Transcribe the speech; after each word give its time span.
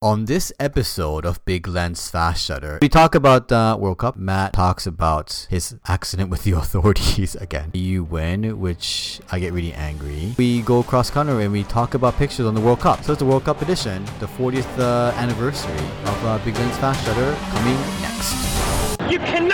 On 0.00 0.26
this 0.26 0.52
episode 0.60 1.26
of 1.26 1.44
Big 1.44 1.66
Lens 1.66 2.08
Fast 2.08 2.44
Shutter, 2.44 2.78
we 2.80 2.88
talk 2.88 3.16
about 3.16 3.48
the 3.48 3.76
World 3.76 3.98
Cup. 3.98 4.14
Matt 4.14 4.52
talks 4.52 4.86
about 4.86 5.48
his 5.50 5.74
accident 5.88 6.30
with 6.30 6.44
the 6.44 6.52
authorities 6.56 7.34
again. 7.34 7.72
You 7.74 8.04
win, 8.04 8.60
which 8.60 9.20
I 9.32 9.40
get 9.40 9.52
really 9.52 9.72
angry. 9.72 10.34
We 10.38 10.62
go 10.62 10.84
cross 10.84 11.10
country 11.10 11.42
and 11.42 11.52
we 11.52 11.64
talk 11.64 11.94
about 11.94 12.14
pictures 12.14 12.46
on 12.46 12.54
the 12.54 12.60
World 12.60 12.78
Cup. 12.78 13.02
So 13.02 13.14
it's 13.14 13.18
the 13.18 13.24
World 13.26 13.42
Cup 13.42 13.60
edition, 13.60 14.04
the 14.20 14.26
40th 14.26 14.78
uh, 14.78 15.10
anniversary 15.16 15.74
of 16.04 16.24
uh, 16.24 16.38
Big 16.44 16.54
Lens 16.54 16.76
Fast 16.78 17.04
Shutter 17.04 17.34
coming 17.50 17.74
next. 18.00 19.10
You 19.10 19.18
cannot 19.18 19.47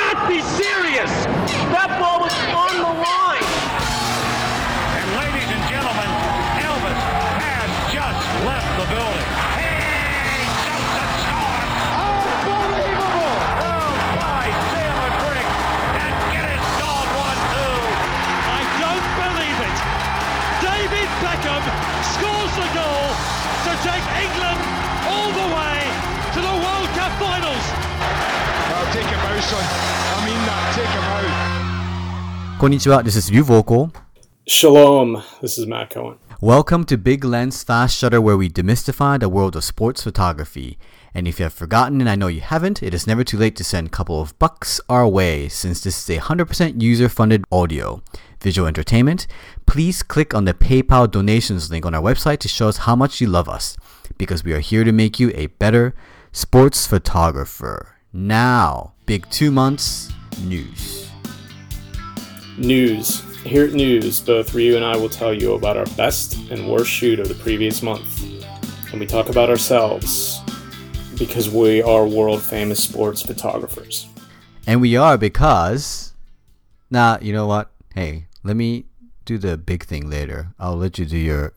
Konnichiwa, 32.65 33.05
this 33.05 33.15
is 33.15 33.31
Ryu 33.31 33.45
Voelkel. 33.45 33.95
Shalom, 34.47 35.23
this 35.43 35.59
is 35.59 35.67
Matt 35.67 35.91
Cohen. 35.91 36.17
Welcome 36.41 36.85
to 36.85 36.97
Big 36.97 37.23
Lens 37.23 37.63
Fast 37.63 37.99
Shutter, 37.99 38.23
where 38.23 38.39
we 38.39 38.49
demystify 38.49 39.21
the 39.21 39.29
world 39.29 39.55
of 39.55 39.65
sports 39.65 40.03
photography. 40.03 40.79
And 41.13 41.29
if 41.29 41.39
you 41.39 41.43
have 41.43 41.53
forgotten, 41.53 42.01
and 42.01 42.09
I 42.09 42.15
know 42.15 42.29
you 42.29 42.41
haven't, 42.41 42.83
it 42.83 42.95
is 42.95 43.07
never 43.07 43.23
too 43.23 43.37
late 43.37 43.55
to 43.57 43.65
send 43.65 43.89
a 43.89 43.91
couple 43.91 44.19
of 44.19 44.39
bucks 44.39 44.81
our 44.89 45.07
way 45.07 45.47
since 45.51 45.83
this 45.83 45.99
is 45.99 46.17
a 46.17 46.23
100% 46.23 46.81
user 46.81 47.11
funded 47.11 47.45
audio 47.53 48.03
visual 48.41 48.67
entertainment. 48.67 49.27
Please 49.67 50.03
click 50.03 50.33
on 50.33 50.47
the 50.47 50.55
PayPal 50.55 51.11
donations 51.11 51.71
link 51.71 51.85
on 51.85 51.95
our 51.95 52.01
website 52.01 52.39
to 52.39 52.49
show 52.49 52.69
us 52.69 52.79
how 52.79 52.97
much 52.97 53.21
you 53.21 53.27
love 53.27 53.47
us 53.47 53.77
because 54.17 54.43
we 54.43 54.55
are 54.55 54.61
here 54.61 54.85
to 54.85 54.93
make 54.93 55.21
you 55.21 55.31
a 55.35 55.49
better 55.49 55.95
sports 56.33 56.87
photographer. 56.87 57.97
Now, 58.11 58.95
big 59.05 59.29
two 59.29 59.51
months 59.51 60.11
news. 60.41 61.04
News. 62.57 63.21
Here 63.43 63.65
at 63.65 63.73
News, 63.73 64.21
both 64.21 64.55
Ryu 64.55 64.77
and 64.77 64.85
I 64.85 64.97
will 64.97 65.09
tell 65.09 65.35
you 65.35 65.55
about 65.55 65.77
our 65.77 65.87
best 65.97 66.37
and 66.51 66.69
worst 66.69 66.91
shoot 66.91 67.19
of 67.19 67.29
the 67.29 67.35
previous 67.35 67.83
month. 67.83 68.23
And 68.91 69.01
we 69.01 69.07
talk 69.07 69.29
about 69.29 69.51
ourselves 69.51 70.41
because 71.19 71.51
we 71.51 71.83
are 71.83 72.07
world 72.07 72.43
famous 72.43 72.83
sports 72.83 73.23
photographers. 73.23 74.09
And 74.67 74.81
we 74.81 74.97
are 74.97 75.19
because. 75.19 76.15
Nah, 76.91 77.19
you 77.21 77.33
know 77.33 77.47
what? 77.47 77.73
Hey, 77.95 78.27
let 78.45 78.57
me 78.57 78.87
do 79.25 79.37
the 79.37 79.59
big 79.59 79.85
thing 79.85 80.09
later. 80.09 80.55
I'll 80.59 80.77
let 80.77 80.99
you 80.99 81.07
do 81.07 81.19
your 81.19 81.55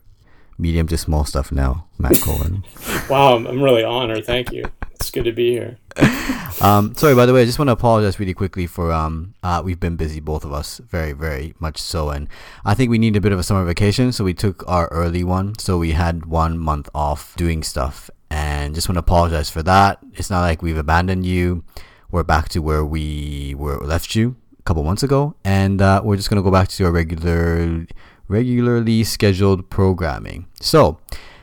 medium 0.58 0.88
to 0.88 0.98
small 0.98 1.24
stuff 1.24 1.52
now, 1.52 1.86
Matt 1.98 2.20
Cohen. 2.20 2.64
Wow, 3.08 3.36
I'm, 3.36 3.46
I'm 3.46 3.62
really 3.62 3.84
honored. 3.84 4.26
Thank 4.26 4.52
you. 4.52 4.64
It's 4.92 5.10
good 5.10 5.24
to 5.24 5.32
be 5.32 5.52
here. 5.52 5.78
um, 6.60 6.94
sorry, 6.94 7.14
by 7.14 7.26
the 7.26 7.32
way, 7.34 7.42
I 7.42 7.44
just 7.44 7.58
want 7.58 7.68
to 7.68 7.72
apologize 7.72 8.20
really 8.20 8.34
quickly 8.34 8.66
for 8.66 8.92
um, 8.92 9.34
uh, 9.42 9.62
we've 9.64 9.80
been 9.80 9.96
busy, 9.96 10.20
both 10.20 10.44
of 10.44 10.52
us, 10.52 10.78
very, 10.78 11.12
very 11.12 11.54
much 11.58 11.78
so, 11.78 12.10
and 12.10 12.28
I 12.64 12.74
think 12.74 12.90
we 12.90 12.98
need 12.98 13.16
a 13.16 13.20
bit 13.20 13.32
of 13.32 13.38
a 13.38 13.42
summer 13.42 13.64
vacation, 13.64 14.12
so 14.12 14.24
we 14.24 14.34
took 14.34 14.66
our 14.68 14.88
early 14.88 15.24
one, 15.24 15.58
so 15.58 15.78
we 15.78 15.92
had 15.92 16.26
one 16.26 16.58
month 16.58 16.88
off 16.94 17.34
doing 17.36 17.62
stuff, 17.62 18.10
and 18.30 18.74
just 18.74 18.88
want 18.88 18.96
to 18.96 19.00
apologize 19.00 19.50
for 19.50 19.62
that. 19.64 19.98
It's 20.14 20.30
not 20.30 20.42
like 20.42 20.62
we've 20.62 20.76
abandoned 20.76 21.26
you. 21.26 21.64
We're 22.10 22.24
back 22.24 22.48
to 22.50 22.60
where 22.60 22.84
we 22.84 23.54
were 23.56 23.78
left 23.78 24.14
you 24.14 24.36
a 24.58 24.62
couple 24.62 24.84
months 24.84 25.02
ago, 25.02 25.34
and 25.44 25.82
uh, 25.82 26.00
we're 26.04 26.16
just 26.16 26.30
gonna 26.30 26.42
go 26.42 26.50
back 26.50 26.68
to 26.68 26.84
our 26.84 26.92
regular, 26.92 27.86
regularly 28.28 29.02
scheduled 29.02 29.68
programming. 29.68 30.46
So, 30.60 31.00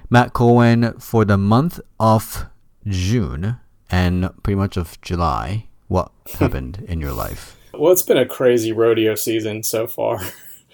Matt 0.09 0.33
Cohen 0.33 0.93
for 0.99 1.25
the 1.25 1.37
month 1.37 1.79
of 1.99 2.45
June 2.87 3.57
and 3.89 4.29
pretty 4.43 4.55
much 4.55 4.77
of 4.77 4.99
July, 5.01 5.67
what 5.87 6.11
happened 6.39 6.83
in 6.87 6.99
your 6.99 7.13
life? 7.13 7.57
Well, 7.73 7.91
it's 7.91 8.01
been 8.01 8.17
a 8.17 8.25
crazy 8.25 8.71
rodeo 8.71 9.15
season 9.15 9.63
so 9.63 9.87
far. 9.87 10.19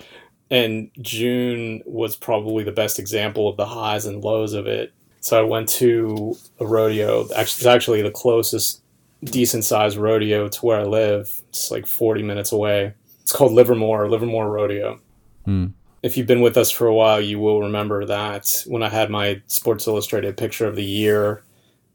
and 0.52 0.92
June 1.02 1.82
was 1.86 2.16
probably 2.16 2.64
the 2.64 2.72
best 2.72 3.00
example 3.00 3.48
of 3.48 3.58
the 3.58 3.66
highs 3.66 4.06
and 4.06 4.24
lows 4.24 4.54
of 4.54 4.68
it. 4.68 4.94
So 5.22 5.40
I 5.40 5.44
went 5.44 5.70
to 5.70 6.36
a 6.60 6.66
rodeo. 6.66 7.24
Actually, 7.36 7.42
it's 7.42 7.66
actually 7.66 8.02
the 8.02 8.12
closest 8.12 8.82
decent 9.24 9.64
sized 9.64 9.98
rodeo 9.98 10.48
to 10.48 10.66
where 10.66 10.80
I 10.80 10.84
live. 10.84 11.42
It's 11.50 11.72
like 11.72 11.86
40 11.88 12.24
minutes 12.24 12.52
away. 12.52 12.94
It's 13.22 13.32
called 13.32 13.52
Livermore, 13.54 14.10
Livermore 14.10 14.50
Rodeo. 14.50 15.00
Hmm. 15.46 15.68
If 16.04 16.18
you've 16.18 16.28
been 16.28 16.42
with 16.42 16.58
us 16.58 16.72
for 16.72 16.88
a 16.88 16.94
while, 16.94 17.22
you 17.22 17.40
will 17.40 17.62
remember 17.62 18.06
that 18.06 18.64
when 18.66 18.82
I 18.82 18.90
had 18.90 19.12
my 19.12 19.42
Sports 19.46 19.86
Illustrated 19.88 20.36
picture 20.36 20.66
of 20.66 20.76
the 20.76 20.84
year, 20.84 21.44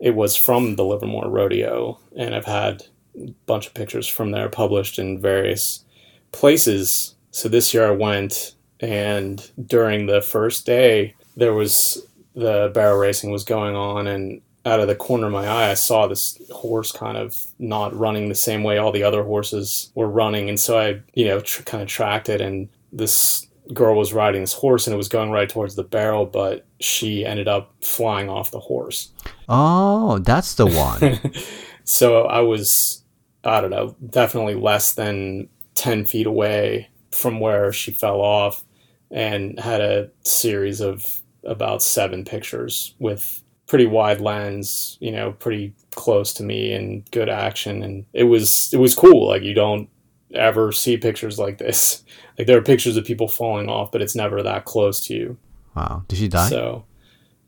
it 0.00 0.14
was 0.14 0.36
from 0.36 0.76
the 0.76 0.84
Livermore 0.84 1.28
Rodeo. 1.28 1.98
And 2.16 2.34
I've 2.34 2.44
had 2.44 2.84
a 3.18 3.30
bunch 3.46 3.66
of 3.66 3.74
pictures 3.74 4.06
from 4.06 4.30
there 4.30 4.48
published 4.48 4.98
in 4.98 5.20
various 5.20 5.84
places. 6.32 7.14
So 7.30 7.48
this 7.48 7.72
year 7.72 7.86
I 7.86 7.92
went, 7.92 8.54
and 8.80 9.50
during 9.66 10.06
the 10.06 10.20
first 10.20 10.66
day, 10.66 11.14
there 11.36 11.54
was 11.54 12.06
the 12.34 12.70
barrel 12.74 12.98
racing 12.98 13.30
was 13.30 13.44
going 13.44 13.74
on, 13.74 14.06
and 14.06 14.42
out 14.66 14.80
of 14.80 14.88
the 14.88 14.94
corner 14.94 15.26
of 15.26 15.32
my 15.32 15.46
eye, 15.46 15.70
I 15.70 15.74
saw 15.74 16.06
this 16.06 16.38
horse 16.50 16.92
kind 16.92 17.16
of 17.16 17.36
not 17.58 17.96
running 17.96 18.28
the 18.28 18.34
same 18.34 18.62
way 18.62 18.78
all 18.78 18.92
the 18.92 19.04
other 19.04 19.22
horses 19.22 19.90
were 19.94 20.08
running, 20.08 20.48
and 20.48 20.58
so 20.60 20.78
I, 20.78 21.00
you 21.14 21.24
know, 21.24 21.40
tr- 21.40 21.62
kind 21.62 21.82
of 21.82 21.88
tracked 21.88 22.28
it, 22.28 22.40
and 22.40 22.68
this 22.92 23.46
girl 23.72 23.96
was 23.96 24.12
riding 24.12 24.42
this 24.42 24.52
horse, 24.52 24.86
and 24.86 24.92
it 24.92 24.98
was 24.98 25.08
going 25.08 25.30
right 25.30 25.48
towards 25.48 25.76
the 25.76 25.84
barrel, 25.84 26.26
but 26.26 26.66
she 26.80 27.24
ended 27.24 27.48
up 27.48 27.72
flying 27.80 28.28
off 28.28 28.50
the 28.50 28.60
horse. 28.60 29.12
Oh, 29.48 30.18
that's 30.18 30.54
the 30.54 30.66
one. 30.66 31.20
So 31.88 32.22
I 32.24 32.40
was, 32.40 33.04
I 33.44 33.60
don't 33.60 33.70
know, 33.70 33.94
definitely 34.10 34.56
less 34.56 34.94
than 34.94 35.48
10 35.76 36.04
feet 36.04 36.26
away 36.26 36.90
from 37.12 37.38
where 37.38 37.72
she 37.72 37.92
fell 37.92 38.20
off 38.20 38.64
and 39.08 39.56
had 39.60 39.80
a 39.80 40.10
series 40.24 40.80
of 40.80 41.06
about 41.44 41.84
seven 41.84 42.24
pictures 42.24 42.96
with 42.98 43.40
pretty 43.68 43.86
wide 43.86 44.20
lens, 44.20 44.98
you 45.00 45.12
know, 45.12 45.30
pretty 45.30 45.74
close 45.94 46.32
to 46.34 46.42
me 46.42 46.72
and 46.72 47.08
good 47.12 47.28
action. 47.28 47.84
And 47.84 48.04
it 48.12 48.24
was, 48.24 48.70
it 48.74 48.78
was 48.78 48.96
cool. 48.96 49.28
Like 49.28 49.42
you 49.44 49.54
don't 49.54 49.88
ever 50.34 50.72
see 50.72 50.96
pictures 50.96 51.38
like 51.38 51.58
this. 51.58 52.02
Like 52.36 52.48
there 52.48 52.58
are 52.58 52.62
pictures 52.62 52.96
of 52.98 53.04
people 53.06 53.28
falling 53.28 53.70
off, 53.70 53.90
but 53.92 54.02
it's 54.02 54.14
never 54.16 54.42
that 54.42 54.66
close 54.66 55.06
to 55.06 55.14
you. 55.14 55.38
wow. 55.74 56.04
Did 56.08 56.18
she 56.18 56.28
die? 56.28 56.50
So, 56.50 56.84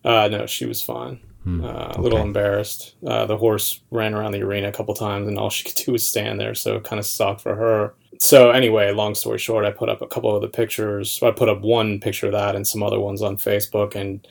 uh, 0.03 0.29
no, 0.29 0.47
she 0.47 0.65
was 0.65 0.81
fine. 0.81 1.21
Uh, 1.65 1.93
a 1.97 2.01
little 2.01 2.19
okay. 2.19 2.27
embarrassed. 2.27 2.95
Uh, 3.07 3.27
the 3.27 3.37
horse 3.37 3.81
ran 3.91 4.15
around 4.15 4.33
the 4.33 4.43
arena 4.43 4.69
a 4.69 4.73
couple 4.73 4.95
times, 4.95 5.29
and 5.29 5.39
all 5.39 5.51
she 5.51 5.65
could 5.69 5.77
do 5.77 5.93
was 5.93 6.07
stand 6.07 6.41
there. 6.41 6.55
So 6.55 6.77
it 6.77 6.85
kind 6.85 6.99
of 6.99 7.07
sucked 7.07 7.41
for 7.41 7.55
her. 7.55 7.95
So 8.19 8.51
anyway, 8.51 8.93
long 8.93 9.15
story 9.15 9.39
short, 9.39 9.65
I 9.65 9.71
put 9.71 9.89
up 9.89 10.03
a 10.03 10.07
couple 10.07 10.35
of 10.35 10.43
the 10.43 10.49
pictures. 10.49 11.21
I 11.23 11.31
put 11.31 11.49
up 11.49 11.61
one 11.61 12.01
picture 12.01 12.27
of 12.27 12.33
that 12.33 12.57
and 12.57 12.67
some 12.67 12.83
other 12.83 13.01
ones 13.01 13.23
on 13.23 13.37
Facebook, 13.37 13.95
and 13.95 14.27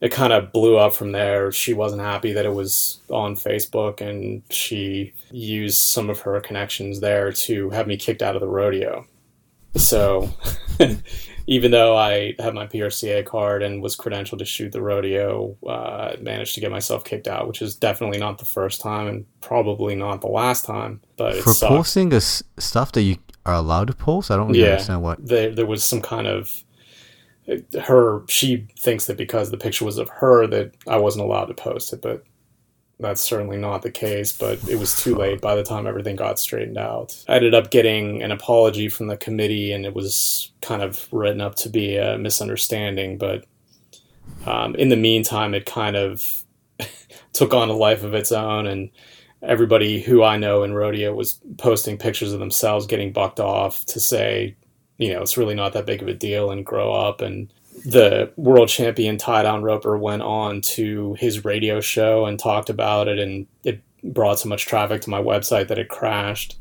it 0.00 0.12
kind 0.12 0.32
of 0.32 0.52
blew 0.52 0.76
up 0.76 0.94
from 0.94 1.12
there. 1.12 1.52
She 1.52 1.74
wasn't 1.74 2.02
happy 2.02 2.32
that 2.32 2.46
it 2.46 2.54
was 2.54 3.00
on 3.10 3.36
Facebook, 3.36 4.00
and 4.00 4.42
she 4.50 5.12
used 5.30 5.78
some 5.78 6.10
of 6.10 6.20
her 6.20 6.40
connections 6.40 7.00
there 7.00 7.32
to 7.32 7.70
have 7.70 7.86
me 7.86 7.96
kicked 7.96 8.22
out 8.22 8.34
of 8.34 8.40
the 8.40 8.48
rodeo. 8.48 9.06
So 9.76 10.28
even 11.46 11.70
though 11.70 11.96
I 11.96 12.34
had 12.38 12.54
my 12.54 12.66
PRCA 12.66 13.24
card 13.24 13.62
and 13.62 13.82
was 13.82 13.96
credentialed 13.96 14.38
to 14.38 14.44
shoot 14.44 14.72
the 14.72 14.82
rodeo, 14.82 15.56
uh, 15.66 15.70
I 15.70 16.16
managed 16.20 16.54
to 16.54 16.60
get 16.60 16.70
myself 16.70 17.04
kicked 17.04 17.28
out, 17.28 17.48
which 17.48 17.62
is 17.62 17.74
definitely 17.74 18.18
not 18.18 18.38
the 18.38 18.44
first 18.44 18.80
time 18.80 19.06
and 19.06 19.26
probably 19.40 19.94
not 19.94 20.20
the 20.20 20.28
last 20.28 20.64
time. 20.64 21.00
But 21.16 21.36
For 21.36 21.52
sucked. 21.52 21.70
posting 21.70 22.08
this 22.10 22.42
stuff 22.58 22.92
that 22.92 23.02
you 23.02 23.16
are 23.46 23.54
allowed 23.54 23.88
to 23.88 23.94
post? 23.94 24.30
I 24.30 24.36
don't 24.36 24.48
really 24.48 24.60
yeah, 24.60 24.72
understand 24.72 25.02
what. 25.02 25.26
there 25.26 25.54
there 25.54 25.66
was 25.66 25.84
some 25.84 26.02
kind 26.02 26.26
of 26.26 26.64
her. 27.80 28.22
She 28.28 28.68
thinks 28.78 29.06
that 29.06 29.16
because 29.16 29.50
the 29.50 29.56
picture 29.56 29.84
was 29.84 29.98
of 29.98 30.08
her 30.08 30.46
that 30.46 30.74
I 30.86 30.96
wasn't 30.98 31.24
allowed 31.24 31.46
to 31.46 31.54
post 31.54 31.92
it, 31.92 32.02
but 32.02 32.24
that's 33.00 33.20
certainly 33.20 33.56
not 33.56 33.82
the 33.82 33.90
case. 33.90 34.32
But 34.32 34.66
it 34.68 34.78
was 34.78 35.00
too 35.00 35.14
late 35.14 35.40
by 35.40 35.54
the 35.54 35.62
time 35.62 35.86
everything 35.86 36.16
got 36.16 36.38
straightened 36.38 36.78
out. 36.78 37.22
I 37.28 37.36
ended 37.36 37.54
up 37.54 37.70
getting 37.70 38.22
an 38.22 38.30
apology 38.30 38.88
from 38.88 39.08
the 39.08 39.16
committee, 39.16 39.72
and 39.72 39.84
it 39.84 39.94
was 39.94 40.52
kind 40.62 40.82
of 40.82 41.08
written 41.12 41.40
up 41.40 41.54
to 41.56 41.68
be 41.68 41.96
a 41.96 42.18
misunderstanding. 42.18 43.18
But 43.18 43.44
um, 44.46 44.74
in 44.76 44.88
the 44.88 44.96
meantime, 44.96 45.54
it 45.54 45.66
kind 45.66 45.96
of 45.96 46.44
took 47.32 47.54
on 47.54 47.68
a 47.68 47.74
life 47.74 48.02
of 48.02 48.14
its 48.14 48.32
own, 48.32 48.66
and 48.66 48.90
everybody 49.42 50.00
who 50.00 50.22
I 50.22 50.36
know 50.36 50.62
in 50.62 50.74
rodeo 50.74 51.14
was 51.14 51.40
posting 51.58 51.96
pictures 51.96 52.32
of 52.32 52.40
themselves 52.40 52.86
getting 52.86 53.12
bucked 53.12 53.40
off 53.40 53.84
to 53.86 54.00
say, 54.00 54.56
you 54.98 55.12
know, 55.12 55.22
it's 55.22 55.38
really 55.38 55.54
not 55.54 55.72
that 55.72 55.86
big 55.86 56.02
of 56.02 56.08
a 56.08 56.14
deal 56.14 56.50
and 56.50 56.64
grow 56.64 56.92
up. 56.92 57.22
And 57.22 57.52
the 57.84 58.32
world 58.36 58.68
champion 58.68 59.16
tie 59.16 59.42
down 59.42 59.62
roper 59.62 59.96
went 59.96 60.22
on 60.22 60.60
to 60.60 61.14
his 61.14 61.44
radio 61.44 61.80
show 61.80 62.26
and 62.26 62.38
talked 62.38 62.68
about 62.68 63.08
it 63.08 63.18
and 63.18 63.46
it 63.64 63.82
brought 64.02 64.38
so 64.38 64.48
much 64.48 64.66
traffic 64.66 65.02
to 65.02 65.10
my 65.10 65.20
website 65.20 65.68
that 65.68 65.78
it 65.78 65.88
crashed. 65.88 66.58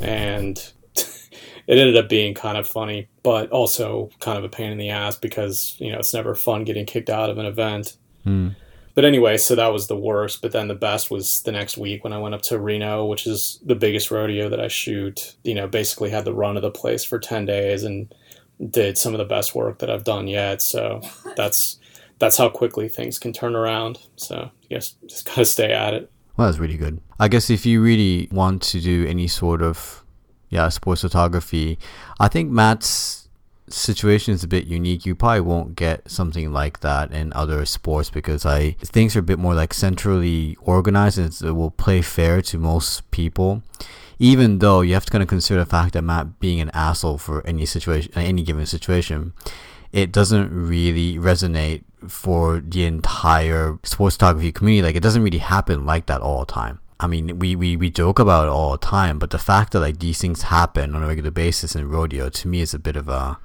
And 0.00 0.58
it 0.94 1.78
ended 1.78 1.96
up 1.96 2.08
being 2.08 2.34
kind 2.34 2.58
of 2.58 2.66
funny 2.66 3.08
but 3.22 3.50
also 3.50 4.10
kind 4.20 4.38
of 4.38 4.44
a 4.44 4.48
pain 4.48 4.72
in 4.72 4.78
the 4.78 4.90
ass 4.90 5.16
because 5.16 5.76
you 5.78 5.92
know 5.92 5.98
it's 5.98 6.14
never 6.14 6.34
fun 6.34 6.64
getting 6.64 6.86
kicked 6.86 7.10
out 7.10 7.30
of 7.30 7.38
an 7.38 7.46
event. 7.46 7.96
Hmm. 8.24 8.50
But 8.94 9.04
anyway 9.04 9.36
so 9.36 9.54
that 9.54 9.72
was 9.72 9.86
the 9.86 9.96
worst. 9.96 10.42
But 10.42 10.52
then 10.52 10.68
the 10.68 10.74
best 10.74 11.10
was 11.10 11.42
the 11.42 11.52
next 11.52 11.78
week 11.78 12.04
when 12.04 12.12
i 12.12 12.18
went 12.18 12.34
up 12.34 12.42
to 12.42 12.58
reno 12.58 13.04
which 13.06 13.26
is 13.26 13.60
the 13.64 13.74
biggest 13.74 14.10
rodeo 14.10 14.48
that 14.48 14.60
i 14.60 14.68
shoot. 14.68 15.36
You 15.42 15.54
know 15.54 15.66
basically 15.66 16.10
had 16.10 16.24
the 16.24 16.34
run 16.34 16.56
of 16.56 16.62
the 16.62 16.70
place 16.70 17.04
for 17.04 17.18
10 17.18 17.46
days 17.46 17.82
and 17.82 18.14
did 18.70 18.98
some 18.98 19.14
of 19.14 19.18
the 19.18 19.24
best 19.24 19.54
work 19.54 19.78
that 19.78 19.90
I've 19.90 20.04
done 20.04 20.28
yet. 20.28 20.62
So 20.62 21.00
that's 21.36 21.78
that's 22.18 22.36
how 22.36 22.48
quickly 22.48 22.88
things 22.88 23.18
can 23.18 23.32
turn 23.32 23.54
around. 23.54 23.98
So 24.16 24.36
I 24.36 24.66
guess 24.68 24.94
just 25.06 25.26
gotta 25.26 25.44
stay 25.44 25.72
at 25.72 25.94
it. 25.94 26.10
Well, 26.36 26.48
that's 26.48 26.58
really 26.58 26.76
good. 26.76 27.00
I 27.18 27.28
guess 27.28 27.50
if 27.50 27.66
you 27.66 27.82
really 27.82 28.28
want 28.30 28.62
to 28.62 28.80
do 28.80 29.06
any 29.06 29.26
sort 29.26 29.62
of 29.62 30.04
yeah 30.50 30.68
sports 30.68 31.02
photography, 31.02 31.78
I 32.20 32.28
think 32.28 32.50
Matt's 32.50 33.28
situation 33.70 34.34
is 34.34 34.42
a 34.42 34.48
bit 34.48 34.66
unique. 34.66 35.06
You 35.06 35.14
probably 35.14 35.40
won't 35.40 35.76
get 35.76 36.10
something 36.10 36.52
like 36.52 36.80
that 36.80 37.12
in 37.12 37.32
other 37.32 37.64
sports 37.66 38.10
because 38.10 38.46
I 38.46 38.72
things 38.80 39.16
are 39.16 39.20
a 39.20 39.22
bit 39.22 39.38
more 39.38 39.54
like 39.54 39.74
centrally 39.74 40.56
organized 40.60 41.18
and 41.18 41.42
it 41.42 41.52
will 41.52 41.70
play 41.70 42.02
fair 42.02 42.42
to 42.42 42.58
most 42.58 43.10
people. 43.10 43.62
Even 44.18 44.58
though 44.58 44.80
you 44.80 44.94
have 44.94 45.04
to 45.04 45.10
kind 45.10 45.22
of 45.22 45.28
consider 45.28 45.60
the 45.60 45.66
fact 45.66 45.92
that 45.92 46.02
Matt 46.02 46.40
being 46.40 46.60
an 46.60 46.70
asshole 46.74 47.18
for 47.18 47.46
any 47.46 47.66
situation, 47.66 48.12
uh, 48.16 48.20
any 48.20 48.42
given 48.42 48.66
situation, 48.66 49.32
it 49.92 50.12
doesn't 50.12 50.50
really 50.50 51.16
resonate 51.16 51.84
for 52.06 52.60
the 52.60 52.84
entire 52.84 53.78
sports 53.82 54.16
photography 54.16 54.52
community. 54.52 54.82
Like 54.82 54.96
it 54.96 55.02
doesn't 55.02 55.22
really 55.22 55.38
happen 55.38 55.86
like 55.86 56.06
that 56.06 56.20
all 56.20 56.40
the 56.40 56.52
time. 56.52 56.80
I 57.00 57.06
mean, 57.06 57.38
we, 57.38 57.54
we, 57.54 57.76
we 57.76 57.90
joke 57.90 58.18
about 58.18 58.46
it 58.46 58.50
all 58.50 58.72
the 58.72 58.78
time, 58.78 59.20
but 59.20 59.30
the 59.30 59.38
fact 59.38 59.72
that 59.72 59.80
like 59.80 60.00
these 60.00 60.20
things 60.20 60.42
happen 60.42 60.96
on 60.96 61.02
a 61.02 61.06
regular 61.06 61.30
basis 61.30 61.76
in 61.76 61.88
rodeo 61.88 62.28
to 62.28 62.48
me 62.48 62.60
is 62.60 62.74
a 62.74 62.78
bit 62.78 62.96
of 62.96 63.08
a 63.08 63.38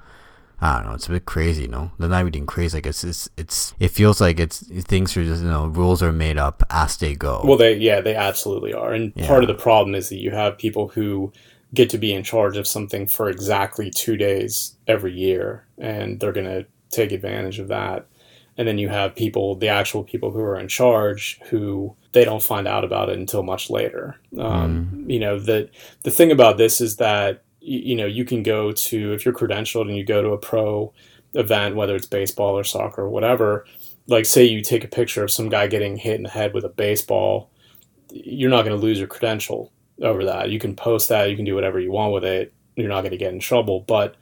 I 0.60 0.76
don't 0.76 0.86
know. 0.86 0.94
It's 0.94 1.08
a 1.08 1.12
bit 1.12 1.24
crazy, 1.26 1.62
you 1.62 1.68
know. 1.68 1.90
They're 1.98 2.08
not 2.08 2.26
even 2.26 2.46
crazy. 2.46 2.78
I 2.78 2.80
guess 2.80 3.04
it's 3.04 3.28
it's 3.36 3.74
it 3.78 3.88
feels 3.88 4.20
like 4.20 4.38
it's 4.40 4.60
things 4.84 5.16
are 5.16 5.24
just 5.24 5.42
you 5.42 5.48
know 5.48 5.66
rules 5.66 6.02
are 6.02 6.12
made 6.12 6.38
up 6.38 6.62
as 6.70 6.96
they 6.96 7.14
go. 7.14 7.42
Well, 7.44 7.56
they 7.56 7.74
yeah, 7.76 8.00
they 8.00 8.14
absolutely 8.14 8.72
are. 8.72 8.92
And 8.92 9.12
Yeah. 9.16 9.26
part 9.26 9.42
of 9.44 9.48
the 9.48 9.54
problem 9.62 9.94
is 9.94 10.08
that 10.08 10.20
you 10.20 10.30
have 10.30 10.56
people 10.56 10.88
who 10.88 11.32
get 11.74 11.90
to 11.90 11.98
be 11.98 12.14
in 12.14 12.22
charge 12.22 12.56
of 12.56 12.66
something 12.66 13.06
for 13.06 13.28
exactly 13.28 13.90
two 13.90 14.16
days 14.16 14.76
every 14.86 15.12
year, 15.12 15.66
and 15.78 16.20
they're 16.20 16.32
going 16.32 16.46
to 16.46 16.64
take 16.90 17.10
advantage 17.10 17.58
of 17.58 17.68
that. 17.68 18.06
And 18.56 18.68
then 18.68 18.78
you 18.78 18.88
have 18.88 19.16
people, 19.16 19.56
the 19.56 19.68
actual 19.68 20.04
people 20.04 20.30
who 20.30 20.38
are 20.38 20.56
in 20.56 20.68
charge, 20.68 21.40
who 21.50 21.96
they 22.12 22.24
don't 22.24 22.42
find 22.42 22.68
out 22.68 22.84
about 22.84 23.08
it 23.08 23.18
until 23.18 23.42
much 23.42 23.68
later. 23.68 24.14
Um, 24.38 25.04
You 25.08 25.18
know, 25.18 25.38
the 25.40 25.68
the 26.04 26.12
thing 26.12 26.30
about 26.30 26.56
this 26.56 26.80
is 26.80 26.96
that 26.96 27.42
you 27.64 27.96
know 27.96 28.06
you 28.06 28.24
can 28.24 28.42
go 28.42 28.72
to 28.72 29.12
if 29.12 29.24
you're 29.24 29.34
credentialed 29.34 29.88
and 29.88 29.96
you 29.96 30.04
go 30.04 30.22
to 30.22 30.30
a 30.30 30.38
pro 30.38 30.92
event, 31.34 31.76
whether 31.76 31.96
it's 31.96 32.06
baseball 32.06 32.58
or 32.58 32.64
soccer 32.64 33.02
or 33.02 33.08
whatever. 33.08 33.66
Like, 34.06 34.26
say 34.26 34.44
you 34.44 34.62
take 34.62 34.84
a 34.84 34.88
picture 34.88 35.24
of 35.24 35.30
some 35.30 35.48
guy 35.48 35.66
getting 35.66 35.96
hit 35.96 36.16
in 36.16 36.24
the 36.24 36.28
head 36.28 36.52
with 36.52 36.64
a 36.64 36.68
baseball, 36.68 37.50
you're 38.10 38.50
not 38.50 38.64
going 38.64 38.78
to 38.78 38.82
lose 38.82 38.98
your 38.98 39.08
credential 39.08 39.72
over 40.02 40.24
that. 40.24 40.50
You 40.50 40.58
can 40.58 40.76
post 40.76 41.08
that, 41.08 41.30
you 41.30 41.36
can 41.36 41.44
do 41.44 41.54
whatever 41.54 41.80
you 41.80 41.90
want 41.90 42.12
with 42.12 42.24
it. 42.24 42.52
You're 42.76 42.88
not 42.88 43.00
going 43.00 43.12
to 43.12 43.16
get 43.16 43.32
in 43.32 43.40
trouble. 43.40 43.80
But 43.80 44.16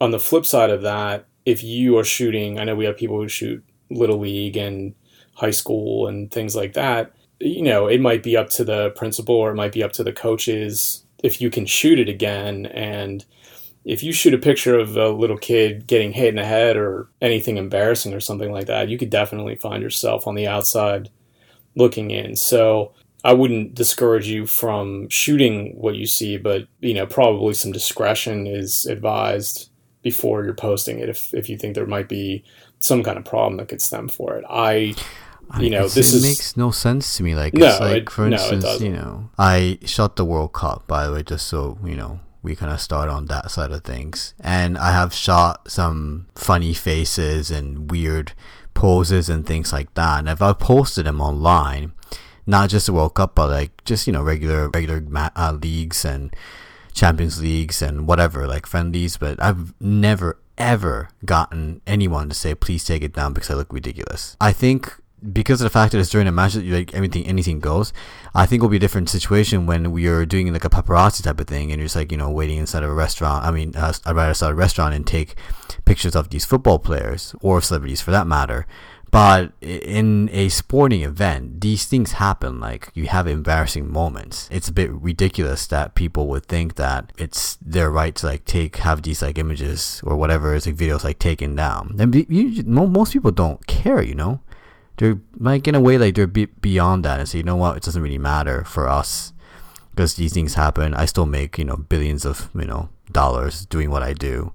on 0.00 0.12
the 0.12 0.18
flip 0.18 0.46
side 0.46 0.70
of 0.70 0.82
that, 0.82 1.26
if 1.44 1.62
you 1.62 1.98
are 1.98 2.04
shooting, 2.04 2.58
I 2.58 2.64
know 2.64 2.74
we 2.74 2.86
have 2.86 2.96
people 2.96 3.20
who 3.20 3.28
shoot 3.28 3.62
little 3.90 4.18
league 4.18 4.56
and 4.56 4.94
high 5.34 5.50
school 5.50 6.06
and 6.06 6.30
things 6.30 6.56
like 6.56 6.72
that. 6.72 7.12
You 7.40 7.62
know, 7.62 7.86
it 7.86 8.00
might 8.00 8.22
be 8.22 8.36
up 8.36 8.50
to 8.50 8.64
the 8.64 8.90
principal 8.90 9.34
or 9.34 9.50
it 9.50 9.56
might 9.56 9.72
be 9.72 9.82
up 9.82 9.92
to 9.92 10.04
the 10.04 10.12
coaches 10.12 11.04
if 11.22 11.40
you 11.40 11.50
can 11.50 11.66
shoot 11.66 11.98
it 11.98 12.08
again. 12.08 12.66
And 12.66 13.24
if 13.84 14.02
you 14.02 14.12
shoot 14.12 14.34
a 14.34 14.38
picture 14.38 14.78
of 14.78 14.96
a 14.96 15.08
little 15.08 15.38
kid 15.38 15.86
getting 15.86 16.12
hit 16.12 16.28
in 16.28 16.36
the 16.36 16.44
head 16.44 16.76
or 16.76 17.08
anything 17.20 17.56
embarrassing 17.56 18.14
or 18.14 18.20
something 18.20 18.52
like 18.52 18.66
that, 18.66 18.88
you 18.88 18.98
could 18.98 19.10
definitely 19.10 19.56
find 19.56 19.82
yourself 19.82 20.26
on 20.26 20.34
the 20.34 20.46
outside 20.46 21.10
looking 21.74 22.10
in. 22.10 22.36
So 22.36 22.92
I 23.24 23.32
wouldn't 23.32 23.74
discourage 23.74 24.28
you 24.28 24.46
from 24.46 25.08
shooting 25.08 25.74
what 25.76 25.96
you 25.96 26.06
see, 26.06 26.36
but 26.36 26.68
you 26.80 26.94
know, 26.94 27.06
probably 27.06 27.54
some 27.54 27.72
discretion 27.72 28.46
is 28.46 28.86
advised 28.86 29.70
before 30.02 30.44
you're 30.44 30.54
posting 30.54 31.00
it 31.00 31.08
if, 31.08 31.34
if 31.34 31.48
you 31.48 31.58
think 31.58 31.74
there 31.74 31.86
might 31.86 32.08
be 32.08 32.44
some 32.80 33.02
kind 33.02 33.18
of 33.18 33.24
problem 33.24 33.56
that 33.56 33.68
could 33.68 33.82
stem 33.82 34.08
for 34.08 34.36
it. 34.36 34.44
I 34.48 34.94
you 35.60 35.70
know, 35.70 35.88
this 35.88 36.12
it 36.12 36.16
is 36.18 36.22
makes 36.22 36.56
no 36.56 36.70
sense 36.70 37.16
to 37.16 37.22
me. 37.22 37.34
Like, 37.34 37.54
No, 37.54 37.66
it's 37.66 37.80
like 37.80 37.96
it- 38.02 38.10
for 38.10 38.26
instance, 38.26 38.64
doesn't. 38.64 38.86
you 38.86 38.92
know, 38.92 39.30
I 39.38 39.78
shot 39.84 40.16
the 40.16 40.24
World 40.24 40.52
Cup 40.52 40.86
by 40.86 41.06
the 41.06 41.12
way, 41.12 41.22
just 41.22 41.46
so 41.46 41.78
you 41.84 41.96
know, 41.96 42.20
we 42.42 42.54
kind 42.54 42.72
of 42.72 42.80
start 42.80 43.08
on 43.08 43.26
that 43.26 43.50
side 43.50 43.70
of 43.72 43.82
things. 43.84 44.34
And 44.40 44.76
I 44.78 44.92
have 44.92 45.12
shot 45.12 45.70
some 45.70 46.26
funny 46.34 46.74
faces 46.74 47.50
and 47.50 47.90
weird 47.90 48.32
poses 48.74 49.28
and 49.28 49.46
things 49.46 49.72
like 49.72 49.92
that. 49.94 50.20
And 50.20 50.28
if 50.28 50.40
I 50.42 50.52
posted 50.52 51.06
them 51.06 51.20
online, 51.20 51.92
not 52.46 52.70
just 52.70 52.86
the 52.86 52.92
World 52.92 53.14
Cup, 53.14 53.34
but 53.34 53.50
like 53.50 53.84
just 53.84 54.06
you 54.06 54.12
know 54.12 54.22
regular 54.22 54.68
regular 54.70 55.00
ma- 55.00 55.30
uh, 55.34 55.52
leagues 55.60 56.04
and 56.04 56.34
Champions 56.94 57.40
Leagues 57.40 57.80
and 57.82 58.06
whatever, 58.08 58.46
like 58.46 58.66
friendlies, 58.66 59.16
but 59.16 59.40
I've 59.42 59.72
never 59.80 60.38
ever 60.56 61.08
gotten 61.24 61.80
anyone 61.86 62.28
to 62.28 62.34
say 62.34 62.52
please 62.52 62.84
take 62.84 63.02
it 63.02 63.12
down 63.12 63.32
because 63.32 63.48
I 63.50 63.54
look 63.54 63.72
ridiculous. 63.72 64.36
I 64.40 64.52
think 64.52 64.92
because 65.32 65.60
of 65.60 65.64
the 65.64 65.70
fact 65.70 65.92
that 65.92 65.98
it's 65.98 66.10
during 66.10 66.26
a 66.26 66.32
match 66.32 66.54
that 66.54 66.64
like 66.64 66.94
everything 66.94 67.26
anything 67.26 67.60
goes, 67.60 67.92
I 68.34 68.46
think 68.46 68.60
it'll 68.60 68.70
be 68.70 68.76
a 68.76 68.80
different 68.80 69.08
situation 69.08 69.66
when 69.66 69.92
we 69.92 70.06
are 70.06 70.24
doing 70.24 70.52
like 70.52 70.64
a 70.64 70.70
paparazzi 70.70 71.22
type 71.22 71.40
of 71.40 71.46
thing 71.46 71.70
and 71.70 71.80
you're 71.80 71.86
just 71.86 71.96
like, 71.96 72.12
you 72.12 72.18
know, 72.18 72.30
waiting 72.30 72.58
inside 72.58 72.82
of 72.82 72.90
a 72.90 72.94
restaurant. 72.94 73.44
I 73.44 73.50
mean, 73.50 73.74
uh, 73.76 73.92
inside 74.06 74.50
a 74.50 74.54
restaurant 74.54 74.94
and 74.94 75.06
take 75.06 75.34
pictures 75.84 76.14
of 76.14 76.30
these 76.30 76.44
football 76.44 76.78
players 76.78 77.34
or 77.40 77.60
celebrities 77.60 78.00
for 78.00 78.10
that 78.10 78.26
matter. 78.26 78.66
But 79.10 79.52
in 79.60 80.28
a 80.32 80.50
sporting 80.50 81.02
event, 81.02 81.60
these 81.60 81.86
things 81.86 82.12
happen. 82.12 82.60
Like 82.60 82.90
you 82.94 83.06
have 83.06 83.26
embarrassing 83.26 83.90
moments. 83.90 84.48
It's 84.52 84.68
a 84.68 84.72
bit 84.72 84.90
ridiculous 84.92 85.66
that 85.68 85.94
people 85.94 86.26
would 86.28 86.46
think 86.46 86.74
that 86.74 87.12
it's 87.16 87.56
their 87.62 87.90
right 87.90 88.14
to 88.16 88.26
like 88.26 88.44
take 88.44 88.76
have 88.76 89.02
these 89.02 89.22
like 89.22 89.38
images 89.38 90.02
or 90.04 90.16
whatever 90.16 90.54
is 90.54 90.66
like 90.66 90.76
videos 90.76 91.04
like 91.04 91.18
taken 91.18 91.54
down. 91.56 91.96
And 91.98 92.14
you, 92.14 92.62
most 92.64 93.12
people 93.12 93.30
don't 93.30 93.66
care, 93.66 94.02
you 94.02 94.14
know. 94.14 94.40
They're 94.98 95.20
like 95.38 95.66
in 95.66 95.74
a 95.74 95.80
way 95.80 95.96
like 95.96 96.14
they're 96.14 96.26
be- 96.26 96.46
beyond 96.46 97.04
that 97.04 97.20
and 97.20 97.28
say, 97.28 97.38
you 97.38 97.44
know 97.44 97.56
what, 97.56 97.76
it 97.76 97.82
doesn't 97.82 98.02
really 98.02 98.18
matter 98.18 98.64
for 98.64 98.88
us 98.88 99.32
because 99.90 100.14
these 100.14 100.32
things 100.32 100.54
happen. 100.54 100.94
I 100.94 101.06
still 101.06 101.26
make 101.26 101.58
you 101.58 101.64
know 101.64 101.76
billions 101.76 102.24
of 102.24 102.50
you 102.54 102.66
know 102.66 102.90
dollars 103.10 103.66
doing 103.66 103.90
what 103.90 104.02
I 104.02 104.12
do, 104.12 104.52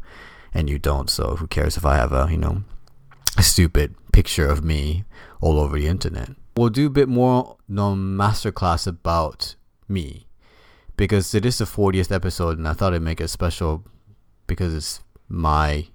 and 0.54 0.70
you 0.70 0.80
don't. 0.80 1.10
So 1.10 1.38
who 1.38 1.48
cares 1.48 1.78
if 1.78 1.86
I 1.86 1.96
have 1.96 2.14
a 2.14 2.28
you 2.30 2.38
know 2.38 2.64
a 3.38 3.44
stupid 3.44 3.96
picture 4.12 4.48
of 4.48 4.64
me 4.64 5.06
all 5.42 5.60
over 5.60 5.78
the 5.78 5.88
internet? 5.88 6.30
We'll 6.56 6.70
do 6.70 6.88
a 6.88 6.92
bit 6.92 7.10
more 7.10 7.58
non 7.68 7.98
masterclass 8.16 8.86
about 8.86 9.56
me 9.88 10.28
because 10.96 11.34
it 11.34 11.46
is 11.46 11.58
the 11.58 11.66
40th 11.66 12.12
episode, 12.12 12.58
and 12.58 12.68
I 12.68 12.74
thought 12.74 12.94
I'd 12.94 13.02
make 13.02 13.20
it 13.20 13.30
special 13.30 13.84
because 14.48 14.74
it's 14.74 15.02
my 15.28 15.88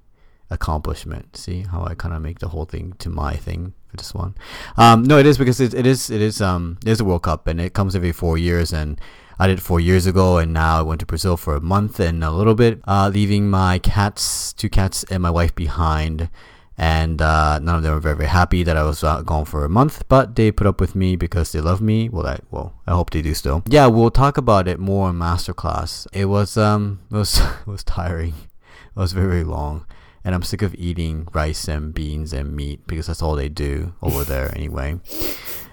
accomplishment. 0.50 1.37
See 1.37 1.62
how 1.62 1.85
I 1.85 1.95
kind 1.95 2.14
of 2.14 2.23
make 2.23 2.38
the 2.38 2.49
whole 2.49 2.64
thing 2.64 2.95
to 2.99 3.09
my 3.11 3.35
thing 3.35 3.75
for 3.88 3.97
this 3.97 4.14
one. 4.14 4.35
Um, 4.76 5.02
no, 5.02 5.19
it 5.19 5.26
is 5.26 5.38
because 5.38 5.61
it, 5.61 5.75
it 5.75 5.87
is 5.87 6.11
it 6.11 6.21
is 6.21 6.40
um 6.40 6.78
it 6.85 6.90
is 6.90 7.00
a 7.00 7.05
World 7.05 7.23
Cup 7.23 7.47
and 7.47 7.61
it 7.61 7.75
comes 7.75 7.95
every 7.95 8.12
four 8.12 8.38
years 8.38 8.73
and. 8.73 9.00
I 9.40 9.47
did 9.47 9.62
four 9.62 9.78
years 9.78 10.05
ago, 10.05 10.38
and 10.38 10.52
now 10.52 10.81
I 10.81 10.83
went 10.83 10.99
to 10.99 11.07
Brazil 11.07 11.37
for 11.37 11.55
a 11.55 11.61
month 11.61 12.00
and 12.00 12.25
a 12.25 12.33
little 12.33 12.57
bit, 12.57 12.81
uh, 12.88 13.09
leaving 13.14 13.49
my 13.49 13.78
cats, 13.78 14.52
two 14.52 14.69
cats, 14.69 15.05
and 15.12 15.23
my 15.23 15.31
wife 15.31 15.55
behind. 15.55 16.28
And 16.76 17.23
uh, 17.23 17.61
none 17.61 17.76
of 17.76 17.85
them 17.85 17.95
were 17.95 18.00
very, 18.00 18.17
very 18.17 18.28
happy 18.31 18.64
that 18.64 18.76
I 18.76 18.83
was 18.83 19.05
uh, 19.05 19.23
gone 19.23 19.45
for 19.45 19.64
a 19.64 19.69
month, 19.69 20.02
but 20.09 20.35
they 20.35 20.50
put 20.50 20.67
up 20.67 20.81
with 20.81 20.97
me 20.97 21.14
because 21.14 21.52
they 21.52 21.61
love 21.61 21.81
me. 21.81 22.09
Well, 22.09 22.26
I 22.26 22.40
well, 22.50 22.75
I 22.85 22.95
hope 22.95 23.11
they 23.11 23.23
do 23.23 23.33
still. 23.33 23.62
Yeah, 23.69 23.87
we'll 23.87 24.11
talk 24.11 24.38
about 24.38 24.67
it 24.67 24.81
more 24.81 25.09
in 25.11 25.14
masterclass. 25.14 26.09
It 26.12 26.25
was 26.25 26.57
um, 26.57 26.99
it 27.09 27.14
was 27.14 27.38
it 27.61 27.67
was 27.69 27.85
tiring. 27.85 28.35
It 28.35 28.97
was 28.97 29.12
very, 29.12 29.28
very 29.28 29.45
long 29.45 29.87
and 30.28 30.35
I'm 30.35 30.42
sick 30.42 30.61
of 30.61 30.75
eating 30.75 31.26
rice 31.32 31.68
and 31.68 31.94
beans 31.94 32.35
and 32.35 32.54
meat 32.54 32.87
because 32.87 33.06
that's 33.06 33.23
all 33.23 33.35
they 33.35 33.49
do 33.49 33.94
over 34.02 34.25
there 34.25 34.54
anyway. 34.58 35.00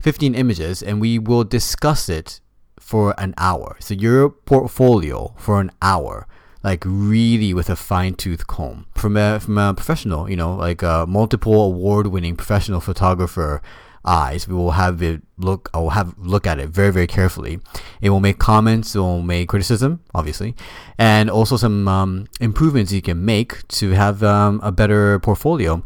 15 0.00 0.34
images, 0.34 0.82
and 0.82 1.00
we 1.00 1.18
will 1.18 1.44
discuss 1.44 2.08
it 2.08 2.40
for 2.80 3.14
an 3.18 3.34
hour. 3.36 3.76
So 3.80 3.94
your 3.94 4.30
portfolio 4.30 5.34
for 5.36 5.60
an 5.60 5.70
hour, 5.82 6.26
like 6.62 6.82
really 6.86 7.54
with 7.54 7.70
a 7.70 7.76
fine 7.76 8.14
tooth 8.14 8.46
comb, 8.46 8.86
from 8.94 9.16
a 9.16 9.40
from 9.40 9.58
a 9.58 9.74
professional, 9.74 10.28
you 10.28 10.36
know, 10.36 10.54
like 10.54 10.82
a 10.82 11.06
multiple 11.08 11.62
award 11.62 12.08
winning 12.08 12.36
professional 12.36 12.80
photographer 12.80 13.62
eyes. 14.04 14.48
We 14.48 14.54
will 14.54 14.72
have 14.72 15.02
it 15.02 15.22
look. 15.38 15.70
I 15.72 15.78
will 15.78 15.90
have 15.90 16.14
look 16.18 16.46
at 16.46 16.58
it 16.58 16.68
very 16.68 16.92
very 16.92 17.06
carefully. 17.06 17.60
It 18.00 18.10
will 18.10 18.20
make 18.20 18.38
comments. 18.38 18.94
It 18.94 18.98
will 18.98 19.22
make 19.22 19.48
criticism, 19.48 20.00
obviously, 20.14 20.54
and 20.98 21.30
also 21.30 21.56
some 21.56 21.86
um, 21.88 22.26
improvements 22.40 22.92
you 22.92 23.02
can 23.02 23.24
make 23.24 23.66
to 23.68 23.90
have 23.90 24.22
um, 24.22 24.60
a 24.62 24.72
better 24.72 25.18
portfolio. 25.20 25.82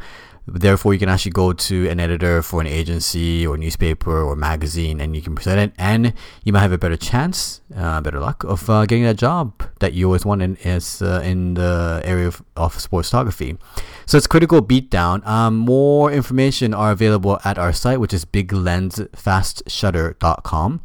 Therefore, 0.47 0.93
you 0.93 0.99
can 0.99 1.09
actually 1.09 1.33
go 1.33 1.53
to 1.53 1.89
an 1.89 2.01
editor 2.01 2.43
for 2.43 2.61
an 2.61 2.67
agency 2.67 3.47
or 3.47 3.57
newspaper 3.57 4.21
or 4.23 4.35
magazine, 4.35 5.01
and 5.01 5.15
you 5.15 5.23
can 5.23 5.37
present 5.37 5.61
it, 5.61 5.73
and 5.79 6.13
you 6.43 6.53
might 6.53 6.63
have 6.63 6.73
a 6.73 6.79
better 6.79 6.97
chance, 6.97 7.61
uh, 7.77 8.01
better 8.01 8.19
luck 8.19 8.43
of 8.43 8.69
uh, 8.69 8.85
getting 8.87 9.05
that 9.05 9.17
job 9.17 9.63
that 9.79 9.93
you 9.93 10.07
always 10.07 10.25
wanted 10.25 10.57
is 10.67 11.01
uh, 11.01 11.23
in 11.25 11.55
the 11.55 12.03
area 12.05 12.27
of, 12.27 12.43
of 12.57 12.81
sports 12.81 13.11
photography. 13.11 13.57
So 14.05 14.19
it's 14.19 14.27
critical 14.27 14.61
beatdown. 14.61 15.25
Um, 15.27 15.57
more 15.57 16.11
information 16.11 16.75
are 16.75 16.91
available 16.91 17.39
at 17.45 17.57
our 17.57 17.73
site, 17.73 18.01
which 18.01 18.13
is 18.13 18.25
biglensfastshutter.com. 18.25 20.81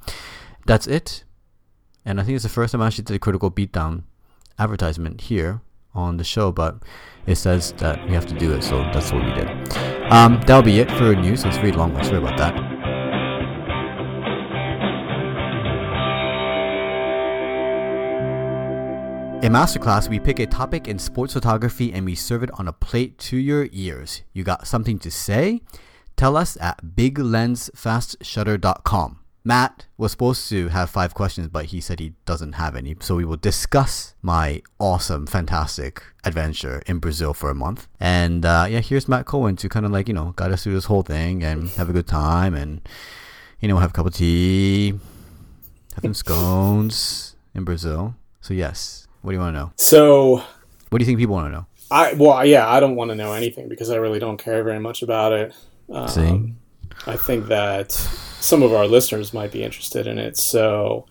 That's 0.67 0.85
it. 0.85 1.23
And 2.05 2.21
I 2.21 2.23
think 2.23 2.35
it's 2.35 2.43
the 2.43 2.49
first 2.49 2.73
time 2.73 2.81
I 2.81 2.87
actually 2.87 3.05
did 3.05 3.15
a 3.15 3.19
critical 3.19 3.49
beatdown 3.49 4.03
advertisement 4.59 5.21
here 5.21 5.61
on 5.97 6.17
the 6.17 6.23
show, 6.23 6.51
but 6.51 6.77
it 7.25 7.35
says 7.35 7.73
that 7.73 8.03
we 8.07 8.13
have 8.13 8.25
to 8.27 8.33
do 8.33 8.53
it, 8.53 8.63
so 8.63 8.77
that's 8.93 9.11
what 9.11 9.23
we 9.23 9.33
did. 9.33 9.49
Um, 10.11 10.39
that'll 10.45 10.61
be 10.61 10.79
it 10.79 10.89
for 10.91 11.13
news. 11.15 11.43
It's 11.43 11.57
very 11.57 11.73
long. 11.73 11.93
Sorry 12.03 12.17
about 12.17 12.37
that. 12.37 12.55
In 19.43 19.51
Masterclass, 19.53 20.09
we 20.09 20.19
pick 20.19 20.39
a 20.39 20.47
topic 20.47 20.87
in 20.87 20.97
sports 20.97 21.33
photography 21.33 21.93
and 21.93 22.05
we 22.05 22.15
serve 22.15 22.41
it 22.43 22.49
on 22.59 22.67
a 22.67 22.73
plate 22.73 23.19
to 23.19 23.37
your 23.37 23.69
ears. 23.71 24.23
You 24.33 24.43
got 24.43 24.65
something 24.65 24.97
to 24.99 25.11
say? 25.11 25.61
Tell 26.15 26.35
us 26.35 26.57
at 26.59 26.83
biglensfastshutter.com. 26.83 29.19
Matt 29.47 29.85
was 29.97 30.11
supposed 30.11 30.49
to 30.49 30.67
have 30.67 30.89
five 30.89 31.13
questions, 31.13 31.47
but 31.47 31.67
he 31.67 31.79
said 31.79 32.01
he 32.01 32.11
doesn't 32.25 32.53
have 32.53 32.75
any. 32.75 32.97
So 32.99 33.15
we 33.15 33.23
will 33.23 33.37
discuss 33.37 34.13
my 34.21 34.61
awesome, 34.77 35.25
fantastic 35.25 36.03
adventure 36.25 36.83
in 36.85 36.99
Brazil 36.99 37.33
for 37.33 37.49
a 37.49 37.55
month. 37.55 37.87
And 37.97 38.45
uh, 38.45 38.67
yeah, 38.69 38.81
here's 38.81 39.07
Matt 39.07 39.25
Cohen 39.25 39.55
to 39.55 39.69
kind 39.69 39.85
of 39.85 39.93
like, 39.93 40.09
you 40.09 40.13
know, 40.13 40.33
guide 40.35 40.51
us 40.51 40.63
through 40.63 40.73
this 40.73 40.83
whole 40.83 41.01
thing 41.01 41.45
and 41.45 41.69
have 41.71 41.89
a 41.89 41.93
good 41.93 42.07
time 42.07 42.55
and, 42.55 42.81
you 43.61 43.69
know, 43.69 43.77
have 43.77 43.91
a 43.91 43.93
cup 43.93 44.05
of 44.05 44.15
tea, 44.15 44.89
have 45.95 46.01
some 46.01 46.13
scones 46.13 47.37
in 47.55 47.63
Brazil. 47.63 48.15
So, 48.41 48.53
yes, 48.53 49.07
what 49.21 49.31
do 49.31 49.35
you 49.35 49.39
want 49.39 49.55
to 49.55 49.59
know? 49.61 49.71
So, 49.77 50.43
What 50.89 50.99
do 50.99 51.03
you 51.03 51.05
think 51.05 51.19
people 51.19 51.35
want 51.35 51.47
to 51.47 51.51
know? 51.51 51.65
I 51.89 52.11
well, 52.15 52.45
yeah, 52.45 52.69
I 52.69 52.81
don't 52.81 52.97
want 52.97 53.11
to 53.11 53.15
know 53.15 53.31
anything 53.31 53.69
because 53.69 53.89
I 53.91 53.95
really 53.95 54.19
don't 54.19 54.35
care 54.35 54.61
very 54.61 54.79
much 54.79 55.03
about 55.03 55.31
it. 55.31 55.55
Um, 55.89 56.07
See? 56.09 56.53
I 57.05 57.15
think 57.15 57.47
that 57.47 57.91
some 57.91 58.63
of 58.63 58.73
our 58.73 58.87
listeners 58.87 59.33
might 59.33 59.51
be 59.51 59.63
interested 59.63 60.07
in 60.07 60.17
it. 60.17 60.37
So, 60.37 61.05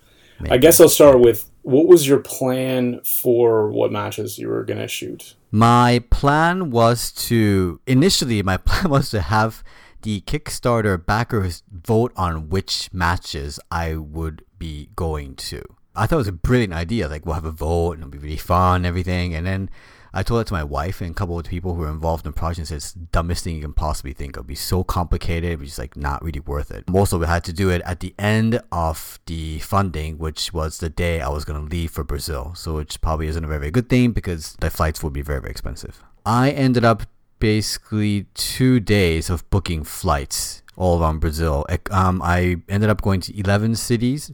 I 0.51 0.59
guess 0.59 0.81
I'll 0.81 0.89
start 0.89 1.21
with 1.21 1.51
what 1.63 1.89
was 1.89 2.07
your 2.07 2.21
plan 2.21 3.01
for 3.03 3.71
what 3.71 3.91
matches 3.91 4.39
you 4.39 4.49
were 4.49 4.65
going 4.65 4.79
to 4.79 4.89
shoot? 4.89 5.35
My 5.51 6.05
plan 6.11 6.71
was 6.71 7.11
to 7.13 7.81
initially 7.87 8.43
my 8.43 8.57
plan 8.69 8.91
was 8.91 9.11
to 9.11 9.21
have 9.21 9.65
the 10.03 10.21
Kickstarter 10.21 11.05
backers 11.05 11.63
vote 11.73 12.13
on 12.17 12.49
which 12.49 12.89
matches 12.93 13.59
I 13.71 13.97
would 13.97 14.45
be 14.59 14.91
going 14.95 15.35
to. 15.37 15.63
I 15.97 16.07
thought 16.07 16.17
it 16.17 16.19
was 16.19 16.29
a 16.29 16.33
brilliant 16.33 16.75
idea. 16.75 17.09
Like 17.09 17.27
we'll 17.27 17.35
have 17.35 17.45
a 17.45 17.51
vote 17.51 17.93
and 17.93 18.03
it'll 18.03 18.11
be 18.11 18.19
really 18.19 18.37
fun 18.37 18.77
and 18.77 18.87
everything. 18.87 19.35
And 19.35 19.47
then 19.47 19.71
I 20.17 20.23
told 20.23 20.41
it 20.41 20.47
to 20.47 20.55
my 20.55 20.65
wife 20.65 21.03
and 21.03 21.11
a 21.11 21.15
couple 21.15 21.39
of 21.39 21.45
people 21.45 21.75
who 21.75 21.83
were 21.83 21.91
involved 21.91 22.25
in 22.25 22.33
the 22.33 22.39
project 22.39 22.59
and 22.59 22.69
said 22.69 22.77
it's 22.77 22.93
the 22.93 23.01
dumbest 23.13 23.45
thing 23.45 23.57
you 23.57 23.61
can 23.61 23.75
possibly 23.75 24.15
think. 24.15 24.37
of. 24.37 24.41
It'll 24.41 24.49
be 24.49 24.55
so 24.55 24.83
complicated, 24.83 25.51
it 25.51 25.59
was 25.59 25.69
just 25.69 25.79
like 25.79 25.95
not 25.95 26.25
really 26.25 26.41
worth 26.41 26.71
it. 26.71 26.85
Also, 26.91 27.19
we 27.19 27.27
had 27.27 27.45
to 27.45 27.53
do 27.53 27.69
it 27.69 27.83
at 27.85 28.01
the 28.01 28.15
end 28.19 28.63
of 28.73 29.21
the 29.27 29.59
funding, 29.59 30.17
which 30.17 30.55
was 30.55 30.79
the 30.79 30.89
day 30.89 31.21
I 31.21 31.29
was 31.29 31.45
gonna 31.45 31.61
leave 31.61 31.91
for 31.91 32.03
Brazil. 32.03 32.55
So 32.57 32.77
which 32.77 32.99
probably 33.03 33.27
isn't 33.27 33.45
a 33.45 33.47
very, 33.47 33.61
very 33.61 33.71
good 33.71 33.91
thing 33.91 34.13
because 34.13 34.57
the 34.61 34.71
flights 34.71 35.03
would 35.03 35.13
be 35.13 35.21
very, 35.21 35.41
very 35.43 35.51
expensive. 35.51 36.03
I 36.25 36.51
ended 36.51 36.83
up 36.83 37.03
basically 37.39 38.25
two 38.33 38.81
days 38.81 39.29
of 39.29 39.49
booking 39.51 39.85
flights 39.85 40.63
all 40.77 41.03
around 41.03 41.19
Brazil. 41.19 41.67
Um, 41.91 42.23
I 42.23 42.57
ended 42.71 42.89
up 42.89 43.03
going 43.03 43.21
to 43.21 43.39
11 43.39 43.77
cities 43.77 44.33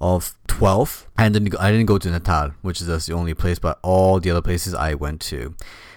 of 0.00 0.36
12 0.48 1.08
and 1.18 1.34
then 1.34 1.48
I 1.58 1.70
didn't 1.70 1.86
go 1.86 1.98
to 1.98 2.10
Natal 2.10 2.50
which 2.62 2.80
is 2.80 3.06
the 3.06 3.12
only 3.12 3.34
place 3.34 3.58
but 3.58 3.78
all 3.82 4.20
the 4.20 4.30
other 4.30 4.42
places 4.42 4.74
I 4.74 4.94
went 4.94 5.20
to. 5.22 5.54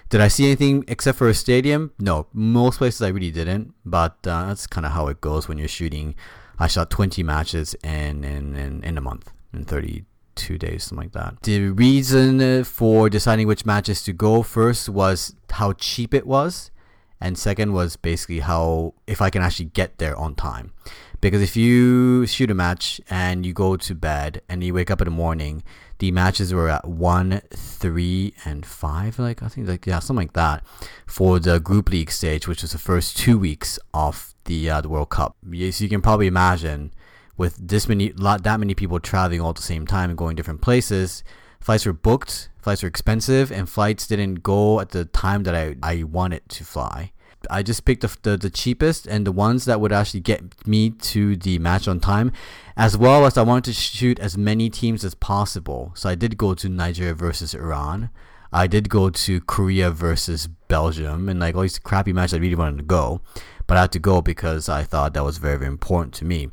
Did 0.09 0.21
I 0.21 0.29
see 0.29 0.45
anything 0.45 0.85
except 0.87 1.17
for 1.17 1.27
a 1.27 1.33
stadium? 1.33 1.91
No 1.99 2.27
most 2.31 2.77
places 2.77 3.01
I 3.01 3.09
really 3.09 3.31
didn't 3.31 3.73
but 3.85 4.15
uh, 4.25 4.47
that's 4.47 4.67
kind 4.67 4.85
of 4.85 4.93
how 4.93 5.07
it 5.07 5.21
goes 5.21 5.47
when 5.47 5.57
you're 5.57 5.67
shooting 5.67 6.15
I 6.59 6.67
shot 6.67 6.89
20 6.89 7.23
matches 7.23 7.75
in 7.83 8.23
in, 8.23 8.55
in, 8.55 8.83
in 8.83 8.97
a 8.97 9.01
month 9.01 9.31
in 9.53 9.65
32 9.65 10.57
days 10.57 10.85
something 10.85 11.05
like 11.05 11.13
that. 11.13 11.41
The 11.43 11.69
reason 11.69 12.63
for 12.63 13.09
deciding 13.09 13.47
which 13.47 13.65
matches 13.65 14.03
to 14.03 14.13
go 14.13 14.43
first 14.43 14.89
was 14.89 15.35
how 15.51 15.73
cheap 15.73 16.13
it 16.13 16.25
was 16.25 16.71
and 17.19 17.37
second 17.37 17.73
was 17.73 17.95
basically 17.95 18.39
how 18.39 18.93
if 19.07 19.21
I 19.21 19.29
can 19.29 19.41
actually 19.41 19.65
get 19.65 19.97
there 19.97 20.15
on 20.15 20.35
time 20.35 20.73
because 21.21 21.41
if 21.41 21.55
you 21.55 22.25
shoot 22.25 22.51
a 22.51 22.53
match 22.53 23.01
and 23.09 23.45
you 23.45 23.53
go 23.53 23.75
to 23.75 23.95
bed 23.95 24.41
and 24.47 24.63
you 24.63 24.73
wake 24.73 24.91
up 24.91 25.01
in 25.01 25.05
the 25.05 25.11
morning 25.11 25.63
the 25.99 26.11
matches 26.11 26.53
were 26.53 26.69
at 26.69 26.87
one 26.87 27.41
three 27.51 28.33
and 28.45 28.65
five 28.65 29.17
like 29.17 29.41
i 29.41 29.47
think 29.47 29.67
like 29.67 29.85
yeah 29.85 29.99
something 29.99 30.27
like 30.27 30.33
that 30.33 30.63
for 31.05 31.39
the 31.39 31.59
group 31.59 31.89
league 31.89 32.11
stage 32.11 32.47
which 32.47 32.61
was 32.61 32.71
the 32.71 32.77
first 32.77 33.17
two 33.17 33.37
weeks 33.37 33.79
of 33.93 34.33
the 34.45 34.69
uh, 34.69 34.81
the 34.81 34.89
world 34.89 35.09
cup. 35.09 35.35
Yes 35.49 35.81
you 35.81 35.89
can 35.89 36.01
probably 36.01 36.27
imagine 36.27 36.91
with 37.35 37.55
this 37.55 37.87
many 37.87 38.11
lot 38.13 38.43
that 38.43 38.59
many 38.59 38.73
people 38.73 38.99
traveling 38.99 39.41
all 39.41 39.49
at 39.49 39.55
the 39.55 39.61
same 39.61 39.85
time 39.85 40.09
and 40.09 40.17
going 40.17 40.35
different 40.35 40.61
places 40.61 41.23
flights 41.59 41.85
were 41.85 41.93
booked 41.93 42.49
flights 42.61 42.83
were 42.83 42.89
expensive 42.89 43.51
and 43.51 43.69
flights 43.69 44.07
didn't 44.07 44.35
go 44.35 44.79
at 44.79 44.89
the 44.89 45.05
time 45.05 45.43
that 45.43 45.55
i, 45.55 45.75
I 45.83 46.03
wanted 46.03 46.47
to 46.49 46.63
fly 46.63 47.11
I 47.49 47.63
just 47.63 47.85
picked 47.85 48.01
the, 48.01 48.15
the, 48.21 48.37
the 48.37 48.49
cheapest 48.49 49.07
and 49.07 49.25
the 49.25 49.31
ones 49.31 49.65
that 49.65 49.79
would 49.79 49.91
actually 49.91 50.21
get 50.21 50.67
me 50.67 50.89
to 50.89 51.35
the 51.35 51.59
match 51.59 51.87
on 51.87 51.99
time, 51.99 52.31
as 52.75 52.97
well 52.97 53.25
as 53.25 53.37
I 53.37 53.43
wanted 53.43 53.65
to 53.65 53.73
shoot 53.73 54.19
as 54.19 54.37
many 54.37 54.69
teams 54.69 55.03
as 55.03 55.15
possible. 55.15 55.91
So 55.95 56.09
I 56.09 56.15
did 56.15 56.37
go 56.37 56.53
to 56.53 56.69
Nigeria 56.69 57.13
versus 57.13 57.53
Iran. 57.53 58.09
I 58.51 58.67
did 58.67 58.89
go 58.89 59.09
to 59.09 59.41
Korea 59.41 59.91
versus 59.91 60.47
Belgium 60.67 61.27
and 61.29 61.39
like 61.39 61.55
all 61.55 61.63
these 61.63 61.79
crappy 61.79 62.13
matches 62.13 62.35
I 62.35 62.37
really 62.37 62.55
wanted 62.55 62.77
to 62.77 62.83
go, 62.83 63.21
but 63.67 63.77
I 63.77 63.81
had 63.81 63.91
to 63.93 63.99
go 63.99 64.21
because 64.21 64.69
I 64.69 64.83
thought 64.83 65.13
that 65.13 65.23
was 65.23 65.37
very, 65.37 65.57
very 65.57 65.71
important 65.71 66.13
to 66.15 66.25
me. 66.25 66.49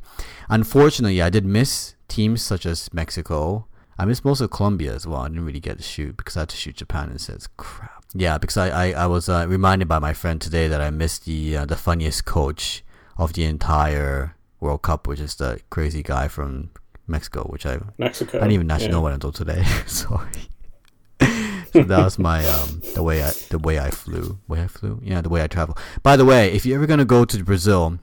Unfortunately, 0.48 1.22
I 1.22 1.30
did 1.30 1.44
miss 1.44 1.94
teams 2.08 2.42
such 2.42 2.66
as 2.66 2.92
Mexico. 2.92 3.66
I 3.96 4.04
missed 4.04 4.24
most 4.24 4.40
of 4.40 4.50
Colombia 4.50 4.92
as 4.92 5.06
well. 5.06 5.20
I 5.20 5.28
didn't 5.28 5.44
really 5.44 5.60
get 5.60 5.78
to 5.78 5.84
shoot 5.84 6.16
because 6.16 6.36
I 6.36 6.40
had 6.40 6.48
to 6.48 6.56
shoot 6.56 6.76
Japan 6.76 7.10
and 7.10 7.20
says 7.20 7.48
crap. 7.56 8.03
Yeah, 8.14 8.38
because 8.38 8.56
I, 8.56 8.68
I, 8.68 8.92
I 8.92 9.06
was 9.06 9.28
uh, 9.28 9.44
reminded 9.48 9.88
by 9.88 9.98
my 9.98 10.12
friend 10.12 10.40
today 10.40 10.68
that 10.68 10.80
I 10.80 10.90
missed 10.90 11.24
the 11.24 11.56
uh, 11.56 11.66
the 11.66 11.76
funniest 11.76 12.24
coach 12.24 12.84
of 13.18 13.32
the 13.32 13.44
entire 13.44 14.36
World 14.60 14.82
Cup, 14.82 15.08
which 15.08 15.18
is 15.18 15.34
the 15.34 15.60
crazy 15.68 16.02
guy 16.02 16.28
from 16.28 16.70
Mexico, 17.08 17.42
which 17.44 17.66
I 17.66 17.80
Mexico. 17.98 18.38
I 18.38 18.42
didn't 18.42 18.52
even 18.52 18.70
actually 18.70 18.86
yeah. 18.86 18.92
know 18.92 19.00
what 19.00 19.12
until 19.12 19.32
today. 19.32 19.64
Sorry. 19.86 20.30
so 21.72 21.82
that 21.82 22.04
was 22.04 22.18
my 22.18 22.46
um 22.46 22.82
the 22.94 23.02
way 23.02 23.22
I 23.22 23.32
the 23.50 23.58
way 23.58 23.80
I 23.80 23.90
flew. 23.90 24.38
Way 24.46 24.62
I 24.62 24.66
flew? 24.68 25.00
Yeah, 25.02 25.20
the 25.20 25.28
way 25.28 25.42
I 25.42 25.48
travel. 25.48 25.76
By 26.04 26.16
the 26.16 26.24
way, 26.24 26.52
if 26.52 26.64
you're 26.64 26.76
ever 26.76 26.86
gonna 26.86 27.04
go 27.04 27.24
to 27.24 27.44
Brazil, 27.44 27.98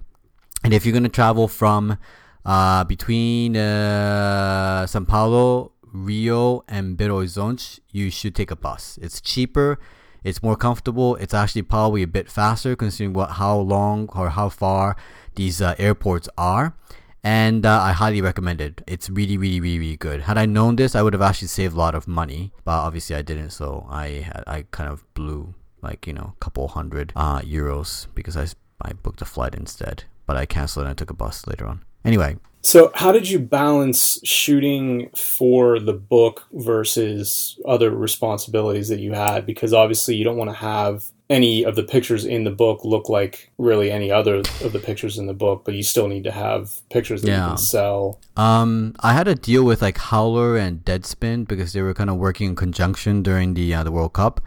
and 0.63 0.73
if 0.73 0.85
you're 0.85 0.93
gonna 0.93 1.09
travel 1.09 1.47
from 1.47 1.97
uh 2.45 2.83
between 2.83 3.55
uh 3.55 4.85
São 4.87 5.07
Paulo, 5.07 5.71
Rio, 5.93 6.63
and 6.67 6.97
Belo 6.97 7.23
Horizonte, 7.23 7.79
you 7.91 8.11
should 8.11 8.35
take 8.35 8.51
a 8.51 8.57
bus. 8.57 8.99
It's 9.01 9.21
cheaper. 9.21 9.79
It's 10.23 10.43
more 10.43 10.55
comfortable. 10.55 11.15
It's 11.15 11.33
actually 11.33 11.63
probably 11.63 12.03
a 12.03 12.07
bit 12.07 12.29
faster 12.29 12.75
considering 12.75 13.13
what 13.13 13.31
how 13.31 13.57
long 13.57 14.09
or 14.15 14.29
how 14.29 14.49
far 14.49 14.95
these 15.35 15.61
uh, 15.61 15.75
airports 15.77 16.29
are. 16.37 16.75
and 17.23 17.65
uh, 17.65 17.79
I 17.81 17.91
highly 17.91 18.21
recommend 18.21 18.61
it. 18.61 18.81
It's 18.87 19.07
really, 19.09 19.37
really, 19.37 19.59
really, 19.59 19.79
really 19.79 19.97
good. 19.97 20.21
Had 20.21 20.37
I 20.37 20.45
known 20.47 20.75
this, 20.75 20.95
I 20.95 21.01
would 21.03 21.13
have 21.13 21.21
actually 21.21 21.49
saved 21.49 21.75
a 21.75 21.77
lot 21.77 21.93
of 21.93 22.07
money, 22.07 22.51
but 22.65 22.71
obviously 22.81 23.15
I 23.15 23.21
didn't. 23.21 23.51
So 23.51 23.85
I 23.89 24.25
I 24.47 24.65
kind 24.71 24.89
of 24.89 25.05
blew 25.13 25.53
like 25.81 26.07
you 26.07 26.13
know 26.13 26.33
a 26.35 26.39
couple 26.39 26.67
hundred 26.67 27.13
uh, 27.15 27.39
euros 27.41 28.07
because 28.15 28.35
I 28.37 28.47
I 28.81 28.93
booked 28.93 29.21
a 29.21 29.25
flight 29.25 29.53
instead, 29.53 30.05
but 30.25 30.35
I 30.35 30.45
canceled 30.45 30.85
and 30.85 30.91
I 30.91 30.95
took 30.95 31.11
a 31.11 31.13
bus 31.13 31.45
later 31.45 31.67
on. 31.67 31.85
Anyway, 32.03 32.37
So, 32.63 32.91
how 32.93 33.11
did 33.11 33.27
you 33.27 33.39
balance 33.39 34.19
shooting 34.23 35.09
for 35.15 35.79
the 35.79 35.93
book 35.93 36.47
versus 36.53 37.59
other 37.65 37.89
responsibilities 37.89 38.89
that 38.89 38.99
you 38.99 39.13
had? 39.13 39.45
Because 39.45 39.73
obviously, 39.73 40.15
you 40.15 40.23
don't 40.23 40.37
want 40.37 40.51
to 40.51 40.55
have 40.55 41.11
any 41.31 41.63
of 41.63 41.75
the 41.75 41.83
pictures 41.83 42.25
in 42.25 42.43
the 42.43 42.51
book 42.51 42.83
look 42.83 43.07
like 43.07 43.49
really 43.57 43.89
any 43.89 44.11
other 44.11 44.39
of 44.39 44.73
the 44.73 44.79
pictures 44.79 45.17
in 45.17 45.27
the 45.27 45.33
book, 45.33 45.63
but 45.63 45.73
you 45.73 45.81
still 45.81 46.07
need 46.07 46.25
to 46.25 46.31
have 46.31 46.81
pictures 46.89 47.21
that 47.21 47.31
you 47.31 47.47
can 47.47 47.57
sell. 47.57 48.19
Um, 48.35 48.93
I 48.99 49.13
had 49.13 49.29
a 49.29 49.35
deal 49.35 49.63
with 49.63 49.81
like 49.81 49.97
Howler 49.97 50.57
and 50.57 50.83
Deadspin 50.83 51.47
because 51.47 51.71
they 51.71 51.81
were 51.81 51.93
kind 51.93 52.09
of 52.09 52.17
working 52.17 52.49
in 52.49 52.55
conjunction 52.55 53.23
during 53.23 53.53
the 53.53 53.73
uh, 53.73 53.83
the 53.83 53.91
World 53.91 54.13
Cup. 54.13 54.41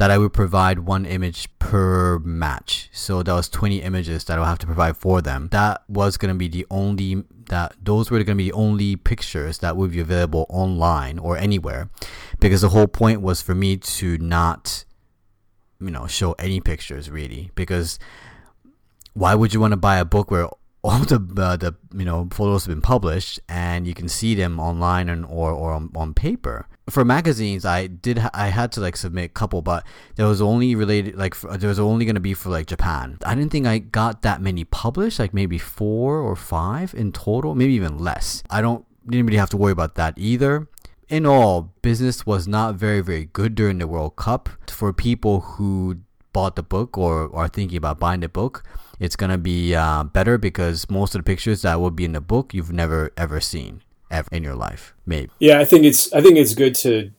That 0.00 0.10
I 0.10 0.16
would 0.16 0.32
provide 0.32 0.78
one 0.78 1.04
image 1.04 1.46
per 1.58 2.18
match, 2.20 2.88
so 2.90 3.22
that 3.22 3.34
was 3.34 3.50
twenty 3.50 3.82
images 3.82 4.24
that 4.24 4.38
I 4.38 4.40
would 4.40 4.46
have 4.46 4.58
to 4.60 4.66
provide 4.66 4.96
for 4.96 5.20
them. 5.20 5.48
That 5.52 5.82
was 5.88 6.16
gonna 6.16 6.36
be 6.36 6.48
the 6.48 6.66
only 6.70 7.24
that 7.50 7.74
those 7.82 8.10
were 8.10 8.24
gonna 8.24 8.36
be 8.36 8.48
the 8.48 8.54
only 8.54 8.96
pictures 8.96 9.58
that 9.58 9.76
would 9.76 9.90
be 9.90 10.00
available 10.00 10.46
online 10.48 11.18
or 11.18 11.36
anywhere, 11.36 11.90
because 12.40 12.62
the 12.62 12.70
whole 12.70 12.86
point 12.86 13.20
was 13.20 13.42
for 13.42 13.54
me 13.54 13.76
to 13.76 14.16
not, 14.16 14.86
you 15.78 15.90
know, 15.90 16.06
show 16.06 16.32
any 16.38 16.62
pictures 16.62 17.10
really. 17.10 17.50
Because 17.54 17.98
why 19.12 19.34
would 19.34 19.52
you 19.52 19.60
want 19.60 19.72
to 19.72 19.76
buy 19.76 19.98
a 19.98 20.06
book 20.06 20.30
where 20.30 20.48
all 20.82 21.00
the 21.00 21.16
uh, 21.36 21.56
the 21.56 21.74
you 21.94 22.04
know 22.04 22.28
photos 22.30 22.64
have 22.64 22.74
been 22.74 22.80
published 22.80 23.40
and 23.48 23.86
you 23.86 23.94
can 23.94 24.08
see 24.08 24.34
them 24.34 24.58
online 24.58 25.08
and 25.08 25.24
or 25.26 25.52
or 25.52 25.72
on, 25.72 25.90
on 25.94 26.14
paper. 26.14 26.66
For 26.88 27.04
magazines 27.04 27.64
i 27.64 27.86
did 27.86 28.18
ha- 28.18 28.30
i 28.34 28.48
had 28.48 28.72
to 28.72 28.80
like 28.80 28.96
submit 28.96 29.26
a 29.26 29.28
couple 29.28 29.62
but 29.62 29.86
there 30.16 30.26
was 30.26 30.42
only 30.42 30.74
related 30.74 31.14
like 31.14 31.34
for, 31.36 31.56
there 31.56 31.68
was 31.68 31.78
only 31.78 32.04
going 32.04 32.16
to 32.16 32.20
be 32.20 32.34
for 32.34 32.50
like 32.50 32.66
japan. 32.66 33.18
I 33.24 33.34
didn't 33.34 33.52
think 33.52 33.66
i 33.66 33.78
got 33.78 34.22
that 34.22 34.40
many 34.40 34.64
published 34.64 35.18
like 35.18 35.32
maybe 35.32 35.58
four 35.58 36.18
or 36.18 36.34
five 36.34 36.94
in 36.94 37.12
total 37.12 37.54
maybe 37.54 37.74
even 37.74 37.98
less. 37.98 38.42
I 38.50 38.60
don't 38.60 38.84
didn't 39.08 39.26
really 39.26 39.38
have 39.38 39.50
to 39.50 39.56
worry 39.56 39.72
about 39.72 39.94
that 39.96 40.14
either. 40.16 40.68
In 41.08 41.26
all, 41.26 41.72
business 41.82 42.24
was 42.24 42.46
not 42.46 42.76
very, 42.76 43.00
very 43.00 43.24
good 43.24 43.56
during 43.56 43.78
the 43.78 43.88
World 43.88 44.14
Cup. 44.14 44.48
For 44.68 44.92
people 44.92 45.40
who 45.40 45.96
bought 46.32 46.54
the 46.54 46.62
book 46.62 46.96
or 46.96 47.34
are 47.34 47.48
thinking 47.48 47.76
about 47.78 47.98
buying 47.98 48.20
the 48.20 48.28
book, 48.28 48.62
it's 49.00 49.16
gonna 49.16 49.38
be 49.38 49.74
uh, 49.74 50.04
better 50.04 50.38
because 50.38 50.88
most 50.88 51.14
of 51.14 51.20
the 51.20 51.24
pictures 51.24 51.62
that 51.62 51.80
will 51.80 51.90
be 51.90 52.04
in 52.04 52.12
the 52.12 52.20
book 52.20 52.54
you've 52.54 52.72
never 52.72 53.10
ever 53.16 53.40
seen 53.40 53.82
ever 54.10 54.28
in 54.30 54.44
your 54.44 54.54
life, 54.54 54.94
maybe. 55.06 55.30
Yeah, 55.40 55.58
I 55.58 55.64
think 55.64 55.84
it's 55.84 56.12
I 56.12 56.20
think 56.20 56.36
it's 56.36 56.54
good 56.54 56.74
to 56.76 57.10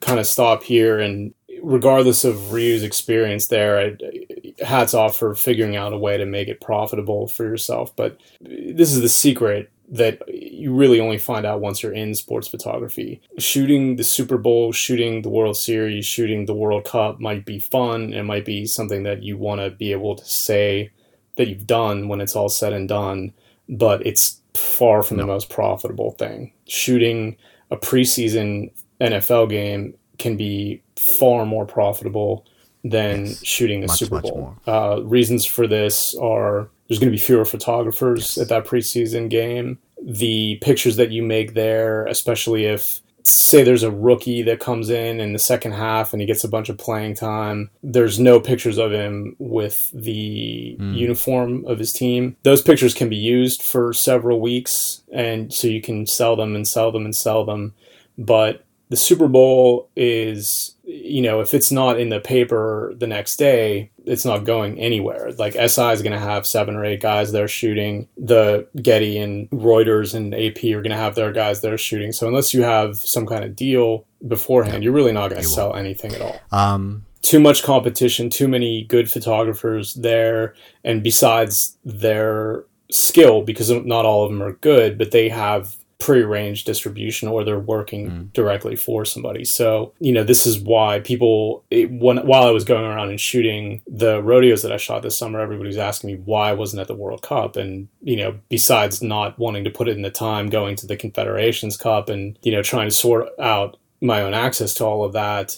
kind 0.00 0.20
of 0.20 0.26
stop 0.26 0.62
here 0.62 1.00
and 1.00 1.34
regardless 1.62 2.24
of 2.24 2.52
Ryu's 2.52 2.82
experience 2.82 3.46
there, 3.46 3.78
I, 3.78 4.64
hats 4.64 4.94
off 4.94 5.16
for 5.16 5.34
figuring 5.34 5.76
out 5.76 5.92
a 5.92 5.98
way 5.98 6.16
to 6.16 6.26
make 6.26 6.48
it 6.48 6.60
profitable 6.60 7.28
for 7.28 7.44
yourself. 7.44 7.94
But 7.94 8.20
this 8.40 8.92
is 8.92 9.00
the 9.00 9.08
secret 9.08 9.70
that 9.88 10.22
you 10.28 10.74
really 10.74 11.00
only 11.00 11.18
find 11.18 11.44
out 11.44 11.60
once 11.60 11.82
you're 11.82 11.92
in 11.92 12.14
sports 12.14 12.48
photography. 12.48 13.20
Shooting 13.38 13.96
the 13.96 14.04
Super 14.04 14.38
Bowl, 14.38 14.72
shooting 14.72 15.22
the 15.22 15.28
World 15.28 15.56
Series, 15.56 16.06
shooting 16.06 16.46
the 16.46 16.54
World 16.54 16.84
Cup 16.84 17.20
might 17.20 17.44
be 17.44 17.58
fun. 17.58 18.12
It 18.12 18.22
might 18.22 18.44
be 18.44 18.66
something 18.66 19.02
that 19.02 19.22
you 19.22 19.36
want 19.36 19.60
to 19.60 19.70
be 19.70 19.92
able 19.92 20.16
to 20.16 20.24
say 20.24 20.90
that 21.36 21.48
you've 21.48 21.66
done 21.66 22.08
when 22.08 22.20
it's 22.20 22.36
all 22.36 22.48
said 22.48 22.72
and 22.72 22.88
done, 22.88 23.32
but 23.68 24.04
it's 24.06 24.40
far 24.54 25.02
from 25.02 25.16
the 25.16 25.26
most 25.26 25.48
profitable 25.48 26.12
thing. 26.12 26.52
Shooting 26.66 27.36
a 27.70 27.76
preseason 27.76 28.70
NFL 29.00 29.48
game 29.48 29.94
can 30.18 30.36
be 30.36 30.82
far 30.96 31.46
more 31.46 31.64
profitable 31.66 32.44
than 32.84 33.26
Yes. 33.26 33.44
shooting 33.44 33.80
the 33.80 33.86
Much, 33.86 33.98
Super 33.98 34.20
Bowl. 34.20 34.56
Uh, 34.66 35.00
reasons 35.04 35.44
for 35.44 35.66
this 35.66 36.14
are 36.16 36.68
there's 36.88 36.98
going 36.98 37.10
to 37.10 37.16
be 37.16 37.22
fewer 37.22 37.44
photographers 37.44 38.36
at 38.38 38.48
that 38.48 38.66
preseason 38.66 39.30
game. 39.30 39.78
The 40.02 40.58
pictures 40.60 40.96
that 40.96 41.10
you 41.12 41.22
make 41.22 41.54
there, 41.54 42.04
especially 42.06 42.64
if 42.66 43.00
say 43.24 43.62
there's 43.62 43.82
a 43.82 43.90
rookie 43.90 44.42
that 44.42 44.60
comes 44.60 44.90
in 44.90 45.20
in 45.20 45.32
the 45.32 45.38
second 45.38 45.72
half 45.72 46.12
and 46.12 46.20
he 46.20 46.26
gets 46.26 46.44
a 46.44 46.48
bunch 46.48 46.68
of 46.68 46.78
playing 46.78 47.14
time 47.14 47.70
there's 47.82 48.18
no 48.18 48.40
pictures 48.40 48.78
of 48.78 48.92
him 48.92 49.36
with 49.38 49.90
the 49.92 50.76
hmm. 50.78 50.94
uniform 50.94 51.64
of 51.66 51.78
his 51.78 51.92
team. 51.92 52.36
Those 52.42 52.62
pictures 52.62 52.94
can 52.94 53.08
be 53.08 53.16
used 53.16 53.62
for 53.62 53.92
several 53.92 54.40
weeks 54.40 55.02
and 55.12 55.52
so 55.52 55.68
you 55.68 55.80
can 55.80 56.06
sell 56.06 56.36
them 56.36 56.54
and 56.54 56.66
sell 56.66 56.92
them 56.92 57.04
and 57.04 57.14
sell 57.14 57.44
them. 57.44 57.74
But 58.18 58.64
the 58.88 58.96
super 58.96 59.28
bowl 59.28 59.88
is 59.96 60.74
you 60.92 61.22
know 61.22 61.40
if 61.40 61.54
it's 61.54 61.72
not 61.72 61.98
in 61.98 62.10
the 62.10 62.20
paper 62.20 62.92
the 62.96 63.06
next 63.06 63.36
day 63.36 63.90
it's 64.04 64.24
not 64.24 64.44
going 64.44 64.78
anywhere. 64.80 65.30
Like 65.32 65.52
si 65.52 65.92
is 65.92 66.02
going 66.02 66.12
to 66.12 66.18
have 66.18 66.46
seven 66.46 66.74
or 66.74 66.84
eight 66.84 67.00
guys 67.00 67.30
there 67.32 67.48
shooting. 67.48 68.08
The 68.16 68.66
getty 68.80 69.16
and 69.18 69.48
reuters 69.50 70.14
and 70.14 70.34
ap 70.34 70.58
are 70.58 70.82
going 70.82 70.90
to 70.90 70.96
have 70.96 71.14
their 71.14 71.32
guys 71.32 71.60
there 71.60 71.78
shooting. 71.78 72.12
So 72.12 72.26
unless 72.26 72.52
you 72.52 72.62
have 72.62 72.96
some 72.96 73.26
kind 73.26 73.44
of 73.44 73.54
deal 73.56 74.06
beforehand 74.26 74.84
you're 74.84 74.92
really 74.92 75.12
not 75.12 75.30
going 75.30 75.42
to 75.42 75.48
sell 75.48 75.74
anything 75.74 76.14
at 76.14 76.20
all. 76.20 76.40
Um, 76.52 77.04
too 77.22 77.38
much 77.38 77.62
competition, 77.62 78.28
too 78.28 78.48
many 78.48 78.84
good 78.84 79.10
photographers 79.10 79.94
there, 79.94 80.54
and 80.84 81.02
besides 81.02 81.78
their 81.84 82.64
skill, 82.90 83.42
because 83.42 83.70
not 83.70 84.04
all 84.04 84.24
of 84.24 84.30
them 84.30 84.42
are 84.42 84.54
good, 84.54 84.98
but 84.98 85.12
they 85.12 85.28
have 85.28 85.76
prearranged 86.02 86.66
distribution 86.66 87.28
or 87.28 87.44
they're 87.44 87.60
working 87.60 88.30
directly 88.34 88.74
for 88.74 89.04
somebody. 89.04 89.44
So, 89.44 89.94
you 90.00 90.10
know, 90.10 90.24
this 90.24 90.46
is 90.46 90.58
why 90.58 90.98
people, 90.98 91.64
it, 91.70 91.92
when, 91.92 92.26
while 92.26 92.42
I 92.42 92.50
was 92.50 92.64
going 92.64 92.84
around 92.84 93.10
and 93.10 93.20
shooting 93.20 93.82
the 93.86 94.20
rodeos 94.20 94.62
that 94.62 94.72
I 94.72 94.78
shot 94.78 95.02
this 95.02 95.16
summer, 95.16 95.40
everybody 95.40 95.68
was 95.68 95.78
asking 95.78 96.10
me 96.10 96.16
why 96.24 96.50
I 96.50 96.54
wasn't 96.54 96.80
at 96.80 96.88
the 96.88 96.96
World 96.96 97.22
Cup. 97.22 97.54
And, 97.54 97.86
you 98.00 98.16
know, 98.16 98.36
besides 98.48 99.00
not 99.00 99.38
wanting 99.38 99.62
to 99.62 99.70
put 99.70 99.86
it 99.86 99.96
in 99.96 100.02
the 100.02 100.10
time 100.10 100.50
going 100.50 100.74
to 100.76 100.88
the 100.88 100.96
Confederations 100.96 101.76
Cup 101.76 102.08
and, 102.08 102.36
you 102.42 102.50
know, 102.50 102.62
trying 102.62 102.88
to 102.88 102.94
sort 102.94 103.28
out 103.38 103.76
my 104.00 104.22
own 104.22 104.34
access 104.34 104.74
to 104.74 104.84
all 104.84 105.04
of 105.04 105.12
that, 105.12 105.56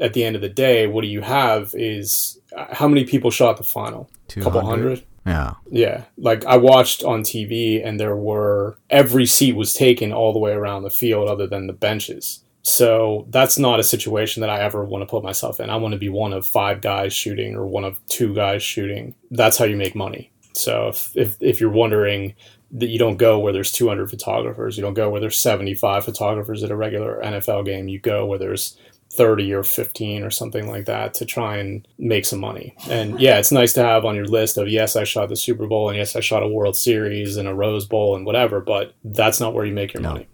at 0.00 0.12
the 0.12 0.24
end 0.24 0.34
of 0.34 0.42
the 0.42 0.48
day, 0.48 0.88
what 0.88 1.02
do 1.02 1.06
you 1.06 1.20
have 1.20 1.72
is 1.74 2.40
uh, 2.56 2.66
how 2.72 2.88
many 2.88 3.04
people 3.04 3.30
shot 3.30 3.58
the 3.58 3.62
final? 3.62 4.10
A 4.30 4.40
couple 4.40 4.60
200? 4.60 4.64
hundred? 4.64 5.04
Yeah. 5.26 5.54
Yeah. 5.70 6.04
Like 6.18 6.44
I 6.44 6.56
watched 6.56 7.02
on 7.02 7.22
TV 7.22 7.84
and 7.84 7.98
there 7.98 8.16
were, 8.16 8.78
every 8.90 9.26
seat 9.26 9.56
was 9.56 9.72
taken 9.72 10.12
all 10.12 10.32
the 10.32 10.38
way 10.38 10.52
around 10.52 10.82
the 10.82 10.90
field 10.90 11.28
other 11.28 11.46
than 11.46 11.66
the 11.66 11.72
benches. 11.72 12.44
So 12.62 13.26
that's 13.28 13.58
not 13.58 13.80
a 13.80 13.84
situation 13.84 14.40
that 14.40 14.50
I 14.50 14.60
ever 14.60 14.84
want 14.84 15.02
to 15.02 15.06
put 15.06 15.22
myself 15.22 15.60
in. 15.60 15.68
I 15.68 15.76
want 15.76 15.92
to 15.92 15.98
be 15.98 16.08
one 16.08 16.32
of 16.32 16.46
five 16.46 16.80
guys 16.80 17.12
shooting 17.12 17.54
or 17.54 17.66
one 17.66 17.84
of 17.84 17.98
two 18.08 18.34
guys 18.34 18.62
shooting. 18.62 19.14
That's 19.30 19.58
how 19.58 19.66
you 19.66 19.76
make 19.76 19.94
money. 19.94 20.30
So 20.54 20.88
if, 20.88 21.14
if, 21.14 21.36
if 21.40 21.60
you're 21.60 21.70
wondering 21.70 22.34
that 22.72 22.88
you 22.88 22.98
don't 22.98 23.18
go 23.18 23.38
where 23.38 23.52
there's 23.52 23.70
200 23.72 24.08
photographers, 24.08 24.76
you 24.76 24.82
don't 24.82 24.94
go 24.94 25.10
where 25.10 25.20
there's 25.20 25.38
75 25.38 26.04
photographers 26.04 26.62
at 26.62 26.70
a 26.70 26.76
regular 26.76 27.20
NFL 27.22 27.66
game, 27.66 27.88
you 27.88 27.98
go 27.98 28.24
where 28.24 28.38
there's 28.38 28.78
30 29.16 29.52
or 29.52 29.62
15 29.62 30.22
or 30.22 30.30
something 30.30 30.68
like 30.68 30.86
that 30.86 31.14
to 31.14 31.24
try 31.24 31.56
and 31.56 31.86
make 31.98 32.24
some 32.24 32.40
money. 32.40 32.74
And 32.88 33.20
yeah, 33.20 33.38
it's 33.38 33.52
nice 33.52 33.72
to 33.74 33.82
have 33.82 34.04
on 34.04 34.14
your 34.14 34.26
list 34.26 34.58
of 34.58 34.68
yes, 34.68 34.96
I 34.96 35.04
shot 35.04 35.28
the 35.28 35.36
Super 35.36 35.66
Bowl 35.66 35.88
and 35.88 35.96
yes, 35.96 36.16
I 36.16 36.20
shot 36.20 36.42
a 36.42 36.48
World 36.48 36.76
Series 36.76 37.36
and 37.36 37.48
a 37.48 37.54
Rose 37.54 37.86
Bowl 37.86 38.16
and 38.16 38.26
whatever, 38.26 38.60
but 38.60 38.94
that's 39.04 39.40
not 39.40 39.54
where 39.54 39.64
you 39.64 39.72
make 39.72 39.94
your 39.94 40.02
money. 40.02 40.26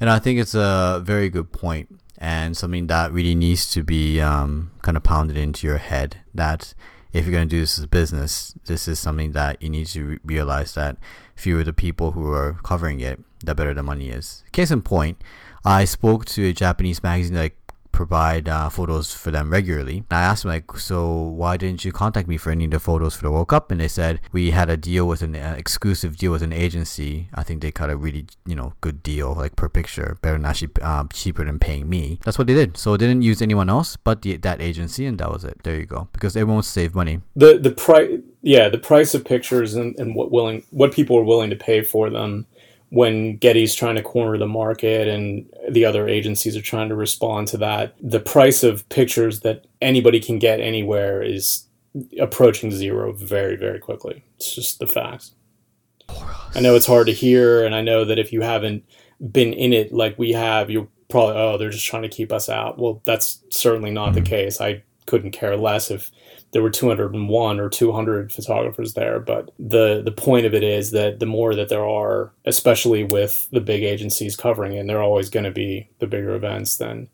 And 0.00 0.10
I 0.10 0.18
think 0.18 0.40
it's 0.40 0.54
a 0.54 1.00
very 1.04 1.30
good 1.30 1.52
point 1.52 2.00
and 2.18 2.56
something 2.56 2.86
that 2.88 3.12
really 3.12 3.34
needs 3.34 3.70
to 3.72 3.82
be 3.82 4.20
um, 4.20 4.70
kind 4.82 4.96
of 4.96 5.02
pounded 5.02 5.36
into 5.36 5.66
your 5.66 5.78
head 5.78 6.18
that 6.34 6.74
if 7.12 7.24
you're 7.24 7.32
going 7.32 7.48
to 7.48 7.56
do 7.56 7.60
this 7.60 7.78
as 7.78 7.84
a 7.84 7.88
business, 7.88 8.54
this 8.66 8.88
is 8.88 8.98
something 8.98 9.32
that 9.32 9.62
you 9.62 9.68
need 9.68 9.86
to 9.88 10.04
re- 10.04 10.18
realize 10.24 10.74
that 10.74 10.96
fewer 11.36 11.62
the 11.62 11.72
people 11.72 12.12
who 12.12 12.32
are 12.32 12.58
covering 12.64 13.00
it, 13.00 13.20
the 13.44 13.54
better 13.54 13.72
the 13.72 13.82
money 13.82 14.10
is. 14.10 14.42
Case 14.52 14.70
in 14.70 14.82
point, 14.82 15.22
I 15.64 15.84
spoke 15.84 16.24
to 16.26 16.46
a 16.46 16.52
Japanese 16.52 17.02
magazine 17.02 17.34
that 17.34 17.52
provide 17.94 18.48
uh, 18.48 18.68
photos 18.68 19.14
for 19.14 19.30
them 19.30 19.50
regularly. 19.50 19.98
And 20.10 20.18
I 20.18 20.22
asked 20.22 20.42
them 20.42 20.50
like, 20.50 20.76
so 20.76 21.16
why 21.16 21.56
didn't 21.56 21.84
you 21.84 21.92
contact 21.92 22.28
me 22.28 22.36
for 22.36 22.50
any 22.50 22.64
of 22.64 22.72
the 22.72 22.80
photos 22.80 23.14
for 23.14 23.22
the 23.22 23.30
World 23.30 23.48
Cup? 23.48 23.70
And 23.70 23.80
they 23.80 23.88
said 23.88 24.20
we 24.32 24.50
had 24.50 24.68
a 24.68 24.76
deal 24.76 25.06
with 25.06 25.22
an 25.22 25.36
uh, 25.36 25.54
exclusive 25.56 26.16
deal 26.16 26.32
with 26.32 26.42
an 26.42 26.52
agency. 26.52 27.28
I 27.34 27.42
think 27.44 27.62
they 27.62 27.70
cut 27.70 27.90
a 27.90 27.96
really 27.96 28.26
you 28.44 28.56
know 28.56 28.74
good 28.80 29.02
deal 29.02 29.34
like 29.34 29.56
per 29.56 29.68
picture, 29.68 30.18
better 30.20 30.36
than 30.36 30.44
actually 30.44 30.72
um, 30.82 31.08
cheaper 31.12 31.44
than 31.44 31.58
paying 31.58 31.88
me. 31.88 32.18
That's 32.24 32.36
what 32.36 32.48
they 32.48 32.54
did. 32.54 32.76
So 32.76 32.96
didn't 32.96 33.22
use 33.22 33.40
anyone 33.40 33.70
else 33.70 33.96
but 33.96 34.22
the, 34.22 34.36
that 34.38 34.60
agency, 34.60 35.06
and 35.06 35.18
that 35.18 35.30
was 35.30 35.44
it. 35.44 35.62
There 35.62 35.76
you 35.76 35.86
go. 35.86 36.08
Because 36.12 36.36
everyone 36.36 36.64
save 36.64 36.94
money. 36.94 37.20
The 37.36 37.58
the 37.58 37.70
price 37.70 38.20
yeah, 38.42 38.68
the 38.68 38.78
price 38.78 39.14
of 39.14 39.24
pictures 39.24 39.74
and, 39.74 39.98
and 39.98 40.14
what 40.14 40.30
willing 40.30 40.64
what 40.70 40.92
people 40.92 41.16
are 41.16 41.24
willing 41.24 41.50
to 41.50 41.56
pay 41.56 41.82
for 41.82 42.10
them 42.10 42.46
when 42.94 43.36
Getty's 43.38 43.74
trying 43.74 43.96
to 43.96 44.02
corner 44.02 44.38
the 44.38 44.46
market 44.46 45.08
and 45.08 45.46
the 45.70 45.84
other 45.84 46.06
agencies 46.08 46.56
are 46.56 46.62
trying 46.62 46.88
to 46.88 46.94
respond 46.94 47.48
to 47.48 47.56
that, 47.58 47.94
the 48.00 48.20
price 48.20 48.62
of 48.62 48.88
pictures 48.88 49.40
that 49.40 49.66
anybody 49.82 50.20
can 50.20 50.38
get 50.38 50.60
anywhere 50.60 51.20
is 51.22 51.66
approaching 52.20 52.70
zero 52.70 53.12
very, 53.12 53.56
very 53.56 53.80
quickly. 53.80 54.24
It's 54.36 54.54
just 54.54 54.78
the 54.78 54.86
facts. 54.86 55.32
I 56.54 56.60
know 56.60 56.76
it's 56.76 56.86
hard 56.86 57.06
to 57.08 57.12
hear, 57.12 57.64
and 57.64 57.74
I 57.74 57.80
know 57.80 58.04
that 58.04 58.18
if 58.18 58.32
you 58.32 58.42
haven't 58.42 58.84
been 59.32 59.52
in 59.52 59.72
it 59.72 59.92
like 59.92 60.16
we 60.18 60.30
have, 60.32 60.70
you're 60.70 60.88
probably 61.08 61.34
oh 61.36 61.58
they're 61.58 61.70
just 61.70 61.86
trying 61.86 62.02
to 62.02 62.08
keep 62.08 62.30
us 62.32 62.48
out. 62.48 62.78
Well, 62.78 63.02
that's 63.04 63.42
certainly 63.50 63.90
not 63.90 64.12
Mm-hmm. 64.12 64.22
the 64.24 64.30
case. 64.30 64.60
I 64.60 64.82
couldn't 65.06 65.32
care 65.32 65.56
less 65.56 65.90
if 65.90 66.10
there 66.54 66.62
were 66.62 66.70
201 66.70 67.60
or 67.60 67.68
200 67.68 68.32
photographers 68.32 68.94
there, 68.94 69.20
but 69.20 69.50
the 69.58 70.00
the 70.02 70.12
point 70.12 70.46
of 70.46 70.54
it 70.54 70.62
is 70.62 70.92
that 70.92 71.18
the 71.20 71.26
more 71.26 71.54
that 71.54 71.68
there 71.68 71.86
are, 71.86 72.32
especially 72.46 73.04
with 73.04 73.46
the 73.50 73.60
big 73.60 73.82
agencies 73.82 74.34
covering 74.36 74.72
it, 74.72 74.78
and 74.78 74.88
they're 74.88 75.02
always 75.02 75.28
going 75.28 75.44
to 75.44 75.50
be 75.50 75.90
the 75.98 76.06
bigger 76.06 76.34
events, 76.34 76.76
then 76.76 77.08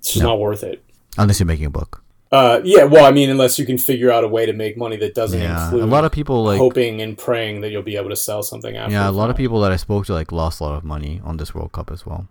it's 0.00 0.08
just 0.14 0.22
No. 0.22 0.30
not 0.30 0.40
worth 0.40 0.64
it. 0.64 0.82
Unless 1.18 1.38
you're 1.40 1.46
making 1.46 1.66
a 1.66 1.70
book. 1.70 2.02
Uh, 2.32 2.60
yeah, 2.64 2.84
well, 2.84 3.04
I 3.04 3.10
mean, 3.10 3.28
unless 3.28 3.58
you 3.58 3.66
can 3.66 3.76
figure 3.76 4.10
out 4.10 4.22
a 4.24 4.28
way 4.28 4.46
to 4.46 4.52
make 4.52 4.76
money 4.78 4.96
that 4.96 5.14
doesn't 5.14 5.40
Yeah, 5.40 5.64
include 5.64 5.82
a 5.82 5.86
lot 5.86 6.04
of 6.04 6.12
people 6.12 6.44
like 6.44 6.58
hoping 6.58 7.02
and 7.02 7.18
praying 7.18 7.60
that 7.62 7.70
you'll 7.70 7.82
be 7.82 7.96
able 7.96 8.10
to 8.10 8.16
sell 8.16 8.42
something 8.44 8.76
after. 8.76 8.92
yeah, 8.92 9.08
a 9.08 9.10
lot 9.10 9.30
of 9.30 9.36
people 9.36 9.60
that 9.62 9.72
I 9.72 9.76
spoke 9.76 10.06
to 10.06 10.14
like 10.14 10.30
lost 10.32 10.60
a 10.60 10.64
lot 10.64 10.76
of 10.76 10.84
money 10.84 11.20
on 11.24 11.36
this 11.38 11.54
World 11.54 11.72
Cup 11.72 11.90
as 11.90 12.06
well, 12.06 12.28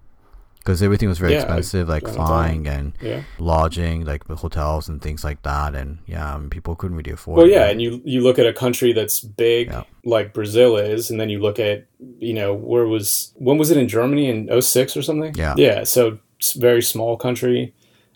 because 0.59 0.83
everything 0.83 1.09
was 1.09 1.17
very 1.19 1.33
Yeah, 1.33 1.39
I- 1.39 1.57
expensive, 1.57 1.89
like 1.89 2.03
I 2.07 2.11
don't 2.13 2.25
flying 2.27 2.67
and 2.67 2.93
Yeah. 3.01 3.21
lodging, 3.39 4.05
like 4.05 4.27
the 4.27 4.35
hotels 4.35 4.87
and 4.89 5.01
things 5.01 5.23
like 5.23 5.41
that, 5.43 5.73
and 5.75 5.97
yeah, 6.05 6.35
I 6.35 6.37
mean, 6.37 6.49
people 6.49 6.75
couldn't 6.75 6.95
really 6.97 7.11
afford. 7.11 7.37
Well, 7.37 7.47
it. 7.47 7.51
yeah, 7.51 7.69
and 7.69 7.81
you 7.81 8.01
you 8.05 8.21
look 8.21 8.37
at 8.39 8.45
a 8.45 8.53
country 8.53 8.93
that's 8.93 9.19
big 9.19 9.67
Yeah. 9.67 9.83
like 10.05 10.33
Brazil 10.33 10.77
is, 10.77 11.09
and 11.11 11.19
then 11.19 11.29
you 11.29 11.39
look 11.39 11.59
at 11.59 11.85
you 12.19 12.33
know 12.33 12.53
where 12.53 12.85
was 12.85 13.33
when 13.35 13.57
was 13.57 13.71
it 13.71 13.77
in 13.77 13.87
Germany 13.87 14.29
in 14.29 14.49
06 14.61 14.95
or 14.97 15.01
something? 15.01 15.33
Yeah. 15.35 15.55
yeah. 15.57 15.83
So 15.85 16.19
it's 16.39 16.55
a 16.55 16.59
very 16.59 16.81
small 16.81 17.17
country. 17.17 17.73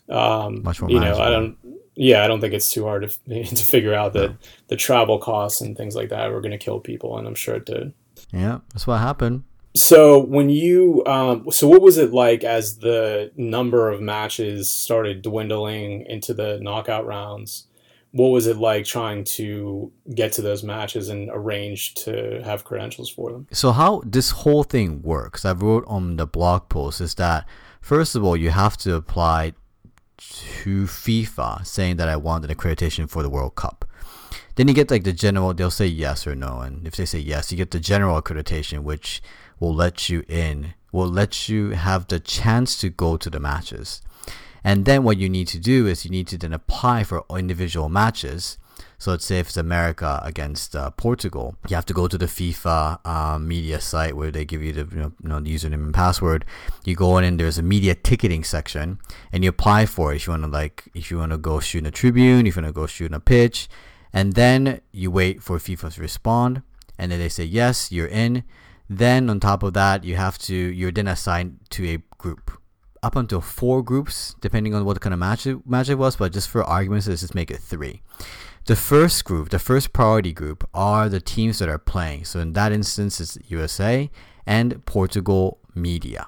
Um, 0.10 0.64
Much 0.64 0.82
more 0.82 0.92
you 0.92 1.00
know, 1.00 1.18
I 1.18 1.30
don't. 1.30 1.56
Yeah, 1.96 2.24
I 2.24 2.28
don't 2.28 2.42
think 2.42 2.54
it's 2.54 2.72
too 2.72 2.84
hard 2.84 3.04
to 3.28 3.44
to 3.56 3.64
figure 3.66 3.94
out 3.94 4.14
that 4.14 4.36
the 4.68 4.76
travel 4.76 5.18
costs 5.18 5.62
and 5.62 5.78
things 5.78 5.96
like 5.96 6.10
that 6.10 6.32
were 6.32 6.42
going 6.42 6.52
to 6.52 6.58
kill 6.58 6.80
people, 6.80 7.18
and 7.18 7.28
I'm 7.28 7.36
sure 7.36 7.56
it 7.56 7.66
did. 7.66 7.94
yeah, 8.34 8.60
that's 8.74 8.86
what 8.88 8.98
happened. 9.00 9.44
So 9.76 10.20
when 10.20 10.50
you, 10.50 11.04
um, 11.08 11.50
so 11.52 11.68
what 11.68 11.82
was 11.82 11.98
it 11.98 12.14
like 12.14 12.44
as 12.44 12.78
the 12.78 13.32
number 13.36 13.90
of 13.90 14.02
matches 14.02 14.70
started 14.70 15.24
dwindling 15.24 16.06
into 16.06 16.34
the 16.34 16.60
knockout 16.62 17.06
rounds? 17.08 17.68
What 18.12 18.28
was 18.28 18.46
it 18.46 18.58
like 18.58 18.86
trying 18.86 19.24
to 19.24 19.92
get 20.14 20.34
to 20.34 20.44
those 20.44 20.64
matches 20.64 21.10
and 21.10 21.32
arrange 21.34 21.96
to 21.96 22.44
have 22.44 22.64
credentials 22.64 23.10
for 23.10 23.32
them? 23.32 23.48
So 23.52 23.72
how 23.72 24.04
this 24.06 24.30
whole 24.30 24.64
thing 24.64 25.02
works, 25.02 25.44
I 25.44 25.54
wrote 25.54 25.84
on 25.88 26.18
the 26.18 26.28
blog 26.28 26.70
post 26.70 27.02
is 27.02 27.16
that 27.16 27.48
first 27.82 28.16
of 28.16 28.24
all 28.24 28.38
you 28.38 28.52
have 28.52 28.78
to 28.78 28.94
apply 28.94 29.54
to 30.18 30.84
FIFA 30.84 31.66
saying 31.66 31.98
that 31.98 32.08
I 32.08 32.16
want 32.16 32.46
an 32.46 32.56
accreditation 32.56 33.10
for 33.10 33.24
the 33.24 33.30
World 33.30 33.56
Cup. 33.56 33.86
Then 34.56 34.68
you 34.68 34.76
get 34.76 34.92
like 34.92 35.04
the 35.04 35.14
general, 35.14 35.54
they'll 35.56 35.72
say 35.72 35.88
yes 35.88 36.28
or 36.28 36.36
no, 36.36 36.60
and 36.60 36.88
if 36.88 36.96
they 36.96 37.06
say 37.06 37.18
yes, 37.18 37.52
you 37.52 37.58
get 37.58 37.72
the 37.72 37.80
general 37.80 38.22
accreditation, 38.22 38.84
which 38.84 39.22
will 39.60 39.74
let 39.74 40.10
you 40.10 40.24
in, 40.28 40.74
will 40.92 41.08
let 41.08 41.50
you 41.50 41.72
have 41.72 42.08
the 42.08 42.20
chance 42.20 42.78
to 42.78 42.90
go 42.90 43.18
to 43.18 43.30
the 43.30 43.40
matches. 43.40 44.02
And 44.64 44.86
then 44.86 45.04
what 45.04 45.18
you 45.18 45.30
need 45.30 45.48
to 45.50 45.60
do 45.60 45.88
is 45.88 46.06
you 46.06 46.12
need 46.12 46.28
to 46.28 46.38
then 46.38 46.54
apply 46.54 47.04
for 47.04 47.26
individual 47.30 47.90
matches. 47.90 48.58
So 48.98 49.12
let's 49.12 49.26
say 49.26 49.40
if 49.40 49.48
it's 49.48 49.58
America 49.58 50.22
against 50.24 50.76
uh, 50.76 50.90
Portugal, 50.92 51.58
you 51.68 51.76
have 51.76 51.86
to 51.88 51.94
go 51.94 52.08
to 52.08 52.18
the 52.18 52.26
FIFA 52.26 53.06
um, 53.06 53.48
media 53.48 53.82
site 53.82 54.16
where 54.16 54.32
they 54.32 54.46
give 54.46 54.64
you 54.64 54.72
the 54.72 54.88
you 54.96 55.02
know, 55.02 55.12
you 55.22 55.30
know, 55.30 55.40
username 55.42 55.84
and 55.84 55.94
password. 55.94 56.46
You 56.86 56.96
go 56.96 57.18
in 57.18 57.26
and 57.26 57.38
there's 57.38 57.58
a 57.58 57.64
media 57.64 57.96
ticketing 57.96 58.46
section, 58.46 59.00
and 59.34 59.44
you 59.44 59.50
apply 59.50 59.88
for 59.88 60.14
it 60.14 60.18
if 60.18 60.28
you 60.28 60.32
want 60.32 60.44
to 60.44 60.50
like 60.50 60.86
if 60.94 61.12
you 61.12 61.18
want 61.18 61.34
to 61.34 61.38
go 61.38 61.60
shoot 61.60 61.80
in 61.80 61.86
a 61.86 61.92
tribune, 61.92 62.48
if 62.48 62.56
you 62.56 62.62
want 62.62 62.74
to 62.74 62.80
go 62.80 62.88
shoot 62.88 63.08
in 63.08 63.14
a 63.14 63.20
pitch, 63.20 63.68
and 64.14 64.34
then 64.34 64.80
you 64.94 65.12
wait 65.12 65.44
for 65.44 65.58
FIFA 65.58 65.96
to 65.96 66.02
respond, 66.02 66.62
and 66.98 67.12
then 67.12 67.20
they 67.20 67.30
say 67.30 67.44
yes, 67.44 67.92
you're 67.92 68.08
in. 68.08 68.44
Then 68.98 69.30
on 69.30 69.40
top 69.40 69.64
of 69.64 69.74
that, 69.74 70.04
you 70.04 70.16
have 70.16 70.38
to 70.40 70.56
you're 70.56 70.92
then 70.92 71.08
assigned 71.08 71.60
to 71.72 71.88
a 71.90 71.98
group 72.18 72.52
up 73.02 73.16
until 73.16 73.42
four 73.42 73.84
groups, 73.84 74.36
depending 74.40 74.74
on 74.74 74.86
what 74.86 75.02
kind 75.02 75.14
of 75.14 75.20
match 75.20 75.48
it, 75.48 75.68
match 75.68 75.90
it 75.90 75.96
was. 75.96 76.16
But 76.16 76.32
just 76.32 76.50
for 76.50 76.64
arguments, 76.64 77.08
let's 77.08 77.22
just 77.22 77.36
make 77.36 77.52
it 77.52 77.60
three. 77.60 78.02
The 78.66 78.76
first 78.76 79.26
group, 79.26 79.50
the 79.50 79.60
first 79.60 79.92
priority 79.92 80.32
group, 80.32 80.68
are 80.74 81.10
the 81.10 81.20
teams 81.20 81.60
that 81.60 81.68
are 81.68 81.78
playing. 81.78 82.26
So 82.26 82.40
in 82.40 82.54
that 82.54 82.72
instance, 82.72 83.20
it's 83.20 83.38
USA 83.48 84.10
and 84.46 84.86
Portugal 84.86 85.60
media. 85.76 86.28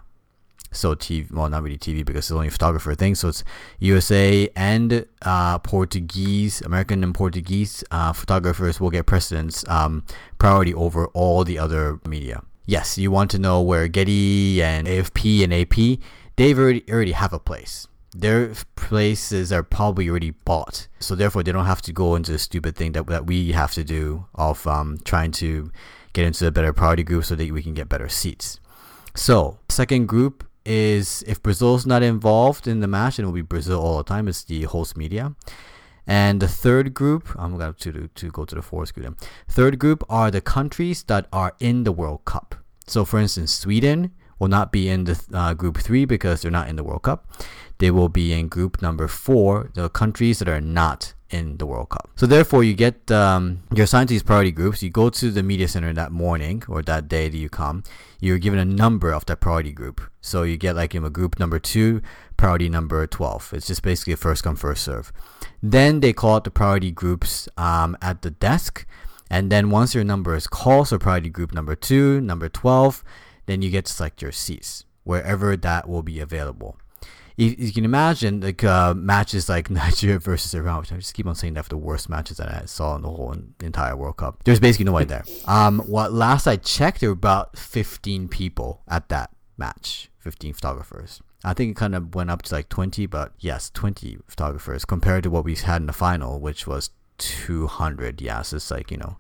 So 0.71 0.93
TV, 0.95 1.32
well, 1.32 1.47
not 1.49 1.63
really 1.63 1.78
TV 1.78 2.04
because 2.04 2.25
it's 2.25 2.32
only 2.32 2.49
a 2.49 2.51
photographer 2.51 2.93
thing. 2.95 3.15
So 3.15 3.30
it's 3.30 3.45
USA 3.80 4.49
and 4.58 5.06
uh, 5.21 5.60
Portuguese, 5.60 6.62
American 6.62 7.04
and 7.04 7.15
Portuguese 7.15 7.84
uh, 7.91 8.12
photographers 8.12 8.82
will 8.82 8.89
get 8.89 9.06
precedence, 9.06 9.63
um, 9.69 10.04
priority 10.38 10.73
over 10.73 11.08
all 11.08 11.45
the 11.45 11.58
other 11.58 11.99
media. 12.06 12.41
Yes, 12.65 12.97
you 12.97 13.12
want 13.12 13.30
to 13.32 13.39
know 13.39 13.62
where 13.62 13.88
Getty 13.88 14.62
and 14.62 14.88
AFP 14.88 15.43
and 15.43 15.54
AP, 15.54 15.99
they've 16.36 16.58
already 16.58 16.84
already 16.89 17.12
have 17.12 17.34
a 17.34 17.39
place. 17.39 17.88
Their 18.15 18.54
places 18.75 19.51
are 19.51 19.62
probably 19.62 20.10
already 20.10 20.32
bought, 20.32 20.88
so 20.99 21.15
therefore 21.15 21.43
they 21.43 21.51
don't 21.51 21.65
have 21.65 21.82
to 21.84 21.93
go 21.93 22.15
into 22.15 22.32
the 22.32 22.39
stupid 22.39 22.75
thing 22.75 22.93
that 22.93 23.08
that 23.08 23.28
we 23.28 23.51
have 23.51 23.73
to 23.73 23.84
do 23.84 24.25
of 24.34 24.65
um, 24.65 24.97
trying 25.04 25.32
to 25.34 25.71
get 26.13 26.25
into 26.25 26.47
a 26.47 26.51
better 26.51 26.73
priority 26.73 27.04
group 27.04 27.25
so 27.25 27.36
that 27.36 27.51
we 27.51 27.62
can 27.62 27.73
get 27.73 27.89
better 27.89 28.10
seats. 28.10 28.60
So, 29.13 29.60
second 29.69 30.08
group 30.08 30.43
is 30.65 31.23
if 31.28 31.43
Brazil's 31.43 31.86
not 31.86 32.01
involved 32.01 32.67
in 32.67 32.80
the 32.80 32.88
match, 32.88 33.19
and 33.19 33.23
it 33.23 33.28
will 33.28 33.34
be 33.34 33.41
Brazil 33.41 33.80
all 33.80 33.97
the 33.97 34.04
time. 34.04 34.28
It's 34.28 34.43
the 34.43 34.63
host 34.63 34.97
media. 34.97 35.36
And 36.08 36.41
the 36.41 36.48
third 36.48 36.94
group, 36.94 37.30
I'm 37.38 37.58
going 37.58 37.74
to, 37.74 38.08
to 38.08 38.32
go 38.32 38.46
to 38.46 38.56
the 38.56 38.62
fourth 38.62 38.94
group. 38.94 39.20
Third 39.48 39.80
group 39.80 40.04
are 40.10 40.30
the 40.30 40.41
countries 40.41 41.04
that 41.04 41.28
are 41.34 41.56
in 41.60 41.84
the 41.84 41.91
World 41.91 42.26
Cup. 42.26 42.56
So, 42.88 43.06
for 43.06 43.20
instance, 43.20 43.54
Sweden 43.54 44.12
will 44.38 44.48
not 44.48 44.72
be 44.72 44.89
in 44.89 45.06
the 45.06 45.20
uh, 45.34 45.54
group 45.54 45.78
three 45.78 46.06
because 46.06 46.41
they're 46.41 46.52
not 46.52 46.68
in 46.68 46.76
the 46.76 46.84
World 46.84 47.04
Cup. 47.04 47.28
They 47.78 47.91
will 47.91 48.10
be 48.10 48.32
in 48.32 48.48
group 48.48 48.82
number 48.82 49.08
four, 49.08 49.72
the 49.74 49.89
countries 49.89 50.39
that 50.39 50.48
are 50.48 50.62
not 50.62 51.13
in 51.30 51.58
the 51.58 51.65
World 51.65 51.89
Cup. 51.89 52.10
So 52.15 52.26
therefore, 52.26 52.63
you 52.63 52.74
get 52.74 53.12
um, 53.12 53.63
you're 53.74 53.86
assigned 53.86 54.10
to 54.10 54.13
these 54.13 54.24
priority 54.24 54.52
groups. 54.52 54.84
You 54.84 54.89
go 54.89 55.10
to 55.10 55.32
the 55.32 55.44
media 55.44 55.68
center 55.68 55.91
that 55.94 56.12
morning 56.12 56.63
or 56.68 56.82
that 56.84 57.08
day 57.08 57.28
that 57.30 57.38
you 57.38 57.50
come. 57.50 57.84
You're 58.20 58.38
given 58.38 58.60
a 58.60 58.65
number 58.65 59.12
of 59.12 59.26
that 59.26 59.41
priority 59.41 59.72
group. 59.72 60.02
So 60.22 60.44
you 60.44 60.58
get 60.58 60.76
like 60.76 60.96
in 60.96 61.04
a 61.04 61.10
group 61.10 61.39
number 61.39 61.60
two, 61.60 62.02
priority 62.38 62.69
number 62.69 63.06
twelve. 63.08 63.52
It's 63.54 63.67
just 63.67 63.82
basically 63.82 64.13
a 64.13 64.17
first 64.17 64.43
come 64.43 64.56
first 64.56 64.84
serve. 64.84 65.12
Then 65.62 66.00
they 66.00 66.13
call 66.13 66.36
out 66.36 66.43
the 66.43 66.52
priority 66.52 66.91
groups 66.91 67.50
um, 67.58 67.98
at 68.02 68.21
the 68.21 68.32
desk, 68.32 68.86
and 69.30 69.52
then 69.52 69.69
once 69.69 69.95
your 69.95 70.04
number 70.04 70.36
is 70.36 70.48
called, 70.48 70.89
so 70.89 70.98
priority 70.98 71.30
group 71.30 71.54
number 71.54 71.76
two, 71.76 72.21
number 72.21 72.50
twelve, 72.50 73.04
then 73.45 73.62
you 73.62 73.69
get 73.69 73.86
to 73.86 73.93
select 73.93 74.21
your 74.21 74.32
seats 74.32 74.86
wherever 75.04 75.56
that 75.56 75.88
will 75.88 76.02
be 76.02 76.19
available 76.19 76.78
you, 77.38 77.56
you 77.58 77.74
can 77.74 77.84
imagine 77.86 78.41
like 78.41 78.63
uh, 78.63 78.93
matches 78.93 79.50
like 79.50 79.69
Nigeria 79.69 80.19
versus 80.19 80.54
Iran, 80.54 80.80
which 80.80 80.91
I 80.91 80.98
just 80.98 81.13
keep 81.13 81.28
on 81.28 81.36
saying 81.36 81.56
that 81.56 81.63
for 81.63 81.69
the 81.69 81.78
worst 81.78 82.10
matches 82.10 82.38
that 82.38 82.50
I 82.50 82.65
saw 82.65 82.95
in 82.95 83.02
the 83.02 83.10
whole 83.10 83.36
entire 83.62 83.95
World 83.95 84.17
Cup. 84.17 84.43
There's 84.43 84.60
basically 84.60 84.86
no 84.86 84.91
nobody 84.91 85.06
there. 85.06 85.24
Um, 85.48 85.80
what 85.80 86.12
last 86.12 86.48
I 86.48 86.56
checked, 86.56 87.02
there 87.02 87.10
were 87.10 87.13
about 87.13 87.58
15 87.58 88.28
people 88.30 88.82
at 88.88 89.10
that 89.10 89.32
match, 89.58 90.10
15 90.19 90.54
photographers. 90.54 91.21
I 91.46 91.54
think 91.54 91.72
it 91.72 91.78
kind 91.78 91.96
of 91.96 92.16
went 92.16 92.30
up 92.30 92.42
to 92.44 92.56
like 92.56 92.70
20, 92.70 93.06
but 93.06 93.34
yes, 93.40 93.70
20 93.70 94.18
photographers 94.28 94.84
compared 94.84 95.24
to 95.24 95.30
what 95.30 95.46
we 95.46 95.56
had 95.56 95.82
in 95.82 95.86
the 95.86 95.94
final, 95.94 96.40
which 96.40 96.66
was 96.66 96.90
200. 97.20 98.22
Yes, 98.22 98.52
it's 98.52 98.72
like 98.72 98.92
you 98.92 98.98
know, 98.98 99.18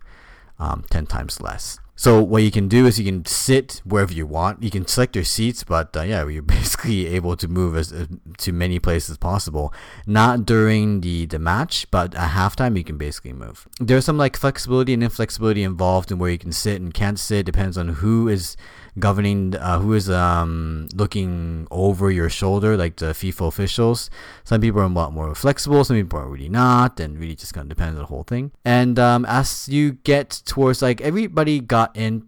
um, 0.59 0.83
10 0.89 1.05
times 1.05 1.39
less. 1.39 1.79
So 1.97 2.21
what 2.21 2.43
you 2.43 2.51
can 2.51 2.67
do 2.67 2.85
is 2.85 2.99
you 2.99 3.05
can 3.05 3.23
sit 3.23 3.81
wherever 3.85 4.11
you 4.11 4.25
want. 4.25 4.61
You 4.61 4.69
can 4.69 4.85
select 4.85 5.15
your 5.15 5.23
seats, 5.23 5.63
but 5.63 5.95
uh, 5.95 6.01
yeah, 6.01 6.27
you're 6.27 6.41
basically 6.59 7.07
able 7.07 7.37
to 7.37 7.47
move 7.47 7.77
as, 7.77 7.93
as 7.93 8.07
to 8.39 8.51
many 8.51 8.79
places 8.79 9.11
as 9.11 9.17
possible. 9.17 9.73
Not 10.05 10.45
during 10.45 11.01
the 11.01 11.25
the 11.25 11.39
match, 11.39 11.89
but 11.91 12.13
at 12.15 12.31
halftime 12.31 12.77
you 12.77 12.83
can 12.83 12.97
basically 12.97 13.31
move. 13.31 13.67
There's 13.79 14.03
some 14.03 14.17
like 14.17 14.35
flexibility 14.35 14.93
and 14.93 15.03
inflexibility 15.03 15.63
involved 15.63 16.11
in 16.11 16.19
where 16.19 16.29
you 16.29 16.37
can 16.37 16.51
sit 16.51 16.81
and 16.81 16.93
can't 16.93 17.19
sit. 17.19 17.45
Depends 17.45 17.77
on 17.77 17.87
who 17.87 18.27
is 18.27 18.57
governing, 18.97 19.55
uh, 19.55 19.79
who 19.79 19.93
is 19.93 20.09
um 20.09 20.87
looking 20.95 21.67
over 21.71 22.11
your 22.11 22.29
shoulder, 22.29 22.77
like 22.77 22.97
the 22.97 23.07
FIFA 23.07 23.47
officials. 23.47 24.09
Some 24.43 24.61
people 24.61 24.81
are 24.81 24.85
a 24.85 24.87
lot 24.87 25.13
more 25.13 25.33
flexible. 25.35 25.83
Some 25.83 25.97
people 25.97 26.19
are 26.19 26.27
really 26.27 26.49
not, 26.49 26.99
and 26.99 27.19
really 27.19 27.35
just 27.35 27.53
kind 27.53 27.65
of 27.65 27.69
depends 27.69 27.95
on 27.95 28.01
the 28.01 28.07
whole 28.07 28.23
thing. 28.23 28.51
And 28.63 28.97
um, 28.99 29.25
as 29.25 29.67
you 29.69 29.93
get 30.03 30.41
towards 30.45 30.81
like 30.81 31.01
everybody 31.01 31.59
got 31.59 31.95
in 31.95 32.23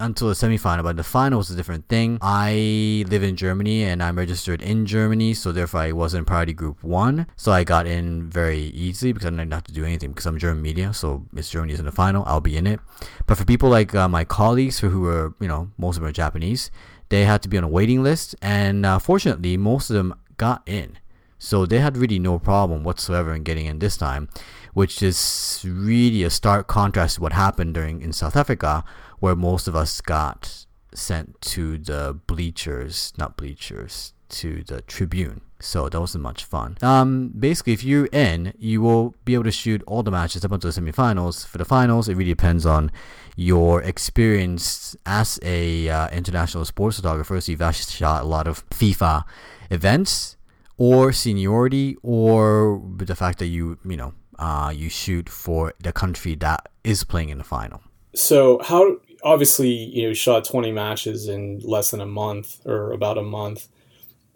until 0.00 0.28
the 0.28 0.34
semifinal, 0.34 0.82
but 0.82 0.96
the 0.96 1.04
final 1.04 1.38
was 1.38 1.50
a 1.50 1.56
different 1.56 1.88
thing. 1.88 2.18
I 2.20 3.04
live 3.08 3.22
in 3.22 3.36
Germany 3.36 3.84
and 3.84 4.02
I'm 4.02 4.18
registered 4.18 4.60
in 4.60 4.84
Germany, 4.84 5.32
so 5.32 5.50
therefore 5.50 5.80
I 5.80 5.92
wasn't 5.92 6.26
priority 6.26 6.52
group 6.52 6.84
one. 6.84 7.26
So 7.36 7.52
I 7.52 7.64
got 7.64 7.86
in 7.86 8.28
very 8.28 8.58
easily 8.58 9.12
because 9.12 9.26
I 9.26 9.30
didn't 9.30 9.52
have 9.52 9.64
to 9.64 9.72
do 9.72 9.84
anything 9.84 10.10
because 10.10 10.26
I'm 10.26 10.38
German 10.38 10.62
media, 10.62 10.92
so 10.92 11.24
if 11.34 11.48
Germany 11.48 11.72
is 11.72 11.78
in 11.80 11.86
the 11.86 11.92
final, 11.92 12.22
I'll 12.26 12.40
be 12.40 12.56
in 12.56 12.66
it. 12.66 12.80
But 13.26 13.38
for 13.38 13.46
people 13.46 13.70
like 13.70 13.94
uh, 13.94 14.08
my 14.08 14.24
colleagues 14.24 14.80
who 14.80 15.00
were, 15.00 15.34
you 15.40 15.48
know, 15.48 15.70
most 15.78 15.96
of 15.96 16.02
them 16.02 16.10
are 16.10 16.12
Japanese, 16.12 16.70
they 17.08 17.24
had 17.24 17.42
to 17.42 17.48
be 17.48 17.56
on 17.56 17.64
a 17.64 17.68
waiting 17.68 18.02
list, 18.02 18.34
and 18.42 18.84
uh, 18.84 18.98
fortunately, 18.98 19.56
most 19.56 19.88
of 19.88 19.96
them 19.96 20.14
got 20.36 20.62
in. 20.66 20.98
So 21.38 21.66
they 21.66 21.80
had 21.80 21.96
really 21.96 22.18
no 22.18 22.38
problem 22.38 22.84
whatsoever 22.84 23.34
in 23.34 23.42
getting 23.42 23.66
in 23.66 23.78
this 23.78 23.96
time. 23.96 24.28
which 24.74 25.02
is 25.02 25.64
really 25.68 26.22
a 26.22 26.30
stark 26.30 26.66
contrast 26.66 27.16
to 27.16 27.20
what 27.20 27.32
happened 27.32 27.74
during 27.74 28.00
in 28.02 28.12
South 28.12 28.36
Africa, 28.36 28.84
where 29.22 29.36
most 29.36 29.68
of 29.68 29.76
us 29.76 30.00
got 30.00 30.66
sent 30.92 31.40
to 31.40 31.78
the 31.78 32.18
bleachers, 32.26 33.12
not 33.16 33.36
bleachers, 33.36 34.14
to 34.28 34.64
the 34.64 34.82
tribune. 34.82 35.42
So 35.60 35.88
that 35.88 36.00
wasn't 36.00 36.24
much 36.24 36.44
fun. 36.44 36.76
Um, 36.82 37.28
basically, 37.38 37.72
if 37.72 37.84
you're 37.84 38.06
in, 38.06 38.52
you 38.58 38.82
will 38.82 39.14
be 39.24 39.34
able 39.34 39.44
to 39.44 39.52
shoot 39.52 39.80
all 39.86 40.02
the 40.02 40.10
matches 40.10 40.44
up 40.44 40.50
until 40.50 40.72
the 40.72 40.80
semifinals. 40.80 41.46
For 41.46 41.58
the 41.58 41.64
finals, 41.64 42.08
it 42.08 42.16
really 42.16 42.32
depends 42.32 42.66
on 42.66 42.90
your 43.36 43.80
experience 43.82 44.96
as 45.06 45.38
a 45.44 45.88
uh, 45.88 46.08
international 46.08 46.64
sports 46.64 46.96
photographer. 46.96 47.40
So 47.40 47.52
you've 47.52 47.62
actually 47.62 47.92
shot 47.92 48.22
a 48.22 48.26
lot 48.26 48.48
of 48.48 48.68
FIFA 48.70 49.22
events, 49.70 50.36
or 50.78 51.12
seniority, 51.12 51.96
or 52.02 52.82
the 52.96 53.14
fact 53.14 53.38
that 53.38 53.46
you 53.46 53.78
you 53.84 53.96
know 53.96 54.14
uh, 54.40 54.72
you 54.74 54.90
shoot 54.90 55.28
for 55.28 55.74
the 55.78 55.92
country 55.92 56.34
that 56.34 56.70
is 56.82 57.04
playing 57.04 57.28
in 57.28 57.38
the 57.38 57.44
final. 57.44 57.82
So 58.14 58.60
how 58.62 58.98
obviously 59.22 59.68
you 59.68 60.08
know 60.08 60.12
shot 60.12 60.44
20 60.44 60.72
matches 60.72 61.28
in 61.28 61.60
less 61.60 61.90
than 61.90 62.00
a 62.00 62.06
month 62.06 62.60
or 62.66 62.92
about 62.92 63.18
a 63.18 63.22
month. 63.22 63.68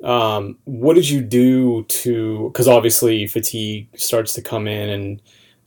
Um, 0.05 0.59
what 0.64 0.94
did 0.94 1.09
you 1.09 1.22
do 1.22 1.85
to 1.85 2.51
because 2.53 2.68
obviously 2.68 3.27
fatigue 3.27 3.88
starts 3.96 4.35
to 4.35 4.42
come 4.42 4.68
in 4.68 4.88
and 4.90 5.22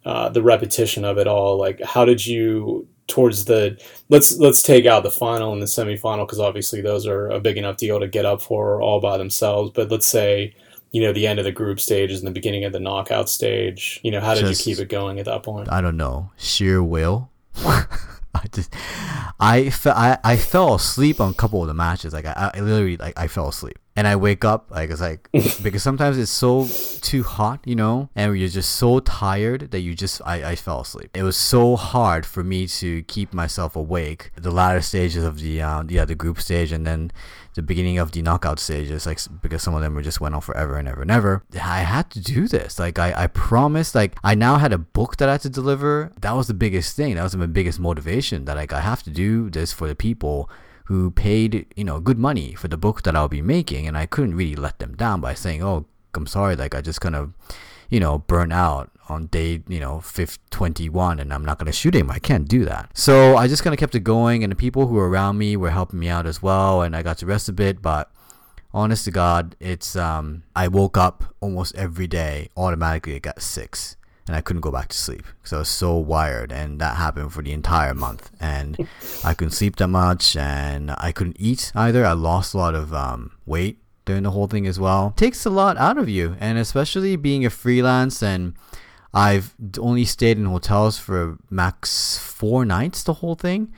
uh, 0.05 0.29
the 0.29 0.43
repetition 0.43 1.03
of 1.03 1.17
it 1.17 1.27
all 1.27 1.58
like 1.58 1.82
how 1.84 2.05
did 2.05 2.25
you 2.25 2.88
towards 3.08 3.45
the 3.45 3.77
let's 4.10 4.38
let's 4.38 4.62
take 4.62 4.86
out 4.86 5.03
the 5.03 5.12
final 5.12 5.51
and 5.51 5.62
the 5.62 5.65
semifinal 5.65 6.25
because 6.25 6.39
obviously 6.39 6.79
those 6.79 7.08
are 7.08 7.27
a 7.29 7.39
big 7.39 7.58
enough 7.58 7.77
deal 7.77 7.99
to 7.99 8.08
get 8.08 8.23
up 8.23 8.41
for 8.41 8.82
all 8.82 9.01
by 9.01 9.17
themselves. 9.17 9.71
But 9.73 9.89
let's 9.91 10.08
say 10.08 10.53
you 10.91 11.01
know 11.01 11.12
the 11.12 11.27
end 11.27 11.39
of 11.39 11.45
the 11.45 11.51
group 11.51 11.79
stages 11.79 12.19
and 12.19 12.27
the 12.27 12.32
beginning 12.32 12.63
of 12.63 12.71
the 12.71 12.79
knockout 12.79 13.29
stage 13.29 13.99
you 14.03 14.10
know 14.10 14.21
how 14.21 14.34
did 14.34 14.45
Just- 14.45 14.65
you 14.65 14.75
keep 14.75 14.82
it 14.82 14.89
going 14.89 15.19
at 15.19 15.25
that 15.25 15.43
point? 15.43 15.71
I 15.71 15.82
don't 15.82 15.97
know, 15.97 16.32
sheer 16.38 16.82
will. 16.84 17.29
I 18.43 18.47
just, 18.52 18.73
I, 19.39 19.69
fe- 19.69 19.91
I, 19.91 20.17
I 20.23 20.36
fell 20.38 20.75
asleep 20.75 21.19
on 21.21 21.32
a 21.32 21.34
couple 21.34 21.62
of 21.62 21.67
the 21.67 21.73
matches. 21.73 22.13
Like 22.13 22.25
I, 22.25 22.52
I 22.54 22.60
literally, 22.60 22.97
like 22.97 23.17
I 23.17 23.28
fell 23.28 23.49
asleep, 23.49 23.78
and 23.95 24.08
I 24.08 24.15
wake 24.15 24.45
up 24.45 24.71
like 24.71 24.89
it's 24.89 25.02
like 25.02 25.30
because 25.63 25.84
sometimes 25.84 26.17
it's 26.17 26.32
so 26.32 26.67
too 27.02 27.23
hot, 27.23 27.60
you 27.65 27.75
know, 27.75 28.10
and 28.15 28.38
you're 28.38 28.47
just 28.47 28.75
so 28.75 28.99
tired 28.99 29.71
that 29.71 29.80
you 29.82 29.95
just, 29.95 30.21
I, 30.25 30.52
I 30.52 30.56
fell 30.56 30.82
asleep. 30.82 31.10
It 31.13 31.23
was 31.23 31.36
so 31.36 31.75
hard 31.75 32.25
for 32.25 32.43
me 32.43 32.67
to 32.67 33.04
keep 33.04 33.34
myself 33.34 33.75
awake. 33.75 34.32
The 34.36 34.52
latter 34.52 34.82
stages 34.82 35.23
of 35.23 35.39
the, 35.39 35.62
uh, 35.62 35.84
yeah, 35.88 36.06
the 36.06 36.15
group 36.15 36.39
stage, 36.39 36.71
and 36.71 36.86
then 36.86 37.12
the 37.56 37.62
beginning 37.62 37.97
of 37.97 38.12
the 38.12 38.21
knockout 38.21 38.60
stages, 38.60 39.06
like 39.06 39.19
because 39.41 39.63
some 39.63 39.73
of 39.73 39.82
them 39.82 39.95
were 39.95 40.02
just 40.02 40.21
went 40.21 40.34
on 40.36 40.41
forever 40.41 40.78
and 40.78 40.88
ever 40.88 41.02
and 41.02 41.12
ever. 41.12 41.43
I 41.62 41.80
had 41.80 42.10
to 42.12 42.21
do 42.21 42.47
this. 42.47 42.80
Like 42.80 42.99
I, 42.99 43.23
I 43.23 43.28
promised. 43.28 43.95
Like 43.95 44.15
I 44.23 44.36
now 44.36 44.58
had 44.58 44.71
a 44.71 44.78
book 44.78 45.17
that 45.17 45.28
I 45.28 45.34
had 45.34 45.41
to 45.41 45.49
deliver. 45.49 46.12
That 46.21 46.34
was 46.34 46.47
the 46.47 46.54
biggest 46.54 46.95
thing. 46.95 47.15
That 47.15 47.23
was 47.23 47.36
my 47.36 47.47
biggest 47.47 47.80
motivation. 47.80 48.45
That 48.45 48.56
like 48.56 48.71
I 48.71 48.82
have 48.82 49.04
to 49.04 49.10
do 49.10 49.49
this 49.49 49.73
for 49.73 49.88
the 49.88 49.95
people 49.95 50.49
who 50.89 51.10
paid 51.12 51.65
you 51.75 51.86
know 51.86 51.99
good 51.99 52.19
money 52.19 52.54
for 52.54 52.67
the 52.67 52.78
book 52.78 53.04
that 53.04 53.15
I'll 53.15 53.30
be 53.30 53.41
making, 53.41 53.88
and 53.88 53.97
I 53.97 54.06
couldn't 54.06 54.36
really 54.36 54.56
let 54.56 54.80
them 54.80 54.95
down 54.95 55.21
by 55.21 55.34
saying, 55.34 55.63
oh, 55.63 55.86
I'm 56.13 56.28
sorry. 56.28 56.56
Like 56.58 56.75
I 56.75 56.82
just 56.82 56.99
kind 56.99 57.15
of 57.15 57.34
you 57.89 57.99
know, 57.99 58.19
burn 58.19 58.52
out 58.52 58.91
on 59.10 59.25
day, 59.28 59.63
you 59.67 59.80
know, 59.80 59.99
5, 59.99 60.39
21 60.52 61.19
and 61.19 61.34
I'm 61.34 61.43
not 61.43 61.58
going 61.58 61.65
to 61.65 61.71
shoot 61.71 61.95
him. 61.95 62.12
I 62.12 62.19
can't 62.19 62.47
do 62.47 62.63
that. 62.65 62.95
So 62.95 63.36
I 63.36 63.47
just 63.47 63.63
kind 63.63 63.73
of 63.73 63.80
kept 63.80 63.95
it 63.95 64.02
going 64.02 64.43
and 64.43 64.52
the 64.52 64.56
people 64.56 64.88
who 64.88 64.95
were 64.95 65.10
around 65.10 65.38
me 65.38 65.58
were 65.58 65.71
helping 65.71 65.99
me 65.99 66.08
out 66.08 66.28
as 66.28 66.41
well 66.41 66.84
and 66.84 66.95
I 66.95 67.02
got 67.02 67.17
to 67.19 67.25
rest 67.25 67.49
a 67.49 67.54
bit, 67.54 67.82
but 67.82 68.12
honest 68.71 69.06
to 69.06 69.12
God, 69.12 69.56
it's, 69.60 69.95
um, 69.95 70.43
I 70.56 70.67
woke 70.67 70.97
up 70.97 71.36
almost 71.41 71.75
every 71.75 72.08
day 72.08 72.49
automatically 72.56 73.15
I 73.15 73.19
got 73.19 73.41
six 73.41 73.97
and 74.30 74.36
I 74.36 74.42
couldn't 74.42 74.62
go 74.62 74.70
back 74.70 74.89
to 74.89 74.96
sleep 74.96 75.24
because 75.39 75.54
I 75.54 75.58
was 75.58 75.70
so 75.70 75.98
wired 75.98 76.52
and 76.52 76.80
that 76.80 76.98
happened 76.98 77.34
for 77.34 77.42
the 77.42 77.52
entire 77.52 77.96
month 77.96 78.30
and 78.39 78.78
I 79.24 79.34
couldn't 79.34 79.54
sleep 79.54 79.78
that 79.78 79.88
much 79.88 80.36
and 80.36 80.92
I 81.00 81.12
couldn't 81.12 81.38
eat 81.39 81.72
either. 81.74 82.06
I 82.06 82.12
lost 82.12 82.54
a 82.54 82.58
lot 82.60 82.76
of, 82.76 82.94
um, 82.94 83.32
weight 83.48 83.80
during 84.06 84.22
the 84.22 84.30
whole 84.30 84.46
thing 84.46 84.68
as 84.68 84.80
well. 84.80 85.15
Takes 85.18 85.48
a 85.48 85.50
lot 85.50 85.78
out 85.78 85.98
of 85.98 86.08
you, 86.08 86.36
and 86.39 86.60
especially 86.60 87.15
being 87.15 87.44
a 87.44 87.50
freelance 87.50 88.22
and 88.22 88.54
I've 89.15 89.56
only 89.80 90.06
stayed 90.06 90.38
in 90.38 90.46
hotels 90.46 91.00
for 91.00 91.39
max 91.50 92.20
four 92.20 92.65
nights 92.65 93.02
the 93.02 93.13
whole 93.13 93.34
thing. 93.34 93.74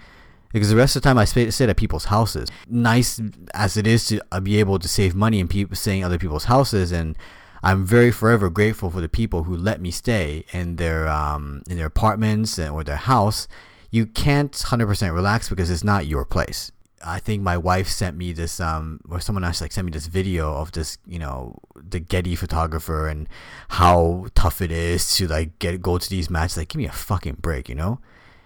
Because 0.51 0.69
the 0.69 0.75
rest 0.75 0.97
of 0.97 1.01
the 1.01 1.07
time 1.07 1.17
I 1.17 1.23
stayed, 1.23 1.61
at 1.61 1.77
people's 1.77 2.05
houses. 2.05 2.49
Nice 2.67 3.21
as 3.53 3.77
it 3.77 3.87
is 3.87 4.05
to 4.07 4.19
uh, 4.33 4.41
be 4.41 4.59
able 4.59 4.79
to 4.79 4.87
save 4.89 5.15
money 5.15 5.39
and 5.39 5.49
people 5.49 5.77
staying 5.77 6.03
other 6.03 6.17
people's 6.17 6.43
houses, 6.43 6.91
and 6.91 7.17
I'm 7.63 7.85
very 7.85 8.11
forever 8.11 8.49
grateful 8.49 8.89
for 8.89 9.01
the 9.01 9.09
people 9.09 9.43
who 9.43 9.55
let 9.55 9.79
me 9.81 9.91
stay 9.91 10.45
in 10.51 10.77
their 10.77 11.07
um, 11.07 11.61
in 11.69 11.77
their 11.77 11.85
apartments 11.85 12.57
or 12.57 12.83
their 12.83 12.95
house. 12.95 13.47
You 13.91 14.05
can't 14.05 14.51
100% 14.51 15.13
relax 15.13 15.49
because 15.49 15.69
it's 15.69 15.83
not 15.83 16.07
your 16.07 16.25
place. 16.25 16.71
I 17.03 17.19
think 17.19 17.41
my 17.41 17.57
wife 17.57 17.87
sent 17.87 18.15
me 18.15 18.31
this 18.31 18.59
um 18.59 18.99
or 19.09 19.19
someone 19.19 19.43
else 19.43 19.61
like 19.61 19.71
sent 19.71 19.85
me 19.85 19.91
this 19.91 20.05
video 20.07 20.53
of 20.55 20.71
this 20.71 20.97
you 21.07 21.19
know 21.19 21.57
the 21.75 21.99
Getty 21.99 22.35
photographer 22.35 23.07
and 23.07 23.27
how 23.69 24.27
tough 24.35 24.61
it 24.61 24.71
is 24.71 25.15
to 25.15 25.27
like 25.27 25.57
get 25.59 25.81
go 25.81 25.97
to 25.97 26.09
these 26.09 26.29
matches 26.29 26.57
like 26.57 26.69
give 26.69 26.77
me 26.77 26.85
a 26.85 26.91
fucking 26.91 27.37
break 27.41 27.69
you 27.69 27.75
know 27.75 27.99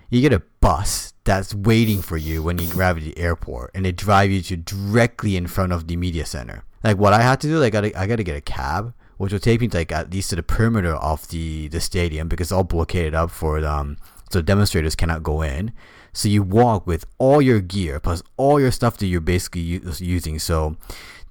you 0.10 0.22
get 0.22 0.32
a 0.32 0.42
bus 0.62 1.14
that's 1.26 1.54
waiting 1.54 2.02
for 2.02 2.16
you 2.16 2.42
when 2.44 2.58
you 2.58 2.70
arrive 2.78 2.98
at 2.98 3.04
the 3.04 3.18
airport 3.18 3.72
and 3.74 3.86
they 3.86 3.92
drive 3.92 4.32
you 4.32 4.42
to 4.42 4.56
directly 4.56 5.36
in 5.36 5.48
front 5.48 5.74
of 5.74 5.88
the 5.88 5.98
media 5.98 6.26
center 6.26 6.64
like 6.84 6.98
what 6.98 7.14
I 7.14 7.22
had 7.22 7.42
to 7.42 7.48
do 7.48 7.60
like 7.60 7.76
I 7.76 7.82
gotta, 7.82 8.00
I 8.00 8.08
gotta 8.08 8.24
get 8.24 8.38
a 8.38 8.42
cab 8.42 8.94
which 9.18 9.32
will 9.32 9.40
take 9.40 9.62
me 9.62 9.68
like 9.68 9.92
at 9.92 10.12
least 10.12 10.30
to 10.30 10.36
the 10.36 10.44
perimeter 10.44 10.96
of 10.96 11.28
the 11.30 11.68
the 11.70 11.80
stadium 11.80 12.28
because 12.28 12.48
it's 12.48 12.52
all 12.52 12.64
blockaded 12.64 13.16
up 13.16 13.32
for 13.32 13.64
um 13.66 13.98
so 14.32 14.42
demonstrators 14.42 14.96
cannot 14.96 15.24
go 15.24 15.42
in. 15.42 15.72
So 16.12 16.30
you 16.30 16.44
walk 16.44 16.88
with 16.88 17.06
all 17.18 17.42
your 17.42 17.60
gear 17.60 18.00
plus 18.00 18.24
all 18.38 18.60
your 18.60 18.72
stuff 18.72 18.98
that 18.98 19.08
you're 19.08 19.22
basically 19.22 19.62
u- 19.62 19.94
using. 20.00 20.40
So 20.40 20.78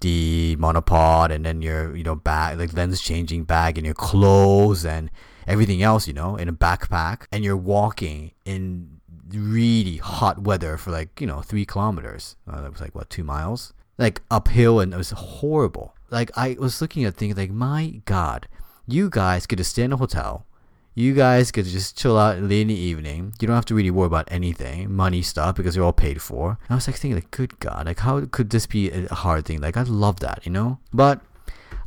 the 0.01 0.57
monopod 0.59 1.31
and 1.31 1.45
then 1.45 1.63
your 1.63 1.97
you 1.97 2.05
know 2.05 2.15
bag 2.15 2.59
like 2.59 2.73
lens 2.73 3.01
changing 3.01 3.45
bag 3.45 3.79
and 3.79 3.85
your 3.85 3.95
clothes 3.95 4.85
and 4.85 5.11
everything 5.47 5.83
else 5.83 6.07
you 6.07 6.15
know 6.15 6.37
in 6.37 6.49
a 6.49 6.53
backpack. 6.53 7.27
And 7.33 7.45
you're 7.45 7.57
walking 7.57 8.33
in 8.45 9.01
really 9.33 9.97
hot 9.97 10.39
weather 10.41 10.77
for 10.77 10.91
like 10.91 11.21
you 11.21 11.27
know 11.27 11.41
three 11.41 11.65
kilometers. 11.65 12.37
Uh, 12.49 12.61
that 12.61 12.73
was 12.73 12.81
like 12.81 12.95
what 12.95 13.11
two 13.11 13.25
miles? 13.25 13.73
Like 13.99 14.23
uphill 14.31 14.81
and 14.81 14.93
it 14.93 14.97
was 14.97 15.11
horrible 15.11 15.95
like 16.15 16.31
i 16.37 16.57
was 16.59 16.81
looking 16.81 17.05
at 17.05 17.15
things 17.17 17.37
like 17.37 17.51
my 17.51 18.01
god 18.05 18.49
you 18.87 19.11
guys 19.11 19.47
get 19.47 19.57
to 19.57 19.65
stay 19.65 19.83
in 19.83 19.93
a 19.93 19.97
hotel 19.97 20.47
you 20.95 21.13
guys 21.13 21.51
get 21.51 21.65
to 21.65 21.71
just 21.71 21.99
chill 21.99 22.17
out 22.17 22.41
late 22.41 22.63
in 22.63 22.69
the 22.69 22.75
evening. 22.75 23.35
You 23.41 23.49
don't 23.49 23.57
have 23.57 23.65
to 23.67 23.75
really 23.75 23.91
worry 23.91 24.07
about 24.07 24.29
anything, 24.31 24.95
money 24.95 25.23
stuff, 25.23 25.57
because 25.57 25.75
you're 25.75 25.85
all 25.85 25.93
paid 25.93 26.23
for. 26.23 26.51
And 26.51 26.71
I 26.71 26.75
was 26.77 26.87
like 26.87 26.97
thinking, 26.97 27.17
like, 27.17 27.33
good 27.33 27.59
God, 27.59 27.87
like, 27.87 27.99
how 27.99 28.25
could 28.27 28.51
this 28.51 28.67
be 28.67 28.91
a 28.91 29.13
hard 29.13 29.45
thing? 29.45 29.61
Like, 29.61 29.77
I 29.77 29.83
love 29.83 30.21
that, 30.21 30.47
you 30.47 30.53
know? 30.53 30.79
But 30.93 31.21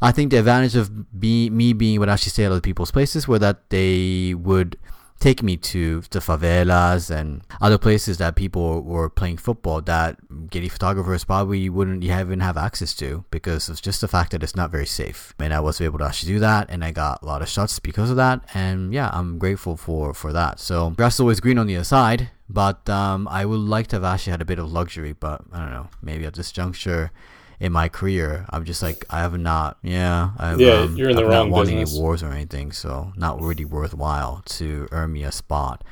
I 0.02 0.12
think 0.12 0.32
the 0.32 0.40
advantage 0.40 0.76
of 0.76 1.20
be, 1.20 1.50
me 1.50 1.72
being 1.72 2.00
would 2.02 2.10
actually 2.10 2.32
stay 2.32 2.44
at 2.44 2.52
other 2.52 2.62
people's 2.62 2.92
places 2.92 3.28
were 3.28 3.40
that 3.40 3.70
they 3.70 4.34
would 4.34 4.78
take 5.20 5.42
me 5.42 5.58
to 5.58 6.02
the 6.12 6.20
favelas 6.20 7.10
and 7.10 7.42
other 7.60 7.78
places 7.78 8.18
that 8.20 8.36
people 8.36 8.82
were 8.82 9.10
playing 9.10 9.38
football 9.38 9.82
that 9.82 10.18
Getty 10.50 10.70
photographers 10.70 11.24
probably 11.24 11.70
wouldn't 11.70 12.04
even 12.04 12.40
have 12.40 12.58
access 12.58 12.94
to 12.96 13.26
because 13.32 13.70
of 13.70 13.82
just 13.82 14.02
the 14.02 14.08
fact 14.08 14.32
that 14.32 14.44
it's 14.44 14.56
not 14.56 14.70
very 14.70 14.86
safe. 14.86 15.34
And 15.40 15.54
I 15.54 15.60
was 15.60 15.82
able 15.82 16.00
to 16.00 16.06
actually 16.06 16.34
do 16.34 16.40
that 16.40 16.70
and 16.70 16.84
I 16.84 16.92
got 16.92 17.22
a 17.22 17.26
lot 17.26 17.42
of 17.42 17.50
shots 17.50 17.80
because 17.80 18.10
of 18.10 18.16
that. 18.18 18.42
And 18.54 18.94
yeah, 18.94 19.10
I'm 19.12 19.40
grateful 19.40 19.76
for, 19.76 20.14
for 20.14 20.32
that. 20.34 20.60
So 20.60 20.92
grass 20.92 21.16
is 21.16 21.20
always 21.20 21.40
green 21.40 21.58
on 21.58 21.68
the 21.68 21.76
other 21.76 21.84
side, 21.84 22.30
but 22.50 22.88
um, 22.90 23.28
I 23.30 23.46
would 23.46 23.60
like 23.60 23.88
to 23.88 23.96
have 23.96 24.04
actually 24.04 24.32
had 24.32 24.42
a 24.42 24.46
bit 24.46 24.60
of 24.60 24.72
luxury, 24.72 25.14
but 25.14 25.42
I 25.52 25.60
don't 25.60 25.72
know, 25.72 25.90
maybe 26.02 26.26
at 26.26 26.36
this 26.36 26.52
juncture 26.52 27.12
in 27.60 27.72
my 27.72 27.90
career, 27.90 28.46
I'm 28.50 28.66
just 28.66 28.82
like 28.84 29.06
I 29.10 29.20
have 29.20 29.38
not. 29.38 29.78
Yeah, 29.82 30.32
I've, 30.38 30.60
Yeah, 30.60 30.74
um, 30.82 30.96
you're 30.96 31.10
in 31.10 31.16
the 31.16 31.24
I've 31.24 31.28
wrong 31.30 31.50
not 31.50 31.56
won 31.56 31.66
business. 31.66 31.92
any 31.94 32.00
wars 32.02 32.24
or 32.24 32.32
anything, 32.32 32.72
so 32.72 33.14
not 33.16 33.42
really 33.42 33.66
worthwhile 33.66 34.44
to 34.46 34.88
earn 34.92 35.14
me 35.14 35.24
a 35.24 35.32
spot 35.32 35.84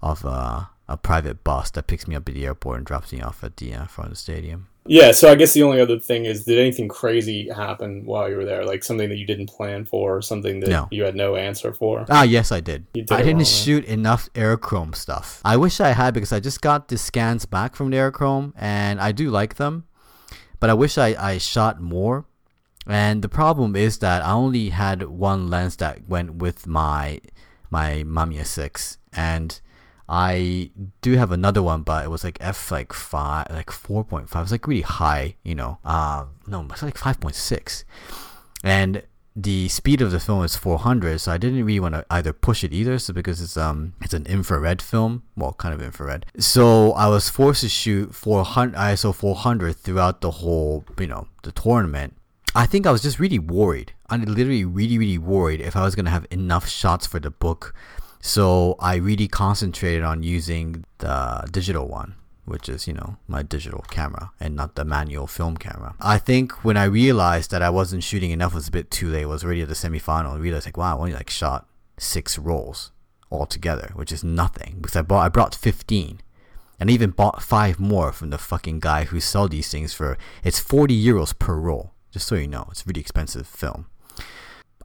of 0.00 0.24
uh, 0.26 0.62
a 0.88 0.96
private 0.96 1.44
bus 1.44 1.70
that 1.70 1.86
picks 1.86 2.08
me 2.08 2.16
up 2.16 2.28
at 2.28 2.34
the 2.34 2.44
airport 2.44 2.78
and 2.78 2.86
drops 2.86 3.12
me 3.12 3.20
off 3.20 3.44
at 3.44 3.56
the 3.58 3.72
uh, 3.72 3.84
front 3.86 4.06
of 4.08 4.12
the 4.14 4.18
stadium. 4.18 4.68
Yeah, 4.84 5.12
so 5.12 5.30
I 5.30 5.36
guess 5.36 5.52
the 5.54 5.62
only 5.62 5.80
other 5.80 6.00
thing 6.00 6.24
is, 6.24 6.42
did 6.44 6.58
anything 6.58 6.88
crazy 6.88 7.48
happen 7.48 8.04
while 8.04 8.28
you 8.28 8.34
were 8.36 8.44
there? 8.44 8.64
Like 8.64 8.82
something 8.82 9.08
that 9.10 9.16
you 9.16 9.24
didn't 9.24 9.46
plan 9.48 9.84
for, 9.84 10.16
or 10.16 10.22
something 10.22 10.58
that 10.58 10.68
No. 10.70 10.88
you 10.90 11.04
had 11.04 11.14
no 11.14 11.36
answer 11.36 11.72
for? 11.72 12.04
Ah, 12.10 12.24
yes, 12.24 12.50
I 12.50 12.58
did. 12.58 12.92
Did 12.92 13.12
I 13.12 13.18
didn't 13.18 13.36
man. 13.36 13.44
shoot 13.44 13.84
enough 13.84 14.28
aerochrome 14.34 14.96
stuff. 14.96 15.40
I 15.44 15.56
wish 15.56 15.78
I 15.80 15.90
had 15.90 16.14
because 16.14 16.32
I 16.32 16.40
just 16.40 16.60
got 16.62 16.88
the 16.88 16.98
scans 16.98 17.46
back 17.46 17.76
from 17.76 17.90
the 17.90 17.96
aerochrome, 17.98 18.54
and 18.56 19.00
I 19.00 19.12
do 19.12 19.30
like 19.30 19.54
them, 19.54 19.84
but 20.62 20.70
I 20.70 20.74
wish 20.74 20.96
I, 20.96 21.16
I 21.18 21.38
shot 21.38 21.80
more. 21.80 22.24
And 22.86 23.20
the 23.20 23.28
problem 23.28 23.74
is 23.74 23.98
that 23.98 24.22
I 24.22 24.30
only 24.30 24.68
had 24.68 25.02
one 25.02 25.50
lens 25.50 25.74
that 25.78 26.08
went 26.08 26.36
with 26.36 26.68
my 26.68 27.20
my 27.68 28.04
Mamiya 28.06 28.46
six, 28.46 28.98
and 29.12 29.60
I 30.08 30.70
do 31.00 31.14
have 31.14 31.32
another 31.32 31.64
one, 31.64 31.82
but 31.82 32.04
it 32.04 32.10
was 32.10 32.22
like 32.22 32.38
f 32.40 32.70
like 32.70 32.92
five, 32.92 33.48
like 33.50 33.72
four 33.72 34.04
point 34.04 34.28
five. 34.28 34.42
It 34.42 34.44
was 34.44 34.52
like 34.52 34.68
really 34.68 34.82
high, 34.82 35.34
you 35.42 35.56
know. 35.56 35.78
Um, 35.84 36.36
no, 36.46 36.64
it's 36.70 36.82
like 36.82 36.96
five 36.96 37.18
point 37.18 37.34
six, 37.34 37.84
and 38.62 39.02
the 39.34 39.68
speed 39.68 40.02
of 40.02 40.10
the 40.10 40.20
film 40.20 40.44
is 40.44 40.56
400, 40.56 41.20
so 41.20 41.32
I 41.32 41.38
didn't 41.38 41.64
really 41.64 41.80
want 41.80 41.94
to 41.94 42.04
either 42.10 42.32
push 42.32 42.62
it 42.64 42.72
either. 42.72 42.98
So 42.98 43.12
because 43.12 43.40
it's 43.40 43.56
um 43.56 43.94
it's 44.00 44.14
an 44.14 44.26
infrared 44.26 44.82
film, 44.82 45.22
well, 45.36 45.54
kind 45.54 45.74
of 45.74 45.80
infrared. 45.80 46.26
So 46.38 46.92
I 46.92 47.08
was 47.08 47.28
forced 47.28 47.62
to 47.62 47.68
shoot 47.68 48.14
400 48.14 48.76
ISO 48.76 49.14
400 49.14 49.76
throughout 49.76 50.20
the 50.20 50.30
whole 50.30 50.84
you 50.98 51.06
know 51.06 51.28
the 51.42 51.52
tournament. 51.52 52.14
I 52.54 52.66
think 52.66 52.86
I 52.86 52.92
was 52.92 53.02
just 53.02 53.18
really 53.18 53.38
worried. 53.38 53.94
I'm 54.10 54.24
literally 54.24 54.64
really 54.64 54.98
really 54.98 55.18
worried 55.18 55.60
if 55.60 55.76
I 55.76 55.82
was 55.82 55.94
gonna 55.94 56.10
have 56.10 56.26
enough 56.30 56.68
shots 56.68 57.06
for 57.06 57.18
the 57.18 57.30
book. 57.30 57.74
So 58.20 58.76
I 58.78 58.96
really 58.96 59.26
concentrated 59.26 60.04
on 60.04 60.22
using 60.22 60.84
the 60.98 61.48
digital 61.50 61.88
one 61.88 62.14
which 62.44 62.68
is, 62.68 62.86
you 62.86 62.92
know, 62.92 63.16
my 63.28 63.42
digital 63.42 63.84
camera 63.90 64.32
and 64.40 64.56
not 64.56 64.74
the 64.74 64.84
manual 64.84 65.26
film 65.26 65.56
camera. 65.56 65.94
I 66.00 66.18
think 66.18 66.64
when 66.64 66.76
I 66.76 66.84
realized 66.84 67.50
that 67.50 67.62
I 67.62 67.70
wasn't 67.70 68.02
shooting 68.02 68.30
enough, 68.30 68.52
it 68.52 68.56
was 68.56 68.68
a 68.68 68.72
bit 68.72 68.90
too 68.90 69.08
late. 69.08 69.22
I 69.22 69.26
was 69.26 69.44
already 69.44 69.62
at 69.62 69.68
the 69.68 69.74
semifinal. 69.74 70.32
I 70.32 70.36
realized 70.38 70.66
like, 70.66 70.76
wow, 70.76 70.96
I 70.96 71.00
only 71.00 71.12
like 71.12 71.30
shot 71.30 71.68
six 71.98 72.38
rolls 72.38 72.90
altogether, 73.30 73.92
which 73.94 74.12
is 74.12 74.24
nothing 74.24 74.78
because 74.80 74.96
I 74.96 75.02
bought 75.02 75.24
I 75.24 75.28
brought 75.28 75.54
15 75.54 76.20
and 76.80 76.90
even 76.90 77.10
bought 77.10 77.42
five 77.42 77.78
more 77.78 78.12
from 78.12 78.30
the 78.30 78.38
fucking 78.38 78.80
guy 78.80 79.04
who 79.04 79.20
sold 79.20 79.52
these 79.52 79.70
things 79.70 79.94
for 79.94 80.18
it's 80.42 80.58
40 80.58 81.00
euros 81.00 81.38
per 81.38 81.54
roll. 81.54 81.92
Just 82.10 82.26
so 82.26 82.34
you 82.34 82.48
know, 82.48 82.66
it's 82.70 82.86
really 82.86 83.00
expensive 83.00 83.46
film. 83.46 83.86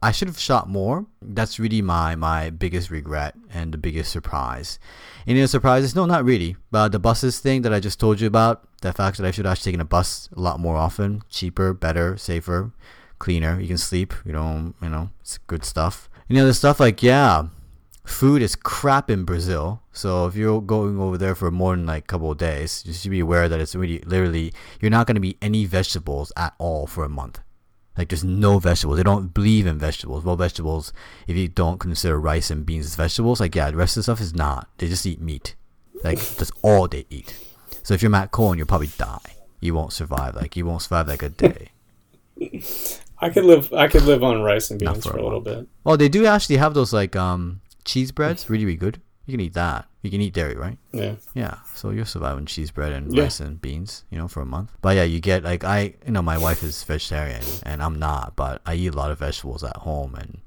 I 0.02 0.12
should 0.12 0.28
have 0.28 0.38
shot 0.38 0.68
more. 0.68 1.06
That's 1.20 1.58
really 1.58 1.82
my 1.82 2.14
my 2.14 2.50
biggest 2.50 2.90
regret 2.90 3.34
and 3.52 3.72
the 3.72 3.78
biggest 3.78 4.12
surprise. 4.12 4.78
Any 5.26 5.40
other 5.40 5.48
surprises? 5.48 5.94
No, 5.94 6.06
not 6.06 6.24
really. 6.24 6.56
But 6.70 6.92
the 6.92 6.98
buses 6.98 7.40
thing 7.40 7.62
that 7.62 7.74
I 7.74 7.80
just 7.80 7.98
told 7.98 8.20
you 8.20 8.26
about, 8.26 8.68
the 8.82 8.92
fact 8.92 9.18
that 9.18 9.26
I 9.26 9.30
should 9.30 9.44
have 9.44 9.52
actually 9.52 9.72
taken 9.72 9.80
a 9.80 9.84
bus 9.84 10.28
a 10.36 10.40
lot 10.40 10.60
more 10.60 10.76
often, 10.76 11.22
cheaper, 11.28 11.74
better, 11.74 12.16
safer, 12.16 12.72
cleaner. 13.18 13.60
You 13.60 13.68
can 13.68 13.78
sleep. 13.78 14.14
You 14.24 14.32
don't, 14.32 14.74
you 14.80 14.88
know, 14.88 15.10
it's 15.20 15.38
good 15.38 15.64
stuff. 15.64 16.08
Know, 16.28 16.44
the 16.44 16.52
stuff 16.52 16.78
like 16.78 17.02
yeah, 17.02 17.46
food 18.04 18.42
is 18.42 18.54
crap 18.54 19.10
in 19.10 19.24
Brazil. 19.24 19.82
So 19.92 20.26
if 20.26 20.36
you're 20.36 20.60
going 20.60 21.00
over 21.00 21.16
there 21.16 21.34
for 21.34 21.50
more 21.50 21.74
than 21.74 21.86
like 21.86 22.04
a 22.04 22.06
couple 22.06 22.30
of 22.30 22.38
days, 22.38 22.82
you 22.86 22.92
should 22.92 23.10
be 23.10 23.20
aware 23.20 23.48
that 23.48 23.60
it's 23.60 23.74
really 23.74 24.00
literally 24.00 24.52
you're 24.80 24.90
not 24.90 25.06
going 25.06 25.16
to 25.16 25.20
be 25.20 25.36
any 25.40 25.64
vegetables 25.64 26.32
at 26.36 26.54
all 26.58 26.86
for 26.86 27.04
a 27.04 27.08
month. 27.08 27.40
Like 27.98 28.10
there's 28.10 28.22
no 28.24 28.60
vegetables. 28.60 28.96
They 28.96 29.02
don't 29.02 29.34
believe 29.34 29.66
in 29.66 29.76
vegetables. 29.78 30.24
Well, 30.24 30.36
vegetables, 30.36 30.92
if 31.26 31.36
you 31.36 31.48
don't 31.48 31.78
consider 31.78 32.18
rice 32.18 32.48
and 32.48 32.64
beans 32.64 32.86
as 32.86 32.94
vegetables, 32.94 33.40
like 33.40 33.56
yeah, 33.56 33.72
the 33.72 33.76
rest 33.76 33.96
of 33.96 34.00
the 34.00 34.02
stuff 34.04 34.20
is 34.20 34.34
not. 34.34 34.68
They 34.78 34.88
just 34.88 35.04
eat 35.04 35.20
meat. 35.20 35.56
Like 36.04 36.20
that's 36.20 36.52
all 36.62 36.86
they 36.86 37.06
eat. 37.10 37.36
So 37.82 37.94
if 37.94 38.02
you're 38.02 38.10
Matt 38.10 38.30
Cohen, 38.30 38.56
you'll 38.56 38.68
probably 38.68 38.90
die. 38.98 39.34
You 39.60 39.74
won't 39.74 39.92
survive. 39.92 40.36
Like 40.36 40.56
you 40.56 40.64
won't 40.64 40.82
survive 40.82 41.08
like 41.08 41.24
a 41.24 41.28
day. 41.28 41.72
I 43.18 43.30
could 43.30 43.44
live. 43.44 43.72
I 43.72 43.88
could 43.88 44.04
live 44.04 44.22
on 44.22 44.42
rice 44.42 44.70
and 44.70 44.78
beans 44.78 45.04
for 45.04 45.10
for, 45.10 45.18
a 45.18 45.22
a 45.22 45.24
little 45.24 45.40
bit. 45.40 45.66
Oh, 45.84 45.96
they 45.96 46.08
do 46.08 46.24
actually 46.24 46.58
have 46.58 46.74
those 46.74 46.92
like 46.92 47.16
um 47.16 47.62
cheese 47.84 48.12
breads. 48.12 48.48
Really, 48.48 48.64
really 48.64 48.76
good. 48.76 49.02
You 49.28 49.32
can 49.36 49.40
eat 49.40 49.52
that. 49.52 49.84
You 50.00 50.10
can 50.10 50.22
eat 50.22 50.32
dairy, 50.32 50.54
right? 50.56 50.78
Yeah. 50.90 51.16
Yeah, 51.34 51.56
so 51.74 51.90
you're 51.90 52.06
surviving 52.06 52.46
cheese 52.46 52.70
bread 52.70 52.92
and 52.94 53.12
Yeah. 53.12 53.24
rice 53.24 53.40
and 53.40 53.60
beans, 53.60 54.04
you 54.08 54.16
know, 54.16 54.26
for 54.26 54.40
a 54.40 54.46
month. 54.46 54.70
But 54.80 54.96
yeah, 54.96 55.02
you 55.04 55.20
get 55.20 55.44
like 55.44 55.64
I, 55.64 55.94
you 56.06 56.12
know, 56.12 56.22
my 56.22 56.38
wife 56.38 56.62
is 56.62 56.82
vegetarian 56.82 57.42
and 57.62 57.82
I'm 57.82 57.98
not, 57.98 58.36
but 58.36 58.62
I 58.64 58.72
eat 58.74 58.94
a 58.94 58.96
lot 58.96 59.10
of 59.10 59.18
vegetables 59.18 59.62
at 59.62 59.76
home 59.88 60.14
and 60.14 60.38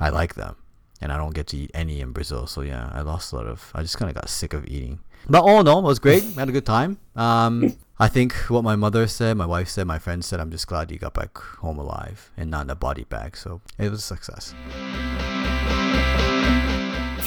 I 0.00 0.08
like 0.08 0.36
them, 0.36 0.56
and 1.02 1.12
I 1.12 1.18
don't 1.18 1.34
get 1.34 1.48
to 1.48 1.56
eat 1.58 1.70
any 1.74 2.00
in 2.00 2.12
Brazil. 2.12 2.46
So 2.46 2.62
yeah, 2.62 2.88
I 2.94 3.02
lost 3.02 3.30
a 3.32 3.36
lot 3.36 3.46
of. 3.46 3.70
I 3.74 3.82
just 3.82 3.98
kind 3.98 4.08
of 4.08 4.14
got 4.14 4.30
sick 4.30 4.54
of 4.54 4.64
eating. 4.66 5.00
But 5.28 5.42
all 5.42 5.60
in 5.60 5.68
all, 5.68 5.80
it 5.80 5.82
was 5.84 5.98
great. 5.98 6.24
I 6.24 6.40
had 6.40 6.48
a 6.48 6.52
good 6.52 6.64
time. 6.64 6.96
Um, 7.14 7.76
I 7.98 8.08
think 8.08 8.32
what 8.48 8.64
my 8.64 8.74
mother 8.74 9.06
said, 9.06 9.36
my 9.36 9.44
wife 9.44 9.68
said, 9.68 9.86
my 9.86 9.98
friend 9.98 10.24
said, 10.24 10.40
I'm 10.40 10.50
just 10.50 10.66
glad 10.66 10.90
you 10.90 10.96
got 10.98 11.12
back 11.12 11.36
home 11.36 11.78
alive 11.78 12.30
and 12.38 12.50
not 12.50 12.62
in 12.64 12.70
a 12.70 12.74
body 12.74 13.04
bag. 13.04 13.36
So 13.36 13.60
it 13.76 13.90
was 13.90 13.98
a 13.98 14.02
success. 14.02 14.54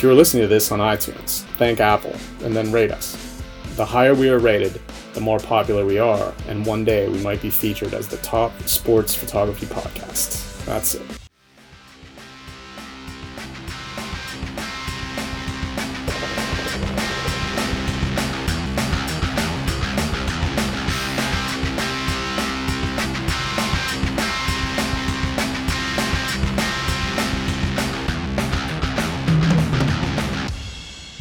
If 0.04 0.08
you 0.08 0.12
are 0.12 0.16
listening 0.16 0.44
to 0.44 0.50
this 0.50 0.70
on 0.70 0.80
iTunes, 0.80 1.44
thank 1.58 1.80
Apple 1.80 2.14
and 2.44 2.54
then 2.54 2.74
rate 2.74 2.92
us. 2.92 3.42
The 3.78 3.86
higher 3.86 4.14
we 4.14 4.28
are 4.28 4.38
rated, 4.38 4.82
the 5.14 5.22
more 5.22 5.40
popular 5.40 5.86
we 5.86 5.98
are, 5.98 6.34
and 6.50 6.66
one 6.66 6.84
day 6.84 7.08
we 7.08 7.20
might 7.20 7.42
be 7.42 7.50
featured 7.50 7.94
as 7.94 8.10
the 8.10 8.18
top 8.18 8.52
sports 8.64 9.16
photography 9.16 9.66
podcast. 9.66 10.66
That's 10.66 10.96
it. 10.96 11.23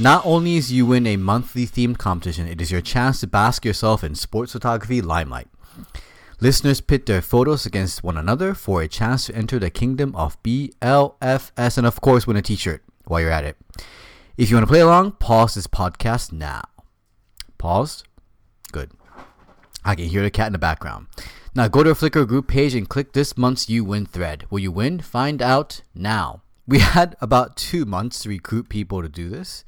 Not 0.02 0.26
only 0.26 0.56
is 0.56 0.72
you 0.72 0.84
win 0.84 1.06
a 1.06 1.16
monthly 1.16 1.64
themed 1.64 1.96
competition, 1.96 2.48
it 2.48 2.60
is 2.60 2.72
your 2.72 2.80
chance 2.80 3.20
to 3.20 3.28
bask 3.28 3.64
yourself 3.64 4.02
in 4.02 4.16
sports 4.16 4.50
photography 4.50 5.00
limelight. 5.00 5.46
Listeners 6.40 6.80
pit 6.80 7.06
their 7.06 7.22
photos 7.22 7.66
against 7.66 8.02
one 8.02 8.16
another 8.16 8.52
for 8.52 8.82
a 8.82 8.88
chance 8.88 9.26
to 9.26 9.36
enter 9.36 9.60
the 9.60 9.70
kingdom 9.70 10.12
of 10.16 10.42
BLFS 10.42 11.78
and, 11.78 11.86
of 11.86 12.00
course, 12.00 12.26
win 12.26 12.36
a 12.36 12.42
t 12.42 12.56
shirt 12.56 12.82
while 13.04 13.20
you're 13.20 13.30
at 13.30 13.44
it. 13.44 13.56
If 14.36 14.50
you 14.50 14.56
want 14.56 14.66
to 14.66 14.72
play 14.72 14.80
along, 14.80 15.12
pause 15.20 15.54
this 15.54 15.68
podcast 15.68 16.32
now. 16.32 16.64
Paused? 17.56 18.02
Good. 18.72 18.90
I 19.84 19.94
can 19.94 20.06
hear 20.06 20.22
the 20.22 20.32
cat 20.32 20.48
in 20.48 20.52
the 20.52 20.58
background. 20.58 21.06
Now 21.54 21.68
go 21.68 21.84
to 21.84 21.90
our 21.90 21.94
Flickr 21.94 22.26
group 22.26 22.48
page 22.48 22.74
and 22.74 22.88
click 22.88 23.12
this 23.12 23.38
month's 23.38 23.68
You 23.68 23.84
Win 23.84 24.06
thread. 24.06 24.46
Will 24.50 24.58
you 24.58 24.72
win? 24.72 24.98
Find 24.98 25.40
out 25.40 25.82
now. 25.94 26.42
We 26.66 26.80
had 26.80 27.14
about 27.20 27.56
two 27.56 27.84
months 27.84 28.24
to 28.24 28.30
recruit 28.30 28.68
people 28.68 29.00
to 29.00 29.08
do 29.08 29.28
this, 29.28 29.64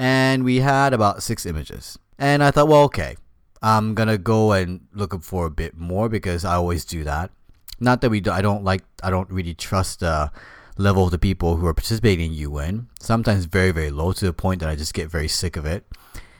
and 0.00 0.44
we 0.44 0.60
had 0.60 0.94
about 0.94 1.22
six 1.22 1.44
images. 1.44 1.98
And 2.18 2.42
I 2.42 2.50
thought, 2.50 2.68
well, 2.68 2.84
okay, 2.84 3.16
I'm 3.60 3.94
gonna 3.94 4.16
go 4.16 4.52
and 4.52 4.80
look 4.94 5.22
for 5.22 5.44
a 5.44 5.50
bit 5.50 5.76
more 5.76 6.08
because 6.08 6.42
I 6.42 6.54
always 6.54 6.86
do 6.86 7.04
that. 7.04 7.30
Not 7.78 8.00
that 8.00 8.08
we, 8.08 8.20
do, 8.20 8.30
I 8.30 8.40
don't 8.40 8.64
like, 8.64 8.82
I 9.02 9.10
don't 9.10 9.30
really 9.30 9.52
trust 9.52 10.00
the 10.00 10.32
level 10.78 11.04
of 11.04 11.10
the 11.10 11.18
people 11.18 11.56
who 11.56 11.66
are 11.66 11.74
participating 11.74 12.32
in 12.32 12.38
UN. 12.38 12.88
Sometimes 12.98 13.44
very, 13.44 13.72
very 13.72 13.90
low 13.90 14.12
to 14.12 14.24
the 14.24 14.32
point 14.32 14.60
that 14.60 14.70
I 14.70 14.74
just 14.74 14.94
get 14.94 15.10
very 15.10 15.28
sick 15.28 15.58
of 15.58 15.66
it, 15.66 15.84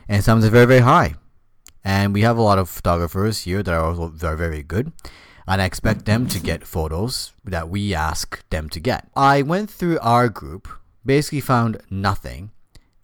and 0.09 0.23
sometimes 0.23 0.49
very, 0.49 0.65
very 0.65 0.79
high. 0.79 1.13
And 1.83 2.15
we 2.15 2.21
have 2.21 2.37
a 2.37 2.41
lot 2.41 2.57
of 2.57 2.67
photographers 2.67 3.41
here 3.41 3.61
that 3.61 3.73
are 3.73 3.93
very, 4.09 4.37
very 4.37 4.63
good. 4.63 4.91
And 5.47 5.61
I 5.61 5.65
expect 5.65 6.05
them 6.05 6.25
to 6.29 6.39
get 6.39 6.65
photos 6.65 7.33
that 7.45 7.69
we 7.69 7.93
ask 7.93 8.43
them 8.49 8.69
to 8.69 8.79
get. 8.79 9.07
I 9.15 9.43
went 9.43 9.69
through 9.69 9.99
our 9.99 10.29
group, 10.29 10.67
basically 11.05 11.41
found 11.41 11.79
nothing. 11.91 12.49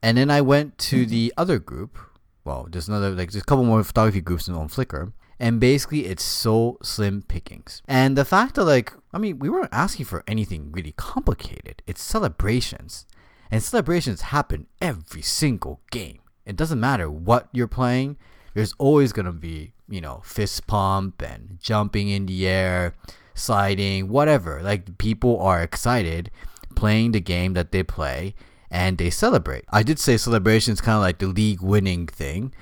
And 0.02 0.18
then 0.18 0.30
I 0.30 0.42
went 0.42 0.78
to 0.80 1.02
mm-hmm. 1.02 1.12
the 1.12 1.34
other 1.38 1.60
group. 1.60 1.98
Well, 2.44 2.68
there's 2.70 2.88
another, 2.88 3.12
like, 3.12 3.32
there's 3.32 3.44
a 3.44 3.46
couple 3.46 3.66
more 3.66 3.84
photography 3.84 4.22
groups 4.22 4.48
on 4.48 4.70
Flickr. 4.70 5.12
And 5.40 5.60
basically, 5.60 6.06
it's 6.06 6.24
so 6.24 6.78
slim 6.82 7.22
pickings. 7.22 7.82
And 7.88 8.18
the 8.18 8.26
fact 8.26 8.56
that, 8.56 8.66
like, 8.66 8.94
I 9.14 9.18
mean, 9.18 9.40
we 9.40 9.50
weren't 9.50 9.70
asking 9.72 10.06
for 10.06 10.24
anything 10.28 10.72
really 10.72 10.94
complicated. 10.98 11.84
It's 11.86 12.02
celebrations. 12.02 13.06
And 13.52 13.62
celebrations 13.62 14.22
happen 14.22 14.68
every 14.82 15.22
single 15.22 15.82
game. 15.92 16.20
It 16.46 16.56
doesn't 16.56 16.80
matter 16.80 17.10
what 17.10 17.50
you're 17.52 17.68
playing, 17.68 18.18
there's 18.54 18.74
always 18.80 19.14
going 19.14 19.28
to 19.28 19.32
be, 19.32 19.74
you 19.88 20.02
know, 20.02 20.22
fist 20.24 20.66
pump 20.66 21.22
and 21.22 21.60
jumping 21.62 22.10
in 22.10 22.26
the 22.26 22.48
air, 22.48 22.96
sliding, 23.36 24.08
whatever. 24.08 24.62
Like, 24.64 24.98
people 24.98 25.40
are 25.40 25.62
excited 25.62 26.32
playing 26.76 27.12
the 27.12 27.20
game 27.20 27.54
that 27.54 27.72
they 27.72 27.84
play 27.84 28.34
and 28.70 28.98
they 28.98 29.10
celebrate. 29.10 29.66
I 29.70 29.84
did 29.84 30.00
say 30.00 30.18
celebration 30.18 30.74
is 30.74 30.82
kind 30.82 30.96
of 30.98 31.02
like 31.02 31.20
the 31.20 31.28
league 31.28 31.62
winning 31.62 32.08
thing, 32.08 32.54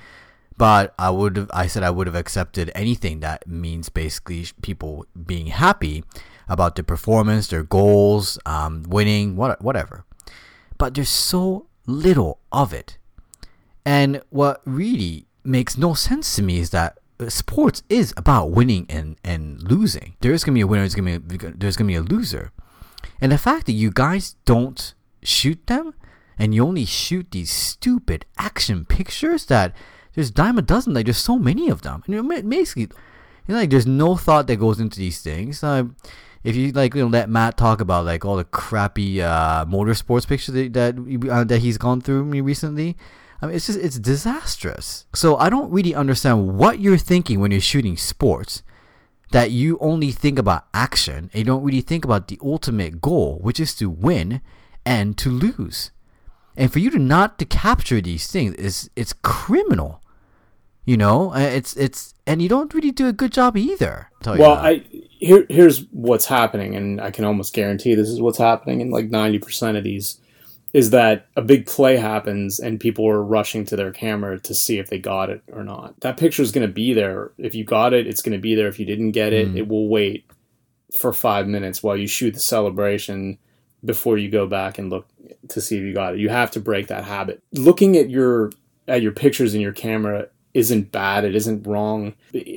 but 0.56 0.94
I 0.98 1.10
would 1.10 1.36
have, 1.36 1.50
I 1.52 1.66
said 1.66 1.82
I 1.82 1.90
would 1.90 2.06
have 2.06 2.16
accepted 2.16 2.70
anything 2.74 3.20
that 3.20 3.46
means 3.46 3.88
basically 3.88 4.46
people 4.62 5.06
being 5.26 5.48
happy 5.48 6.04
about 6.48 6.76
their 6.76 6.84
performance, 6.84 7.48
their 7.48 7.62
goals, 7.62 8.38
um, 8.46 8.84
winning, 8.88 9.36
what, 9.36 9.60
whatever. 9.60 10.04
But 10.78 10.94
there's 10.94 11.08
so 11.08 11.66
little 11.86 12.38
of 12.52 12.72
it. 12.72 12.98
And 13.84 14.20
what 14.30 14.62
really 14.64 15.26
makes 15.44 15.78
no 15.78 15.94
sense 15.94 16.34
to 16.36 16.42
me 16.42 16.58
is 16.58 16.70
that 16.70 16.98
uh, 17.18 17.28
sports 17.28 17.82
is 17.88 18.12
about 18.16 18.50
winning 18.50 18.86
and, 18.88 19.16
and 19.24 19.62
losing. 19.62 20.14
There's 20.20 20.44
gonna 20.44 20.54
be 20.54 20.60
a 20.60 20.66
winner. 20.66 20.82
There's 20.82 20.94
gonna 20.94 21.20
be 21.20 21.36
there's 21.36 21.76
gonna 21.76 21.88
be 21.88 21.94
a 21.94 22.02
loser, 22.02 22.52
and 23.20 23.32
the 23.32 23.38
fact 23.38 23.66
that 23.66 23.72
you 23.72 23.90
guys 23.90 24.36
don't 24.44 24.92
shoot 25.26 25.66
them 25.66 25.94
and 26.38 26.54
you 26.54 26.64
only 26.64 26.84
shoot 26.84 27.30
these 27.30 27.50
stupid 27.50 28.26
action 28.38 28.84
pictures 28.84 29.46
that 29.46 29.74
there's 30.14 30.30
dime 30.30 30.58
a 30.58 30.62
dozen. 30.62 30.94
Like 30.94 31.06
there's 31.06 31.18
so 31.18 31.38
many 31.38 31.68
of 31.68 31.82
them, 31.82 32.02
and 32.06 32.48
basically, 32.48 32.82
you 33.46 33.54
know, 33.54 33.56
like 33.56 33.70
there's 33.70 33.86
no 33.86 34.16
thought 34.16 34.46
that 34.46 34.56
goes 34.56 34.80
into 34.80 34.98
these 34.98 35.20
things. 35.20 35.62
Uh, 35.62 35.84
if 36.44 36.54
you 36.54 36.72
like, 36.72 36.94
you 36.94 37.02
know, 37.02 37.08
let 37.08 37.28
Matt 37.28 37.56
talk 37.56 37.80
about 37.80 38.04
like 38.04 38.24
all 38.24 38.36
the 38.36 38.44
crappy 38.44 39.20
uh, 39.20 39.64
motorsports 39.66 40.26
pictures 40.26 40.54
that 40.54 40.72
that, 40.74 41.28
uh, 41.30 41.44
that 41.44 41.58
he's 41.58 41.78
gone 41.78 42.00
through 42.00 42.24
me 42.24 42.40
recently. 42.40 42.96
I 43.42 43.46
mean, 43.46 43.56
it's 43.56 43.66
just 43.66 43.78
it's 43.78 43.98
disastrous. 43.98 45.06
So 45.14 45.36
I 45.36 45.50
don't 45.50 45.70
really 45.70 45.94
understand 45.94 46.56
what 46.56 46.80
you're 46.80 46.96
thinking 46.98 47.40
when 47.40 47.50
you're 47.50 47.60
shooting 47.60 47.96
sports. 47.96 48.62
that 49.32 49.50
you 49.50 49.76
only 49.80 50.12
think 50.12 50.38
about 50.38 50.66
action 50.72 51.30
and 51.32 51.34
you 51.34 51.44
don't 51.44 51.64
really 51.64 51.80
think 51.80 52.04
about 52.04 52.28
the 52.28 52.38
ultimate 52.42 53.00
goal, 53.00 53.38
which 53.42 53.58
is 53.58 53.74
to 53.74 53.90
win 53.90 54.40
and 54.86 55.18
to 55.18 55.28
lose. 55.28 55.90
And 56.56 56.72
for 56.72 56.78
you 56.78 56.90
to 56.90 56.98
not 56.98 57.38
to 57.40 57.44
capture 57.44 58.00
these 58.00 58.26
things 58.28 58.54
is 58.54 58.88
it's 58.96 59.12
criminal. 59.12 60.00
You 60.86 60.96
know, 60.96 61.34
Uh, 61.34 61.40
it's 61.40 61.76
it's 61.76 62.14
and 62.26 62.40
you 62.40 62.48
don't 62.48 62.72
really 62.72 62.92
do 62.92 63.08
a 63.08 63.12
good 63.12 63.32
job 63.32 63.56
either. 63.56 64.08
Well. 64.24 64.52
I 64.52 64.82
here 65.18 65.44
here's 65.48 65.84
what's 65.90 66.26
happening, 66.26 66.76
and 66.76 67.00
I 67.00 67.10
can 67.10 67.24
almost 67.24 67.52
guarantee 67.52 67.94
this 67.94 68.08
is 68.08 68.20
what's 68.20 68.38
happening 68.38 68.80
in 68.80 68.90
like 68.90 69.10
ninety 69.10 69.38
percent 69.38 69.76
of 69.76 69.84
these. 69.84 70.20
Is 70.72 70.90
that 70.90 71.26
a 71.36 71.42
big 71.42 71.64
play 71.66 71.96
happens 71.96 72.60
and 72.60 72.78
people 72.78 73.08
are 73.08 73.22
rushing 73.22 73.64
to 73.66 73.76
their 73.76 73.92
camera 73.92 74.38
to 74.40 74.54
see 74.54 74.78
if 74.78 74.88
they 74.88 74.98
got 74.98 75.30
it 75.30 75.42
or 75.50 75.64
not? 75.64 75.98
That 76.00 76.18
picture 76.18 76.42
is 76.42 76.52
going 76.52 76.66
to 76.66 76.72
be 76.72 76.92
there. 76.92 77.32
If 77.38 77.54
you 77.54 77.64
got 77.64 77.94
it, 77.94 78.06
it's 78.06 78.20
going 78.20 78.36
to 78.36 78.42
be 78.42 78.54
there. 78.54 78.68
If 78.68 78.78
you 78.78 78.84
didn't 78.84 79.12
get 79.12 79.32
it, 79.32 79.56
it 79.56 79.68
will 79.68 79.88
wait 79.88 80.26
for 80.92 81.12
five 81.14 81.46
minutes 81.46 81.82
while 81.82 81.96
you 81.96 82.06
shoot 82.06 82.34
the 82.34 82.40
celebration 82.40 83.38
before 83.86 84.18
you 84.18 84.28
go 84.28 84.46
back 84.46 84.78
and 84.78 84.90
look 84.90 85.08
to 85.48 85.60
see 85.60 85.78
if 85.78 85.82
you 85.82 85.94
got 85.94 86.14
it. 86.14 86.20
You 86.20 86.28
have 86.28 86.50
to 86.52 86.60
break 86.60 86.88
that 86.88 87.04
habit. 87.04 87.42
Looking 87.52 87.96
at 87.96 88.10
your 88.10 88.52
at 88.88 89.02
your 89.02 89.12
pictures 89.12 89.54
in 89.54 89.60
your 89.60 89.72
camera 89.72 90.28
isn't 90.54 90.92
bad. 90.92 91.24
It 91.24 91.34
isn't 91.34 91.66
wrong. 91.66 92.14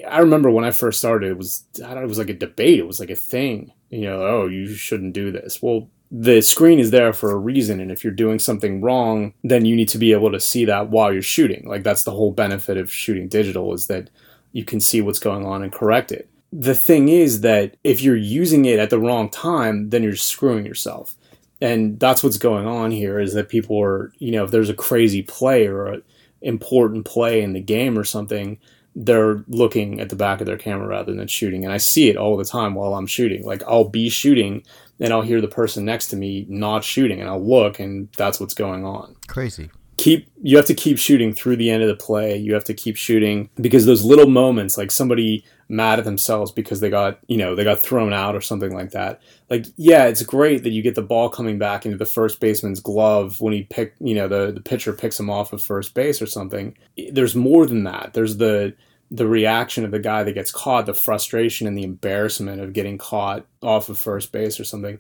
I 0.07 0.19
remember 0.19 0.49
when 0.49 0.65
I 0.65 0.71
first 0.71 0.99
started, 0.99 1.31
it 1.31 1.37
was 1.37 1.65
I 1.85 1.93
don't 1.93 2.03
it 2.03 2.07
was 2.07 2.17
like 2.17 2.29
a 2.29 2.33
debate. 2.33 2.79
It 2.79 2.87
was 2.87 2.99
like 2.99 3.09
a 3.09 3.15
thing. 3.15 3.71
You 3.89 4.01
know, 4.01 4.21
oh, 4.21 4.47
you 4.47 4.73
shouldn't 4.73 5.13
do 5.13 5.31
this. 5.31 5.61
Well, 5.61 5.89
the 6.11 6.41
screen 6.41 6.79
is 6.79 6.91
there 6.91 7.13
for 7.13 7.31
a 7.31 7.37
reason, 7.37 7.79
and 7.79 7.91
if 7.91 8.03
you're 8.03 8.13
doing 8.13 8.39
something 8.39 8.81
wrong, 8.81 9.33
then 9.43 9.65
you 9.65 9.75
need 9.75 9.89
to 9.89 9.97
be 9.97 10.11
able 10.11 10.31
to 10.31 10.39
see 10.39 10.65
that 10.65 10.89
while 10.89 11.13
you're 11.13 11.21
shooting. 11.21 11.67
Like 11.67 11.83
that's 11.83 12.03
the 12.03 12.11
whole 12.11 12.31
benefit 12.31 12.77
of 12.77 12.91
shooting 12.91 13.27
digital 13.27 13.73
is 13.73 13.87
that 13.87 14.09
you 14.51 14.65
can 14.65 14.79
see 14.79 15.01
what's 15.01 15.19
going 15.19 15.45
on 15.45 15.61
and 15.61 15.71
correct 15.71 16.11
it. 16.11 16.29
The 16.51 16.73
thing 16.73 17.09
is 17.09 17.41
that 17.41 17.75
if 17.83 18.01
you're 18.01 18.15
using 18.15 18.65
it 18.65 18.79
at 18.79 18.89
the 18.89 18.97
wrong 18.97 19.29
time, 19.29 19.89
then 19.91 20.01
you're 20.01 20.15
screwing 20.15 20.65
yourself. 20.65 21.15
And 21.61 21.99
that's 21.99 22.23
what's 22.23 22.37
going 22.37 22.67
on 22.67 22.91
here 22.91 23.19
is 23.19 23.33
that 23.33 23.49
people 23.49 23.81
are, 23.81 24.13
you 24.17 24.31
know, 24.31 24.45
if 24.45 24.51
there's 24.51 24.69
a 24.69 24.73
crazy 24.73 25.21
play 25.21 25.67
or 25.67 25.87
a 25.87 26.01
important 26.41 27.05
play 27.05 27.41
in 27.41 27.53
the 27.53 27.59
game 27.59 27.97
or 27.99 28.03
something, 28.03 28.57
they're 28.95 29.43
looking 29.47 29.99
at 29.99 30.09
the 30.09 30.15
back 30.15 30.39
of 30.41 30.47
their 30.47 30.57
camera 30.57 30.87
rather 30.87 31.13
than 31.13 31.27
shooting. 31.27 31.63
And 31.63 31.73
I 31.73 31.77
see 31.77 32.09
it 32.09 32.17
all 32.17 32.37
the 32.37 32.45
time 32.45 32.75
while 32.75 32.93
I'm 32.93 33.07
shooting. 33.07 33.45
Like 33.45 33.61
I'll 33.67 33.89
be 33.89 34.09
shooting 34.09 34.63
and 34.99 35.13
I'll 35.13 35.21
hear 35.21 35.41
the 35.41 35.47
person 35.47 35.85
next 35.85 36.07
to 36.07 36.15
me 36.15 36.45
not 36.49 36.83
shooting 36.83 37.19
and 37.19 37.29
I'll 37.29 37.45
look 37.45 37.79
and 37.79 38.09
that's 38.17 38.39
what's 38.39 38.53
going 38.53 38.85
on 38.85 39.15
crazy. 39.27 39.69
keep 39.97 40.29
you 40.41 40.57
have 40.57 40.65
to 40.65 40.73
keep 40.73 40.97
shooting 40.97 41.33
through 41.33 41.57
the 41.57 41.69
end 41.69 41.83
of 41.83 41.87
the 41.87 41.95
play. 41.95 42.37
You 42.37 42.53
have 42.53 42.65
to 42.65 42.73
keep 42.73 42.97
shooting 42.97 43.49
because 43.55 43.85
those 43.85 44.03
little 44.03 44.29
moments, 44.29 44.77
like 44.77 44.91
somebody 44.91 45.45
mad 45.69 45.99
at 45.99 46.05
themselves 46.05 46.51
because 46.51 46.79
they 46.79 46.89
got 46.89 47.19
you 47.27 47.37
know 47.37 47.55
they 47.55 47.63
got 47.63 47.81
thrown 47.81 48.11
out 48.11 48.35
or 48.35 48.41
something 48.41 48.73
like 48.73 48.91
that. 48.91 49.21
Like 49.49 49.65
yeah, 49.77 50.05
it's 50.05 50.23
great 50.23 50.63
that 50.63 50.71
you 50.71 50.81
get 50.81 50.95
the 50.95 51.01
ball 51.01 51.29
coming 51.29 51.59
back 51.59 51.85
into 51.85 51.97
the 51.97 52.05
first 52.05 52.39
baseman's 52.39 52.79
glove 52.79 53.39
when 53.39 53.53
he 53.53 53.63
pick 53.63 53.95
you 53.99 54.15
know 54.15 54.27
the 54.27 54.51
the 54.51 54.61
pitcher 54.61 54.93
picks 54.93 55.19
him 55.19 55.29
off 55.29 55.53
of 55.53 55.61
first 55.61 55.93
base 55.93 56.21
or 56.21 56.25
something. 56.25 56.77
There's 57.11 57.35
more 57.35 57.65
than 57.65 57.83
that. 57.83 58.11
There's 58.13 58.37
the 58.37 58.75
the 59.11 59.27
reaction 59.27 59.85
of 59.85 59.91
the 59.91 59.99
guy 59.99 60.23
that 60.23 60.33
gets 60.33 60.51
caught, 60.51 60.85
the 60.85 60.93
frustration 60.93 61.65
and 61.67 61.77
the 61.77 61.83
embarrassment 61.83 62.61
of 62.61 62.73
getting 62.73 62.97
caught 62.97 63.45
off 63.63 63.89
of 63.89 63.97
first 63.97 64.31
base 64.31 64.59
or 64.59 64.63
something. 64.63 64.99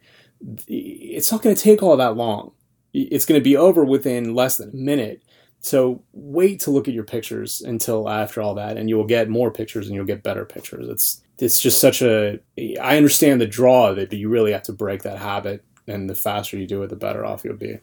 It's 0.67 1.31
not 1.31 1.41
going 1.41 1.55
to 1.55 1.61
take 1.61 1.83
all 1.83 1.97
that 1.97 2.15
long 2.15 2.51
it's 2.93 3.25
going 3.25 3.39
to 3.39 3.43
be 3.43 3.55
over 3.55 3.83
within 3.83 4.33
less 4.33 4.57
than 4.57 4.69
a 4.69 4.75
minute. 4.75 5.23
So 5.61 6.01
wait 6.13 6.61
to 6.61 6.71
look 6.71 6.87
at 6.87 6.93
your 6.93 7.03
pictures 7.03 7.61
until 7.61 8.09
after 8.09 8.41
all 8.41 8.55
that, 8.55 8.77
and 8.77 8.89
you 8.89 8.95
will 8.95 9.05
get 9.05 9.29
more 9.29 9.51
pictures 9.51 9.87
and 9.87 9.95
you'll 9.95 10.05
get 10.05 10.23
better 10.23 10.45
pictures. 10.45 10.87
It's 10.87 11.21
it's 11.37 11.59
just 11.59 11.79
such 11.81 12.01
a. 12.01 12.39
I 12.81 12.97
understand 12.97 13.41
the 13.41 13.47
draw 13.47 13.89
of 13.89 13.97
it, 13.97 14.09
but 14.09 14.17
you 14.17 14.29
really 14.29 14.51
have 14.53 14.63
to 14.63 14.73
break 14.73 15.03
that 15.03 15.19
habit, 15.19 15.63
and 15.87 16.09
the 16.09 16.15
faster 16.15 16.57
you 16.57 16.67
do 16.67 16.81
it, 16.83 16.89
the 16.89 16.95
better 16.95 17.25
off 17.25 17.43
you'll 17.43 17.57
be. 17.57 17.79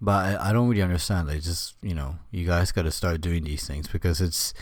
But 0.00 0.26
I, 0.26 0.50
I 0.50 0.52
don't 0.52 0.68
really 0.68 0.82
understand. 0.82 1.28
Like, 1.28 1.42
just 1.42 1.74
you 1.82 1.94
know, 1.94 2.16
you 2.30 2.46
guys 2.46 2.72
got 2.72 2.82
to 2.82 2.90
start 2.90 3.20
doing 3.20 3.44
these 3.44 3.66
things 3.66 3.88
because 3.88 4.20
it's 4.20 4.52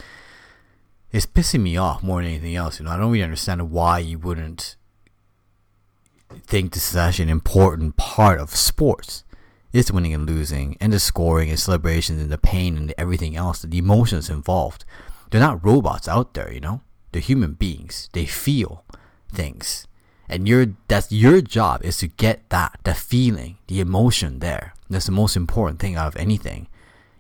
it's 1.10 1.26
pissing 1.26 1.60
me 1.60 1.76
off 1.76 2.02
more 2.02 2.22
than 2.22 2.30
anything 2.30 2.54
else. 2.56 2.78
You 2.78 2.86
know, 2.86 2.92
I 2.92 2.96
don't 2.96 3.10
really 3.10 3.24
understand 3.24 3.70
why 3.70 3.98
you 3.98 4.18
wouldn't 4.18 4.76
think 6.46 6.72
this 6.72 6.90
is 6.90 6.96
actually 6.96 7.24
an 7.24 7.30
important 7.30 7.96
part 7.96 8.40
of 8.40 8.50
sports. 8.54 9.24
It's 9.74 9.90
winning 9.90 10.14
and 10.14 10.24
losing, 10.24 10.76
and 10.80 10.92
the 10.92 11.00
scoring 11.00 11.50
and 11.50 11.58
celebrations 11.58 12.22
and 12.22 12.30
the 12.30 12.38
pain 12.38 12.76
and 12.76 12.94
everything 12.96 13.34
else, 13.34 13.60
the 13.60 13.76
emotions 13.76 14.30
involved. 14.30 14.84
They're 15.30 15.40
not 15.40 15.64
robots 15.64 16.06
out 16.06 16.34
there, 16.34 16.52
you 16.52 16.60
know. 16.60 16.82
They're 17.10 17.20
human 17.20 17.54
beings. 17.54 18.08
They 18.12 18.24
feel 18.24 18.84
things, 19.32 19.88
and 20.28 20.46
your 20.46 20.66
that's 20.86 21.10
your 21.10 21.40
job 21.40 21.82
is 21.82 21.98
to 21.98 22.06
get 22.06 22.48
that 22.50 22.78
the 22.84 22.94
feeling, 22.94 23.58
the 23.66 23.80
emotion 23.80 24.38
there. 24.38 24.74
That's 24.88 25.06
the 25.06 25.12
most 25.12 25.34
important 25.34 25.80
thing 25.80 25.96
out 25.96 26.06
of 26.06 26.20
anything. 26.20 26.68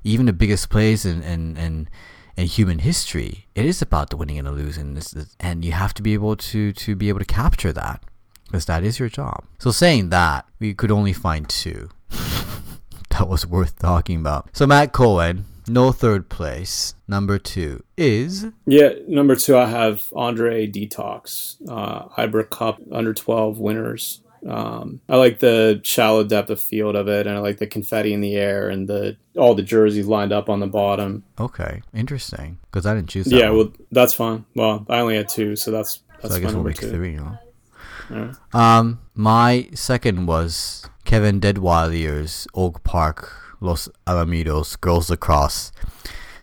Even 0.04 0.26
the 0.26 0.32
biggest 0.32 0.70
plays 0.70 1.04
in 1.04 1.24
in, 1.24 1.56
in 1.56 1.88
in 2.36 2.46
human 2.46 2.78
history, 2.78 3.48
it 3.56 3.64
is 3.64 3.82
about 3.82 4.10
the 4.10 4.16
winning 4.16 4.38
and 4.38 4.46
the 4.46 4.52
losing, 4.52 4.96
and 5.40 5.64
you 5.64 5.72
have 5.72 5.92
to 5.94 6.02
be 6.02 6.14
able 6.14 6.36
to 6.36 6.72
to 6.72 6.94
be 6.94 7.08
able 7.08 7.18
to 7.18 7.24
capture 7.24 7.72
that 7.72 8.00
because 8.46 8.66
that 8.66 8.84
is 8.84 9.00
your 9.00 9.08
job. 9.08 9.42
So 9.58 9.72
saying 9.72 10.10
that, 10.10 10.46
we 10.60 10.72
could 10.72 10.92
only 10.92 11.12
find 11.12 11.48
two 11.48 11.90
that 13.10 13.28
was 13.28 13.46
worth 13.46 13.78
talking 13.78 14.20
about. 14.20 14.48
So 14.52 14.66
Matt 14.66 14.92
Cohen, 14.92 15.44
no 15.68 15.92
third 15.92 16.28
place. 16.28 16.94
Number 17.08 17.38
two 17.38 17.82
is 17.96 18.46
Yeah, 18.66 18.90
number 19.08 19.36
two, 19.36 19.56
I 19.56 19.66
have 19.66 20.12
Andre 20.14 20.66
Detox, 20.66 21.56
uh, 21.68 22.08
Ibra 22.16 22.48
Cup 22.48 22.80
under 22.92 23.14
12 23.14 23.58
winners. 23.58 24.20
Um, 24.46 25.00
I 25.08 25.16
like 25.16 25.38
the 25.38 25.80
shallow 25.84 26.22
depth 26.22 26.50
of 26.50 26.60
field 26.60 26.96
of 26.96 27.08
it, 27.08 27.26
and 27.26 27.34
I 27.34 27.40
like 27.40 27.58
the 27.58 27.66
confetti 27.66 28.12
in 28.12 28.20
the 28.20 28.36
air 28.36 28.68
and 28.68 28.86
the 28.86 29.16
all 29.36 29.54
the 29.54 29.62
jerseys 29.62 30.06
lined 30.06 30.32
up 30.32 30.50
on 30.50 30.60
the 30.60 30.66
bottom. 30.66 31.24
okay, 31.40 31.80
interesting 31.94 32.58
because 32.70 32.84
I 32.84 32.94
didn't 32.94 33.08
choose 33.08 33.24
that. 33.26 33.36
Yeah, 33.36 33.48
one. 33.48 33.56
well, 33.56 33.72
that's 33.90 34.12
fine. 34.12 34.44
Well, 34.54 34.84
I 34.90 34.98
only 34.98 35.16
had 35.16 35.28
two, 35.30 35.56
so 35.56 35.70
that's 35.70 36.00
that's 36.20 36.34
so 36.34 36.38
I 36.38 36.42
guess 36.42 36.52
we'll 36.52 36.62
make 36.62 36.76
two. 36.76 36.90
three. 36.90 37.12
You 37.12 37.38
know. 38.10 38.32
Um, 38.52 39.00
my 39.14 39.68
second 39.72 40.26
was 40.26 40.86
Kevin 41.04 41.38
Deadwilier's 41.40 42.46
Oak 42.54 42.82
Park 42.84 43.32
Los 43.60 43.88
Alamitos 44.06 44.78
girls 44.80 45.08
lacrosse 45.10 45.72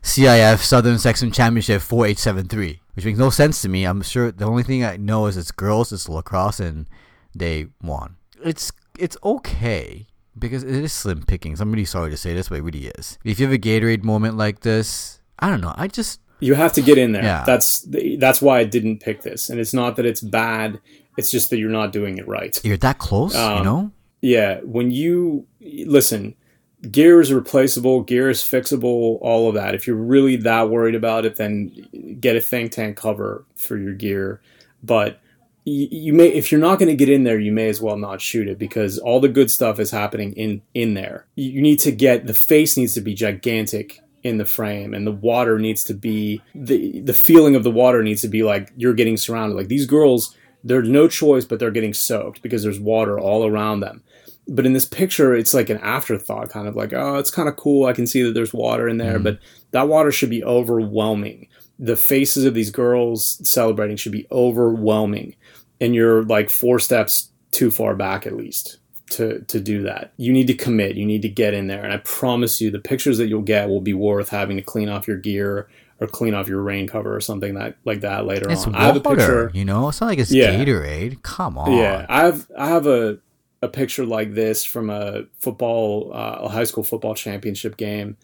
CIF 0.04 0.60
Southern 0.64 0.98
Section 0.98 1.32
Championship 1.32 1.82
4873, 1.82 2.82
which 2.96 3.06
makes 3.06 3.20
no 3.20 3.30
sense 3.30 3.62
to 3.62 3.70
me. 3.70 3.86
I'm 3.86 4.02
sure 4.02 4.32
the 4.32 4.46
only 4.46 4.64
thing 4.64 4.84
I 4.84 4.98
know 4.98 5.28
is 5.28 5.38
it's 5.38 5.52
girls, 5.52 5.92
it's 5.92 6.10
lacrosse, 6.10 6.60
and 6.60 6.88
they 7.36 7.68
won. 7.84 8.16
It's 8.44 8.72
it's 8.98 9.16
okay 9.24 10.08
because 10.38 10.64
it 10.64 10.72
is 10.84 10.92
slim 10.92 11.22
pickings. 11.24 11.62
I'm 11.62 11.72
really 11.72 11.86
sorry 11.86 12.10
to 12.10 12.18
say 12.18 12.34
this, 12.34 12.50
but 12.50 12.56
it 12.60 12.64
really 12.64 12.88
is. 12.88 13.20
If 13.24 13.40
you 13.40 13.46
have 13.46 13.54
a 13.54 13.60
Gatorade 13.60 14.04
moment 14.04 14.38
like 14.38 14.62
this, 14.62 15.20
I 15.38 15.50
don't 15.50 15.62
know. 15.62 15.74
I 15.78 15.88
just 15.88 16.20
You 16.40 16.56
have 16.56 16.74
to 16.74 16.82
get 16.82 16.98
in 16.98 17.12
there. 17.12 17.24
Yeah. 17.24 17.44
That's 17.46 17.88
that's 18.18 18.42
why 18.42 18.58
I 18.60 18.64
didn't 18.64 19.02
pick 19.02 19.22
this, 19.22 19.52
and 19.52 19.60
it's 19.60 19.74
not 19.74 19.98
that 19.98 20.06
it's 20.08 20.22
bad. 20.22 20.80
It's 21.18 21.30
just 21.30 21.52
that 21.52 21.60
you're 21.60 21.70
not 21.70 21.92
doing 21.92 22.18
it 22.18 22.28
right. 22.28 22.60
you're 22.64 22.78
that 22.78 22.98
close, 22.98 23.36
you 23.36 23.40
Um, 23.40 23.64
know. 23.64 23.92
Yeah, 24.22 24.60
when 24.62 24.92
you 24.92 25.48
listen, 25.60 26.36
gear 26.90 27.20
is 27.20 27.34
replaceable, 27.34 28.04
gear 28.04 28.30
is 28.30 28.42
fixable, 28.42 29.18
all 29.22 29.50
of 29.50 29.56
that. 29.56 29.76
If 29.76 29.88
you're 29.88 29.96
really 29.96 30.36
that 30.38 30.70
worried 30.70 30.96
about 30.96 31.26
it, 31.26 31.36
then 31.36 32.18
get 32.20 32.36
a 32.36 32.42
think 32.42 32.72
tank 32.72 32.98
cover 32.98 33.46
for 33.56 33.78
your 33.78 33.94
gear. 33.94 34.42
But 34.84 35.20
you, 35.66 35.88
you 35.92 36.14
may, 36.14 36.28
if 36.28 36.52
you're 36.52 36.62
not 36.62 36.80
going 36.80 36.90
to 36.90 36.96
get 36.96 37.10
in 37.10 37.24
there, 37.24 37.40
you 37.40 37.52
may 37.52 37.70
as 37.70 37.82
well 37.82 37.98
not 37.98 38.22
shoot 38.22 38.48
it 38.48 38.58
because 38.58 38.98
all 38.98 39.20
the 39.20 39.30
good 39.30 39.52
stuff 39.52 39.80
is 39.80 39.92
happening 39.92 40.34
in 40.34 40.62
in 40.74 40.94
there. 40.94 41.26
You 41.36 41.62
need 41.62 41.80
to 41.82 41.92
get 41.92 42.28
the 42.28 42.34
face 42.34 42.78
needs 42.78 42.94
to 42.96 43.02
be 43.02 43.14
gigantic 43.14 44.02
in 44.24 44.38
the 44.38 44.46
frame 44.46 44.94
and 44.94 45.06
the 45.06 45.12
water 45.12 45.58
needs 45.58 45.84
to 45.84 45.94
be 45.94 46.42
the 46.54 47.02
the 47.02 47.14
feeling 47.14 47.56
of 47.56 47.64
the 47.64 47.72
water 47.72 48.04
needs 48.04 48.22
to 48.22 48.28
be 48.28 48.44
like 48.44 48.72
you're 48.78 48.94
getting 48.94 49.18
surrounded 49.18 49.56
like 49.56 49.68
these 49.68 49.88
girls 49.88 50.36
there's 50.64 50.88
no 50.88 51.08
choice 51.08 51.44
but 51.44 51.58
they're 51.60 51.72
getting 51.72 51.94
soaked 51.94 52.42
because 52.44 52.62
there's 52.62 52.80
water 52.80 53.20
all 53.20 53.48
around 53.48 53.80
them 53.80 54.04
but 54.52 54.66
in 54.66 54.74
this 54.74 54.86
picture 54.86 55.34
it's 55.34 55.54
like 55.54 55.70
an 55.70 55.78
afterthought 55.78 56.50
kind 56.50 56.68
of 56.68 56.76
like 56.76 56.94
oh 56.94 57.16
it's 57.16 57.32
kind 57.32 57.48
of 57.48 57.56
cool 57.56 57.86
i 57.86 57.94
can 57.94 58.06
see 58.06 58.22
that 58.22 58.34
there's 58.34 58.54
water 58.54 58.88
in 58.88 58.98
there 58.98 59.16
mm-hmm. 59.16 59.24
but 59.24 59.40
that 59.72 59.88
water 59.88 60.12
should 60.12 60.30
be 60.30 60.44
overwhelming 60.44 61.48
the 61.80 61.96
faces 61.96 62.44
of 62.44 62.54
these 62.54 62.70
girls 62.70 63.42
celebrating 63.48 63.96
should 63.96 64.12
be 64.12 64.28
overwhelming 64.32 65.36
and 65.80 65.96
you're 65.96 66.24
like 66.24 66.50
four 66.50 66.78
steps 66.78 67.30
too 67.52 67.72
far 67.72 67.96
back 67.96 68.28
at 68.28 68.36
least 68.36 68.78
to 69.08 69.40
to 69.44 69.60
do 69.60 69.82
that 69.82 70.14
you 70.18 70.32
need 70.32 70.48
to 70.48 70.54
commit 70.54 70.96
you 70.96 71.06
need 71.06 71.22
to 71.22 71.30
get 71.30 71.54
in 71.54 71.68
there 71.68 71.84
and 71.84 71.94
i 71.94 71.98
promise 71.98 72.62
you 72.62 72.70
the 72.70 72.80
pictures 72.80 73.18
that 73.18 73.28
you'll 73.28 73.42
get 73.42 73.68
will 73.68 73.82
be 73.82 73.94
worth 73.94 74.30
having 74.30 74.58
to 74.58 74.64
clean 74.64 74.90
off 74.90 75.08
your 75.08 75.18
gear 75.18 75.68
or 76.00 76.08
clean 76.08 76.34
off 76.34 76.48
your 76.48 76.62
rain 76.62 76.88
cover 76.88 77.16
or 77.16 77.22
something 77.22 77.54
that 77.54 77.76
like 77.86 78.02
that 78.02 78.26
later 78.26 78.50
It's 78.50 78.66
on 78.66 78.76
i 78.76 78.86
have 78.86 78.96
a 78.96 79.00
water, 79.00 79.16
picture 79.18 79.52
you 79.54 79.66
know. 79.66 79.90
It's 79.90 80.02
not 80.02 80.08
like 80.08 80.20
it's 80.20 80.32
Yeah. 80.32 80.54
Gatorade. 80.54 81.22
Come 81.22 81.58
on. 81.58 81.74
yeah, 81.74 82.06
I 82.10 82.26
have 82.26 82.50
I 82.58 82.68
have 82.70 82.88
a 82.88 83.20
a 83.62 83.68
picture 83.68 84.06
like 84.06 84.34
this 84.34 84.66
from 84.66 84.90
a 84.90 85.24
football 85.40 86.12
uh, 86.14 86.40
a 86.42 86.50
high 86.50 86.64
school 86.64 86.84
football 86.84 87.16
championship 87.16 87.78
game, 87.78 88.18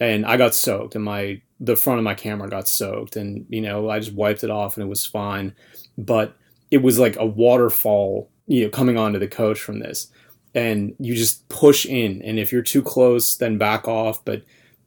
and 0.00 0.24
I 0.24 0.36
got 0.36 0.54
soaked, 0.54 0.94
and 0.94 1.04
my 1.04 1.40
the 1.60 1.76
front 1.76 1.98
of 1.98 2.04
my 2.04 2.14
camera 2.14 2.48
got 2.48 2.68
soaked, 2.68 3.16
and 3.16 3.46
you 3.48 3.60
know 3.60 3.90
I 3.90 3.98
just 3.98 4.14
wiped 4.14 4.44
it 4.44 4.50
off, 4.50 4.76
and 4.76 4.84
it 4.84 4.88
was 4.88 5.06
fine. 5.06 5.54
But 5.96 6.36
it 6.70 6.82
was 6.82 6.98
like 6.98 7.16
a 7.16 7.26
waterfall, 7.26 8.30
you 8.46 8.64
know, 8.64 8.70
coming 8.70 8.98
onto 8.98 9.18
the 9.18 9.28
coach 9.28 9.60
from 9.60 9.78
this, 9.78 10.10
and 10.54 10.94
you 10.98 11.14
just 11.14 11.48
push 11.48 11.86
in, 11.86 12.22
and 12.22 12.38
if 12.38 12.52
you're 12.52 12.62
too 12.62 12.82
close, 12.82 13.36
then 13.36 13.58
back 13.58 13.86
off, 13.86 14.24
but 14.24 14.42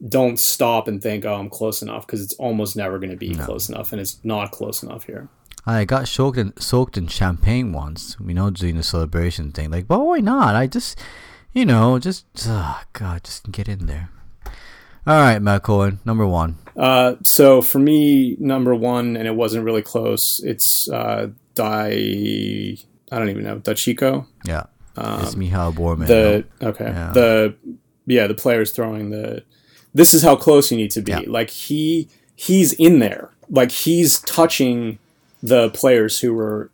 don't 0.08 0.40
stop 0.40 0.88
and 0.88 1.02
think, 1.02 1.26
oh, 1.26 1.34
I'm 1.34 1.50
close 1.50 1.82
enough, 1.82 2.06
because 2.06 2.22
it's 2.22 2.34
almost 2.36 2.76
never 2.76 3.00
going 3.00 3.10
to 3.10 3.18
be 3.18 3.36
close 3.36 3.70
enough, 3.70 3.92
and 3.92 4.02
it's 4.02 4.20
not 4.24 4.52
close 4.52 4.84
enough 4.84 5.06
here. 5.06 5.30
I 5.68 5.84
got 5.84 6.08
soaked 6.08 6.38
in 6.38 6.54
soaked 6.58 6.98
in 6.98 7.08
champagne 7.08 7.74
once, 7.74 8.16
you 8.26 8.34
know, 8.34 8.50
doing 8.50 8.78
the 8.78 8.84
celebration 8.84 9.52
thing. 9.52 9.70
Like, 9.70 9.86
but 9.88 10.00
why 10.00 10.20
not? 10.20 10.56
I 10.56 10.66
just, 10.66 10.98
you 11.54 11.66
know, 11.66 12.00
just 12.00 12.26
oh 12.48 12.82
God, 12.94 13.26
just 13.26 13.52
get 13.52 13.68
in 13.68 13.86
there. 13.86 14.10
All 15.06 15.20
right, 15.22 15.42
Matt 15.42 15.64
Cohen, 15.64 16.00
number 16.06 16.26
one. 16.26 16.58
Uh, 16.76 17.16
so 17.24 17.62
for 17.62 17.80
me, 17.80 18.38
number 18.40 18.74
one, 18.76 19.18
and 19.18 19.28
it 19.28 19.36
wasn't 19.36 19.66
really 19.66 19.82
close. 19.82 20.42
It's 20.44 20.90
uh, 20.90 21.30
Dai. 21.56 22.78
I 23.12 23.20
don't 23.20 23.30
even 23.30 23.44
know 23.44 23.60
Dachiko. 23.60 24.26
Yeah, 24.46 24.64
it's 24.98 25.36
Michal 25.36 25.74
Borman. 25.74 26.08
The 26.08 26.46
okay, 26.62 26.86
Yeah. 26.86 27.12
the 27.14 27.56
yeah, 28.06 28.28
the 28.28 28.36
players 28.36 28.72
throwing 28.72 29.10
the. 29.10 29.44
This 29.94 30.14
is 30.14 30.22
how 30.24 30.36
close 30.38 30.72
you 30.72 30.78
need 30.78 30.92
to 30.92 31.02
be. 31.02 31.12
Yeah. 31.12 31.22
Like 31.28 31.50
he 31.50 32.08
he's 32.36 32.72
in 32.74 33.00
there. 33.00 33.32
Like 33.50 33.72
he's 33.72 34.20
touching 34.22 35.00
the 35.42 35.70
players 35.72 36.20
who 36.20 36.34
were 36.34 36.72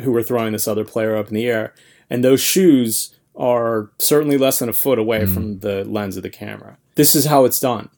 who 0.00 0.10
were 0.10 0.22
throwing 0.24 0.52
this 0.52 0.66
other 0.66 0.84
player 0.84 1.14
up 1.16 1.28
in 1.28 1.34
the 1.34 1.46
air, 1.46 1.72
and 2.10 2.24
those 2.24 2.40
shoes 2.40 3.14
are 3.36 3.90
certainly 3.98 4.36
less 4.36 4.58
than 4.58 4.68
a 4.68 4.72
foot 4.72 4.98
away 4.98 5.20
Mm. 5.22 5.34
from 5.34 5.58
the 5.60 5.84
lens 5.84 6.16
of 6.16 6.22
the 6.24 6.30
camera. 6.30 6.76
This 6.96 7.14
is 7.14 7.26
how 7.26 7.44
it's 7.44 7.60
done. 7.60 7.88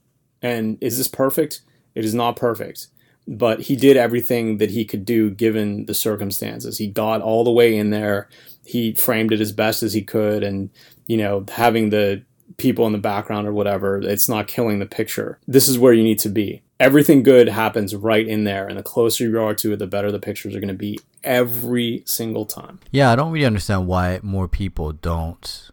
And 0.43 0.77
is 0.81 0.99
this 0.99 1.09
perfect? 1.09 1.61
It 1.95 2.05
is 2.05 2.14
not 2.14 2.37
perfect. 2.37 2.89
But 3.29 3.62
he 3.62 3.77
did 3.77 3.97
everything 3.97 4.59
that 4.59 4.71
he 4.71 4.85
could 4.85 5.05
do 5.05 5.31
given 5.31 5.87
the 5.87 5.95
circumstances. 5.95 6.79
He 6.79 6.87
got 6.87 7.21
all 7.23 7.43
the 7.45 7.51
way 7.51 7.77
in 7.77 7.91
there. 7.91 8.29
He 8.64 8.93
framed 8.93 9.33
it 9.33 9.41
as 9.41 9.53
best 9.53 9.83
as 9.83 9.93
he 9.95 10.03
could. 10.03 10.43
And, 10.45 10.71
you 11.07 11.17
know, 11.17 11.45
having 11.51 11.91
the 11.91 12.23
people 12.57 12.87
in 12.87 12.93
the 12.93 12.99
background 12.99 13.49
or 13.49 13.53
whatever, 13.53 13.99
it's 13.99 14.29
not 14.29 14.47
killing 14.49 14.79
the 14.79 14.87
picture. 14.87 15.39
This 15.49 15.67
is 15.69 15.79
where 15.79 15.93
you 15.93 16.05
need 16.05 16.19
to 16.21 16.29
be. 16.29 16.62
Everything 16.79 17.22
good 17.22 17.49
happens 17.49 17.95
right 17.95 18.27
in 18.27 18.45
there. 18.45 18.66
And 18.66 18.79
the 18.79 18.83
closer 18.83 19.24
you 19.24 19.41
are 19.41 19.55
to 19.55 19.72
it, 19.72 19.79
the 19.79 19.87
better 19.87 20.12
the 20.12 20.18
pictures 20.18 20.55
are 20.55 20.61
going 20.61 20.68
to 20.68 20.74
be 20.74 20.99
every 21.24 22.03
single 22.05 22.45
time. 22.45 22.81
Yeah, 22.91 23.11
I 23.11 23.16
don't 23.16 23.33
really 23.33 23.47
understand 23.47 23.87
why 23.87 24.20
more 24.22 24.49
people 24.49 24.93
don't 24.93 25.70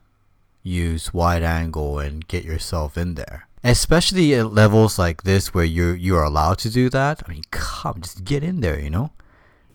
use 0.62 1.14
wide 1.14 1.44
angle 1.44 2.00
and 2.00 2.28
get 2.28 2.46
yourself 2.46 2.98
in 2.98 3.16
there. 3.16 3.48
Especially 3.66 4.34
at 4.36 4.54
levels 4.54 4.98
like 4.98 5.24
this 5.24 5.54
where 5.54 5.64
you're 5.66 5.96
you're 5.96 6.24
allowed 6.24 6.58
to 6.60 6.70
do 6.70 6.90
that. 6.90 7.22
I 7.26 7.32
mean, 7.32 7.44
come, 7.52 8.02
just 8.02 8.26
get 8.26 8.44
in 8.44 8.62
there, 8.62 8.80
you 8.80 8.90
know? 8.90 9.12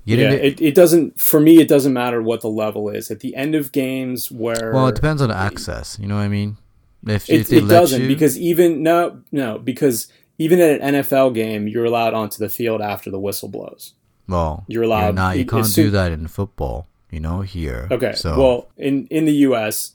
Get 0.07 0.18
yeah, 0.18 0.31
it, 0.31 0.61
it 0.61 0.74
doesn't, 0.74 1.20
for 1.20 1.39
me, 1.39 1.61
it 1.61 1.68
doesn't 1.68 1.93
matter 1.93 2.22
what 2.22 2.41
the 2.41 2.49
level 2.49 2.89
is. 2.89 3.11
At 3.11 3.20
the 3.20 3.35
end 3.35 3.55
of 3.55 3.72
games 3.72 4.31
where. 4.31 4.72
well, 4.72 4.89
it 4.89 4.95
depends 4.95 5.20
on 5.20 5.29
the 5.29 5.37
access. 5.37 5.99
You 6.01 6.07
know 6.07 6.16
what 6.16 6.22
I 6.22 6.29
mean? 6.29 6.57
If, 7.07 7.29
It, 7.29 7.41
if 7.41 7.53
it 7.53 7.68
doesn't 7.68 8.03
you, 8.03 8.09
because 8.09 8.39
even 8.39 8.83
no 8.83 9.20
no 9.31 9.59
because 9.59 10.09
even 10.39 10.61
at 10.61 10.80
an 10.80 10.95
NFL 10.95 11.34
game 11.34 11.68
you're 11.68 11.84
allowed 11.84 12.14
onto 12.14 12.39
the 12.39 12.49
field 12.49 12.80
after 12.80 13.11
the 13.11 13.20
whistle 13.20 13.49
blows. 13.49 13.95
well, 14.28 14.64
you're 14.68 14.84
allowed- 14.84 15.14
not, 15.14 15.36
you 15.36 15.45
can't 15.45 15.74
do 15.74 15.91
that 15.91 16.12
in 16.12 16.26
football. 16.28 16.86
You 17.11 17.20
know, 17.20 17.41
here. 17.41 17.89
Okay. 17.91 18.12
So 18.14 18.39
Well, 18.39 18.68
in 18.76 19.07
in 19.07 19.24
the 19.24 19.32
U.S., 19.49 19.93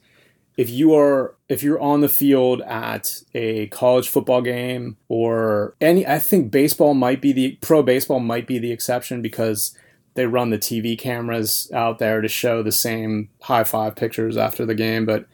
if 0.58 0.70
you 0.70 0.96
are 0.96 1.36
if 1.48 1.62
you're 1.62 1.80
on 1.80 2.02
the 2.02 2.10
field 2.10 2.62
at 2.62 3.22
a 3.36 3.68
college 3.68 4.10
football 4.10 4.42
game 4.42 4.98
or 5.10 5.76
any, 5.80 6.08
I 6.08 6.18
think 6.18 6.50
baseball 6.50 6.96
might 6.96 7.22
be 7.22 7.32
the 7.32 7.58
pro 7.62 7.84
baseball 7.84 8.20
might 8.20 8.48
be 8.48 8.58
the 8.58 8.72
exception 8.72 9.22
because 9.22 9.78
they 10.16 10.26
run 10.26 10.50
the 10.50 10.58
TV 10.58 10.98
cameras 10.98 11.70
out 11.72 12.00
there 12.00 12.22
to 12.22 12.28
show 12.28 12.64
the 12.64 12.72
same 12.72 13.30
high 13.42 13.64
five 13.64 13.96
pictures 13.96 14.38
after 14.38 14.66
the 14.66 14.76
game, 14.76 15.06
but 15.06 15.28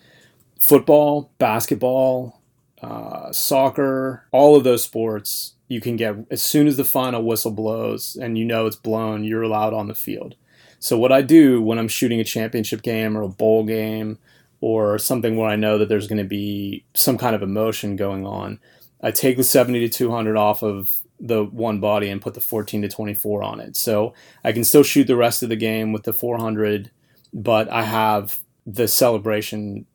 football, 0.60 1.32
basketball, 1.38 2.39
uh, 2.82 3.32
soccer, 3.32 4.26
all 4.32 4.56
of 4.56 4.64
those 4.64 4.84
sports, 4.84 5.54
you 5.68 5.82
can 5.82 5.96
get 5.96 6.16
as 6.32 6.42
soon 6.42 6.68
as 6.68 6.78
the 6.78 6.84
final 6.84 7.24
whistle 7.24 7.52
blows 7.52 8.16
and 8.16 8.38
you 8.38 8.46
know 8.46 8.66
it's 8.66 8.76
blown, 8.76 9.24
you're 9.24 9.44
allowed 9.44 9.74
on 9.74 9.88
the 9.88 9.96
field. 9.96 10.36
So 10.80 10.98
what 10.98 11.12
I 11.12 11.22
do 11.22 11.62
when 11.62 11.78
I'm 11.78 11.88
shooting 11.88 12.20
a 12.20 12.26
championship 12.26 12.82
game 12.82 13.18
or 13.18 13.22
a 13.22 13.30
bowl 13.30 13.66
game 13.66 14.18
or 14.62 14.98
something 14.98 15.36
where 15.36 15.50
I 15.50 15.56
know 15.56 15.78
that 15.78 15.90
there's 15.90 16.08
going 16.08 16.20
to 16.20 16.24
be 16.24 16.86
some 16.94 17.18
kind 17.18 17.36
of 17.36 17.44
emotion 17.44 17.96
going 17.96 18.26
on, 18.26 18.60
I 19.02 19.12
take 19.12 19.38
the 19.38 19.44
70 19.44 19.82
to 19.82 19.90
200 19.90 20.38
off 20.38 20.64
of 20.64 20.90
the 21.20 21.44
one 21.44 21.80
body 21.80 22.10
and 22.10 22.22
put 22.22 22.34
the 22.34 22.42
14 22.42 22.82
to 22.82 22.88
24 22.88 23.44
on 23.44 23.60
it. 23.60 23.76
So 23.76 24.14
I 24.44 24.52
can 24.52 24.64
still 24.64 24.84
shoot 24.84 25.06
the 25.06 25.18
rest 25.18 25.44
of 25.44 25.50
the 25.50 25.56
game 25.56 25.92
with 25.92 26.04
the 26.04 26.14
400, 26.14 26.92
but 27.34 27.70
I 27.70 27.84
have 27.84 28.40
the 28.66 28.88
celebration 28.88 29.86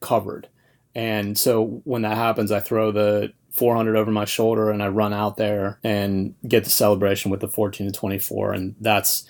covered. 0.00 0.48
And 0.98 1.38
so 1.38 1.80
when 1.84 2.02
that 2.02 2.16
happens, 2.16 2.50
I 2.50 2.58
throw 2.58 2.90
the 2.90 3.32
400 3.52 3.94
over 3.94 4.10
my 4.10 4.24
shoulder 4.24 4.68
and 4.68 4.82
I 4.82 4.88
run 4.88 5.12
out 5.12 5.36
there 5.36 5.78
and 5.84 6.34
get 6.48 6.64
the 6.64 6.70
celebration 6.70 7.30
with 7.30 7.38
the 7.38 7.46
14 7.46 7.86
to 7.86 7.92
24. 7.92 8.52
And 8.52 8.74
that's, 8.80 9.24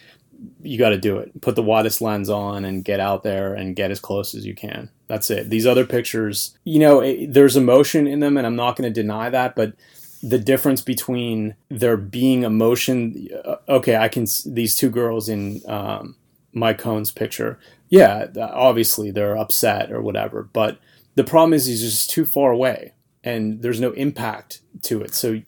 you 0.62 0.78
got 0.78 0.90
to 0.90 0.98
do 0.98 1.18
it. 1.18 1.42
Put 1.42 1.56
the 1.56 1.62
widest 1.62 2.00
lens 2.00 2.30
on 2.30 2.64
and 2.64 2.86
get 2.86 3.00
out 3.00 3.22
there 3.22 3.52
and 3.52 3.76
get 3.76 3.90
as 3.90 4.00
close 4.00 4.34
as 4.34 4.46
you 4.46 4.54
can. 4.54 4.88
That's 5.08 5.28
it. 5.30 5.50
These 5.50 5.66
other 5.66 5.84
pictures, 5.84 6.56
you 6.64 6.78
know, 6.78 7.00
it, 7.00 7.34
there's 7.34 7.54
emotion 7.54 8.06
in 8.06 8.20
them, 8.20 8.38
and 8.38 8.46
I'm 8.46 8.56
not 8.56 8.74
going 8.74 8.90
to 8.90 9.02
deny 9.02 9.28
that, 9.28 9.54
but 9.54 9.74
the 10.22 10.38
difference 10.38 10.80
between 10.80 11.54
there 11.68 11.98
being 11.98 12.44
emotion, 12.44 13.28
uh, 13.44 13.56
okay, 13.68 13.98
I 13.98 14.08
can, 14.08 14.24
these 14.46 14.74
two 14.74 14.88
girls 14.88 15.28
in 15.28 15.60
um, 15.68 16.16
Mike 16.54 16.78
Cohn's 16.78 17.10
picture, 17.10 17.58
yeah, 17.90 18.26
obviously 18.38 19.10
they're 19.10 19.36
upset 19.36 19.92
or 19.92 20.00
whatever, 20.00 20.48
but 20.50 20.78
the 21.18 21.24
problem 21.24 21.52
is 21.52 21.66
he's 21.66 21.82
just 21.82 22.10
too 22.10 22.24
far 22.24 22.52
away 22.52 22.92
and 23.24 23.60
there's 23.60 23.80
no 23.80 23.90
impact 23.90 24.60
to 24.82 25.02
it. 25.02 25.16
So 25.16 25.42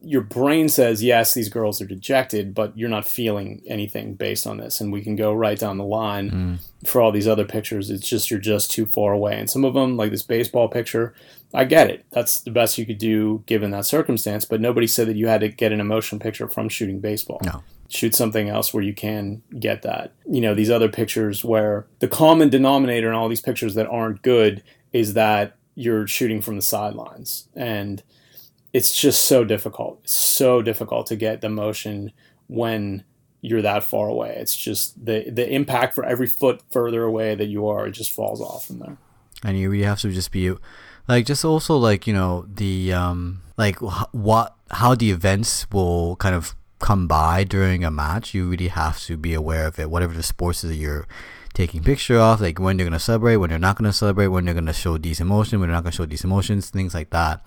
your 0.00 0.22
brain 0.22 0.70
says, 0.70 1.04
yes, 1.04 1.34
these 1.34 1.50
girls 1.50 1.82
are 1.82 1.86
dejected, 1.86 2.54
but 2.54 2.74
you're 2.74 2.88
not 2.88 3.06
feeling 3.06 3.60
anything 3.66 4.14
based 4.14 4.46
on 4.46 4.56
this. 4.56 4.80
And 4.80 4.90
we 4.90 5.02
can 5.02 5.16
go 5.16 5.34
right 5.34 5.58
down 5.58 5.76
the 5.76 5.84
line 5.84 6.30
mm. 6.30 6.88
for 6.88 7.02
all 7.02 7.12
these 7.12 7.28
other 7.28 7.44
pictures. 7.44 7.90
It's 7.90 8.08
just, 8.08 8.30
you're 8.30 8.40
just 8.40 8.70
too 8.70 8.86
far 8.86 9.12
away. 9.12 9.38
And 9.38 9.50
some 9.50 9.62
of 9.62 9.74
them, 9.74 9.98
like 9.98 10.10
this 10.10 10.22
baseball 10.22 10.68
picture, 10.68 11.12
I 11.52 11.64
get 11.64 11.90
it. 11.90 12.06
That's 12.12 12.40
the 12.40 12.50
best 12.50 12.78
you 12.78 12.86
could 12.86 12.96
do 12.96 13.42
given 13.44 13.72
that 13.72 13.84
circumstance. 13.84 14.46
But 14.46 14.62
nobody 14.62 14.86
said 14.86 15.06
that 15.08 15.16
you 15.16 15.28
had 15.28 15.42
to 15.42 15.50
get 15.50 15.70
an 15.70 15.80
emotion 15.80 16.18
picture 16.18 16.48
from 16.48 16.70
shooting 16.70 16.98
baseball. 16.98 17.42
No. 17.44 17.62
Shoot 17.90 18.14
something 18.14 18.48
else 18.48 18.72
where 18.72 18.84
you 18.84 18.94
can 18.94 19.42
get 19.58 19.82
that. 19.82 20.14
You 20.24 20.40
know, 20.40 20.54
these 20.54 20.70
other 20.70 20.88
pictures 20.88 21.44
where 21.44 21.84
the 21.98 22.08
common 22.08 22.48
denominator 22.48 23.10
in 23.10 23.14
all 23.16 23.28
these 23.28 23.42
pictures 23.42 23.74
that 23.74 23.88
aren't 23.88 24.22
good 24.22 24.62
is 24.92 25.14
that 25.14 25.56
you're 25.74 26.06
shooting 26.06 26.42
from 26.42 26.56
the 26.56 26.62
sidelines. 26.62 27.48
And 27.54 28.02
it's 28.72 28.92
just 28.92 29.24
so 29.24 29.44
difficult. 29.44 30.00
It's 30.04 30.14
so 30.14 30.62
difficult 30.62 31.06
to 31.08 31.16
get 31.16 31.40
the 31.40 31.48
motion 31.48 32.12
when 32.48 33.04
you're 33.40 33.62
that 33.62 33.84
far 33.84 34.08
away. 34.08 34.34
It's 34.36 34.54
just 34.56 35.04
the 35.04 35.30
the 35.30 35.48
impact 35.48 35.94
for 35.94 36.04
every 36.04 36.26
foot 36.26 36.62
further 36.70 37.02
away 37.04 37.34
that 37.34 37.46
you 37.46 37.66
are, 37.68 37.86
it 37.86 37.92
just 37.92 38.12
falls 38.12 38.40
off 38.40 38.66
from 38.66 38.78
there. 38.80 38.96
and 39.42 39.58
you 39.58 39.70
really 39.70 39.84
have 39.84 40.00
to 40.00 40.10
just 40.10 40.30
be 40.30 40.52
like 41.08 41.24
just 41.26 41.44
also 41.44 41.76
like 41.76 42.06
you 42.06 42.12
know 42.12 42.44
the 42.52 42.92
um 42.92 43.40
like 43.56 43.76
what 44.12 44.54
how 44.72 44.94
the 44.94 45.10
events 45.10 45.66
will 45.72 46.16
kind 46.16 46.34
of 46.34 46.54
come 46.78 47.06
by 47.06 47.44
during 47.44 47.84
a 47.84 47.90
match 47.90 48.34
you 48.34 48.48
really 48.48 48.68
have 48.68 49.00
to 49.00 49.16
be 49.16 49.34
aware 49.34 49.66
of 49.66 49.78
it 49.78 49.90
whatever 49.90 50.14
the 50.14 50.22
sports 50.22 50.62
that 50.62 50.74
you're 50.76 51.06
taking 51.52 51.82
picture 51.82 52.18
of 52.18 52.40
like 52.40 52.58
when 52.58 52.76
they're 52.76 52.84
to 52.92 52.98
celebrate 52.98 53.36
when 53.36 53.50
they're 53.50 53.58
not 53.58 53.76
to 53.90 53.92
celebrate 53.92 54.28
when 54.28 54.44
they're 54.44 54.54
to 54.66 54.72
show 54.72 54.96
these 54.98 55.20
emotions 55.20 55.58
when 55.60 55.68
they're 55.68 55.76
not 55.76 55.84
to 55.92 55.96
show 55.96 56.06
these 56.06 56.24
emotions 56.24 56.70
things 56.70 56.94
like 56.94 57.10
that 57.10 57.44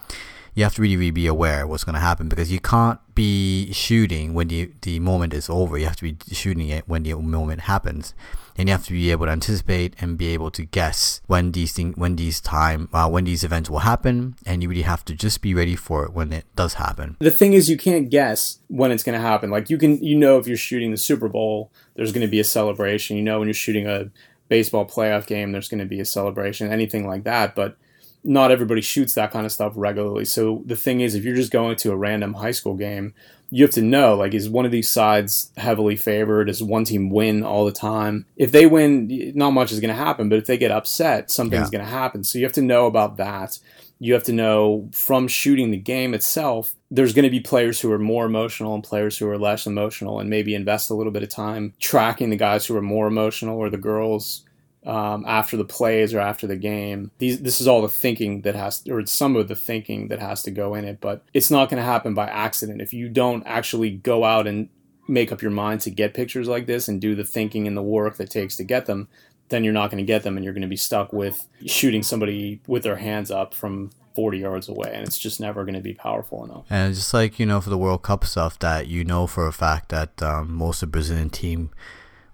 you 0.56 0.64
have 0.64 0.76
to 0.76 0.82
really, 0.82 0.98
really 0.98 1.12
be 1.12 1.28
aware 1.28 1.64
of 1.64 1.70
what's 1.70 1.84
going 1.84 1.96
to 1.96 2.00
happen 2.00 2.30
because 2.30 2.52
you 2.52 2.60
can't 2.60 3.00
be 3.16 3.72
shooting 3.72 4.34
when 4.34 4.48
the 4.48 4.72
the 4.82 5.00
moment 5.00 5.34
is 5.34 5.50
over. 5.50 5.78
You 5.78 5.86
have 5.86 5.96
to 5.98 6.14
be 6.14 6.18
shooting 6.32 6.70
it 6.70 6.88
when 6.88 7.04
the 7.04 7.16
moment 7.16 7.62
happens, 7.62 8.14
and 8.56 8.68
you 8.68 8.74
have 8.74 8.86
to 8.86 8.94
be 8.94 9.12
able 9.12 9.26
to 9.26 9.32
anticipate 9.32 9.96
and 10.00 10.18
be 10.18 10.28
able 10.28 10.52
to 10.52 10.64
guess 10.64 11.22
when 11.28 11.52
these 11.52 11.74
thing 11.74 11.94
when 11.94 12.16
these 12.16 12.40
time 12.40 12.90
uh, 12.94 13.10
when 13.10 13.24
these 13.26 13.44
events 13.44 13.70
will 13.70 13.80
happen, 13.80 14.36
and 14.46 14.62
you 14.62 14.70
really 14.70 14.84
have 14.84 15.04
to 15.06 15.16
just 15.16 15.42
be 15.42 15.54
ready 15.56 15.76
for 15.76 16.06
it 16.06 16.14
when 16.14 16.32
it 16.32 16.46
does 16.56 16.76
happen. 16.76 17.18
The 17.20 17.32
thing 17.32 17.54
is 17.54 17.70
you 17.70 17.78
can't 17.78 18.10
guess 18.10 18.60
when 18.68 18.92
it's 18.92 19.04
going 19.04 19.20
to 19.20 19.26
happen. 19.26 19.50
Like 19.50 19.70
you 19.70 19.78
can 19.78 20.04
you 20.04 20.16
know 20.16 20.38
if 20.38 20.48
you're 20.48 20.58
shooting 20.58 20.92
the 20.92 20.98
Super 20.98 21.30
Bowl, 21.30 21.72
there's 21.96 22.12
going 22.12 22.26
to 22.26 22.32
be 22.32 22.40
a 22.40 22.44
celebration. 22.44 23.18
You 23.18 23.24
know 23.24 23.40
when 23.40 23.48
you're 23.48 23.54
shooting 23.54 23.88
a 23.88 24.12
baseball 24.50 24.86
playoff 24.86 25.26
game, 25.26 25.52
there's 25.52 25.70
going 25.70 25.80
to 25.80 25.86
be 25.86 26.00
a 26.00 26.06
celebration, 26.06 26.72
anything 26.72 27.08
like 27.08 27.24
that, 27.24 27.56
but 27.56 27.78
not 28.24 28.52
everybody 28.52 28.82
shoots 28.82 29.14
that 29.14 29.32
kind 29.32 29.46
of 29.46 29.52
stuff 29.52 29.74
regularly. 29.76 30.26
So 30.26 30.64
the 30.66 30.76
thing 30.76 31.02
is, 31.02 31.14
if 31.16 31.24
you're 31.26 31.36
just 31.36 31.52
going 31.52 31.76
to 31.78 31.92
a 31.92 31.96
random 31.98 32.34
high 32.36 32.52
school 32.52 32.76
game, 32.76 33.14
you 33.50 33.64
have 33.64 33.74
to 33.76 33.82
know 33.82 34.16
like 34.16 34.34
is 34.34 34.50
one 34.50 34.66
of 34.66 34.72
these 34.72 34.90
sides 34.90 35.52
heavily 35.58 35.96
favored? 35.96 36.46
Does 36.46 36.64
one 36.64 36.86
team 36.86 37.10
win 37.10 37.44
all 37.44 37.66
the 37.66 37.72
time? 37.72 38.26
If 38.36 38.52
they 38.52 38.66
win, 38.66 39.32
not 39.36 39.52
much 39.52 39.72
is 39.72 39.80
going 39.80 39.96
to 39.96 40.02
happen. 40.02 40.30
But 40.30 40.40
if 40.40 40.46
they 40.46 40.58
get 40.58 40.72
upset, 40.72 41.30
something's 41.30 41.72
Yeah. 41.72 41.78
going 41.80 41.86
to 41.86 41.92
happen. 41.92 42.24
So 42.24 42.40
you 42.40 42.46
have 42.46 42.54
to 42.54 42.62
know 42.62 42.88
about 42.88 43.18
that. 43.18 43.60
You 44.00 44.14
have 44.14 44.24
to 44.24 44.34
know 44.34 44.90
from 44.92 45.28
shooting 45.28 45.70
the 45.72 45.78
game 45.78 46.14
itself, 46.14 46.74
there's 46.90 47.14
going 47.14 47.24
to 47.24 47.30
be 47.30 47.40
players 47.40 47.80
who 47.80 47.92
are 47.92 48.00
more 48.00 48.26
emotional 48.26 48.74
and 48.74 48.84
players 48.84 49.18
who 49.18 49.30
are 49.30 49.38
less 49.38 49.66
emotional, 49.68 50.20
and 50.20 50.30
maybe 50.30 50.56
invest 50.56 50.90
a 50.90 50.94
little 50.94 51.12
bit 51.14 51.24
of 51.24 51.30
time 51.30 51.74
tracking 51.80 52.30
the 52.30 52.36
guys 52.36 52.66
who 52.66 52.76
are 52.76 52.82
more 52.82 53.08
emotional 53.08 53.58
or 53.58 53.70
the 53.70 53.78
girls 53.78 54.44
um, 54.86 55.26
after 55.28 55.58
the 55.58 55.66
plays 55.66 56.14
or 56.14 56.20
after 56.20 56.48
the 56.48 56.56
game. 56.56 57.12
These, 57.18 57.42
this 57.42 57.62
is 57.62 57.68
all 57.68 57.82
the 57.82 57.90
thinking 57.90 58.42
that 58.42 58.56
has, 58.56 58.84
or 58.90 59.06
some 59.06 59.36
of 59.36 59.48
the 59.48 59.56
thinking 59.56 60.10
that 60.10 60.20
has 60.20 60.44
to 60.44 60.52
go 60.52 60.76
in 60.76 60.86
it, 60.86 61.00
but 61.00 61.24
it's 61.34 61.52
not 61.52 61.70
going 61.70 61.78
to 61.78 61.86
happen 61.86 62.14
by 62.14 62.28
accident. 62.28 62.82
If 62.82 62.94
you 62.94 63.10
don't 63.10 63.44
actually 63.46 63.92
go 63.92 64.24
out 64.24 64.48
and 64.48 64.70
make 65.08 65.32
up 65.32 65.42
your 65.42 65.52
mind 65.52 65.82
to 65.82 65.90
get 65.90 66.14
pictures 66.14 66.48
like 66.48 66.66
this 66.66 66.88
and 66.88 67.02
do 67.02 67.16
the 67.16 67.24
thinking 67.24 67.68
and 67.68 67.76
the 67.76 67.82
work 67.82 68.18
that 68.18 68.30
takes 68.30 68.56
to 68.58 68.64
get 68.64 68.86
them, 68.86 69.08
then 69.50 69.64
you're 69.64 69.74
not 69.74 69.92
going 69.92 70.04
to 70.04 70.08
get 70.08 70.24
them 70.24 70.38
and 70.38 70.44
you're 70.44 70.54
going 70.54 70.62
to 70.62 70.68
be 70.68 70.76
stuck 70.76 71.12
with 71.14 71.48
shooting 71.66 72.04
somebody 72.04 72.62
with 72.68 72.84
their 72.84 72.96
hands 72.96 73.30
up 73.30 73.54
from 73.54 73.92
40 74.16 74.38
yards 74.38 74.70
away 74.70 74.92
and 74.94 75.06
it's 75.06 75.18
just 75.18 75.40
never 75.40 75.64
going 75.64 75.76
to 75.76 75.82
be 75.82 75.94
powerful 75.94 76.46
enough. 76.46 76.66
And 76.70 76.94
just 76.94 77.14
like, 77.14 77.40
you 77.40 77.46
know, 77.46 77.60
for 77.62 77.70
the 77.70 77.78
World 77.78 78.04
Cup 78.04 78.26
stuff 78.26 78.58
that 78.60 78.88
you 78.88 79.04
know 79.04 79.28
for 79.28 79.48
a 79.48 79.54
fact 79.54 79.90
that 79.90 80.22
um, 80.22 80.54
most 80.54 80.84
of 80.84 80.92
Brazilian 80.92 81.30
team 81.30 81.72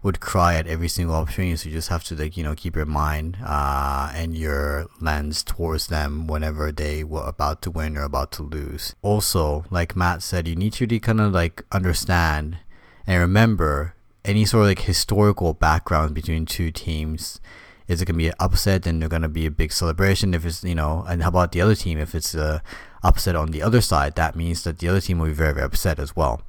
would 0.02 0.20
cry 0.20 0.56
at 0.56 0.68
every 0.68 0.88
single 0.88 1.16
opportunity. 1.16 1.56
So 1.58 1.70
you 1.70 1.76
just 1.76 1.90
have 1.90 2.04
to 2.06 2.16
like 2.16 2.38
you 2.38 2.44
know 2.44 2.56
keep 2.56 2.76
your 2.76 2.86
mind 2.86 3.38
uh, 3.44 4.12
and 4.16 4.36
your 4.36 4.88
lens 5.02 5.44
towards 5.44 5.88
them 5.88 6.28
whenever 6.28 6.72
they 6.72 7.04
were 7.04 7.26
about 7.26 7.62
to 7.64 7.72
win 7.72 7.98
or 7.98 8.04
about 8.04 8.32
to 8.34 8.44
lose. 8.44 8.96
Also, 9.02 9.66
like 9.70 9.96
Matt 9.96 10.24
said, 10.24 10.48
you 10.48 10.56
need 10.56 10.74
to 10.74 11.00
kind 11.00 11.22
of 11.22 11.34
like 11.34 11.64
understand 11.72 12.58
and 13.06 13.20
remember 13.20 13.96
any 14.24 14.46
sort 14.46 14.62
of 14.62 14.68
like 14.68 14.80
historical 14.80 15.54
background 15.54 16.14
between 16.14 16.46
two 16.46 16.72
teams. 16.72 17.42
Is 17.88 18.02
it 18.02 18.06
gonna 18.06 18.18
be 18.18 18.28
an 18.28 18.36
upset? 18.40 18.84
Then 18.84 19.00
they're 19.00 19.10
gonna 19.10 19.28
be 19.28 19.48
a 19.48 19.52
big 19.52 19.72
celebration. 19.74 20.34
If 20.34 20.46
it's 20.46 20.64
you 20.64 20.76
know, 20.76 21.04
and 21.10 21.24
how 21.24 21.30
about 21.30 21.52
the 21.52 21.62
other 21.62 21.76
team? 21.76 21.98
If 21.98 22.16
it's 22.16 22.36
a 22.36 22.62
upset 23.04 23.36
on 23.36 23.52
the 23.52 23.64
other 23.64 23.82
side, 23.82 24.16
that 24.16 24.36
means 24.36 24.64
that 24.64 24.80
the 24.80 24.88
other 24.88 25.02
team 25.02 25.20
will 25.20 25.28
be 25.28 25.34
very 25.34 25.54
very 25.54 25.66
upset 25.66 26.00
as 26.00 26.16
well 26.16 26.42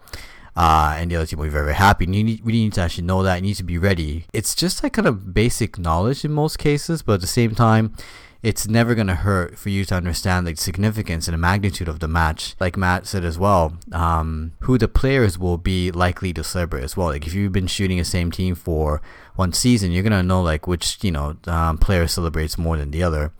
uh, 0.56 0.94
and 0.96 1.10
the 1.10 1.16
other 1.16 1.26
team 1.26 1.38
will 1.38 1.46
be 1.46 1.50
very, 1.50 1.66
very 1.66 1.76
happy. 1.76 2.04
And 2.04 2.14
you 2.14 2.24
need, 2.24 2.44
we 2.44 2.52
need 2.52 2.72
to 2.74 2.80
actually 2.82 3.04
know 3.04 3.22
that. 3.22 3.36
You 3.36 3.42
need 3.42 3.54
to 3.54 3.64
be 3.64 3.78
ready. 3.78 4.26
It's 4.32 4.54
just 4.54 4.82
like 4.82 4.94
kind 4.94 5.08
of 5.08 5.32
basic 5.34 5.78
knowledge 5.78 6.24
in 6.24 6.32
most 6.32 6.58
cases, 6.58 7.02
but 7.02 7.14
at 7.14 7.20
the 7.20 7.26
same 7.26 7.54
time, 7.54 7.94
it's 8.42 8.66
never 8.66 8.94
going 8.94 9.06
to 9.06 9.16
hurt 9.16 9.58
for 9.58 9.68
you 9.68 9.84
to 9.84 9.94
understand 9.94 10.46
the 10.46 10.56
significance 10.56 11.28
and 11.28 11.34
the 11.34 11.38
magnitude 11.38 11.88
of 11.88 12.00
the 12.00 12.08
match. 12.08 12.56
Like 12.58 12.76
Matt 12.76 13.06
said 13.06 13.24
as 13.24 13.38
well, 13.38 13.76
um, 13.92 14.52
who 14.60 14.78
the 14.78 14.88
players 14.88 15.38
will 15.38 15.58
be 15.58 15.90
likely 15.90 16.32
to 16.32 16.42
celebrate 16.42 16.84
as 16.84 16.96
well. 16.96 17.08
Like 17.08 17.26
if 17.26 17.34
you've 17.34 17.52
been 17.52 17.66
shooting 17.66 17.98
the 17.98 18.04
same 18.04 18.30
team 18.30 18.54
for 18.54 19.02
one 19.36 19.52
season, 19.52 19.92
you're 19.92 20.02
going 20.02 20.12
to 20.12 20.22
know 20.22 20.42
like 20.42 20.66
which, 20.66 20.98
you 21.02 21.10
know, 21.10 21.36
um, 21.46 21.76
player 21.76 22.06
celebrates 22.06 22.56
more 22.56 22.78
than 22.78 22.92
the 22.92 23.02
other. 23.02 23.32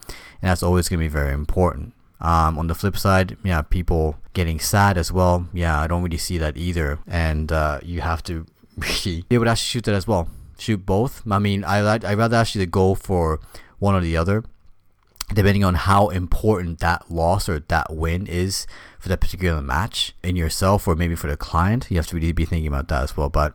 And 0.42 0.50
that's 0.50 0.62
always 0.62 0.88
going 0.88 1.00
to 1.00 1.04
be 1.04 1.08
very 1.08 1.32
important. 1.32 1.94
Um, 2.20 2.58
on 2.58 2.66
the 2.66 2.74
flip 2.74 2.96
side, 2.96 3.36
yeah, 3.42 3.62
people 3.62 4.16
getting 4.34 4.58
sad 4.60 4.98
as 4.98 5.10
well. 5.10 5.48
Yeah, 5.52 5.80
I 5.80 5.86
don't 5.86 6.02
really 6.02 6.18
see 6.18 6.38
that 6.38 6.56
either. 6.56 6.98
And 7.06 7.50
uh, 7.50 7.80
you 7.82 8.02
have 8.02 8.22
to 8.24 8.46
really 8.76 9.24
be 9.28 9.34
able 9.36 9.46
to 9.46 9.52
actually 9.52 9.66
shoot 9.66 9.84
that 9.84 9.94
as 9.94 10.06
well. 10.06 10.28
Shoot 10.58 10.84
both. 10.84 11.22
I 11.30 11.38
mean, 11.38 11.64
I 11.64 11.80
like 11.80 12.04
I 12.04 12.14
rather 12.14 12.36
actually 12.36 12.66
go 12.66 12.94
for 12.94 13.40
one 13.78 13.94
or 13.94 14.02
the 14.02 14.18
other, 14.18 14.44
depending 15.32 15.64
on 15.64 15.74
how 15.74 16.10
important 16.10 16.80
that 16.80 17.10
loss 17.10 17.48
or 17.48 17.60
that 17.60 17.94
win 17.94 18.26
is 18.26 18.66
for 18.98 19.08
that 19.08 19.22
particular 19.22 19.62
match 19.62 20.14
in 20.22 20.36
yourself 20.36 20.86
or 20.86 20.94
maybe 20.94 21.14
for 21.14 21.28
the 21.28 21.36
client. 21.38 21.86
You 21.90 21.96
have 21.96 22.06
to 22.08 22.16
really 22.16 22.32
be 22.32 22.44
thinking 22.44 22.66
about 22.66 22.88
that 22.88 23.02
as 23.02 23.16
well. 23.16 23.30
But 23.30 23.54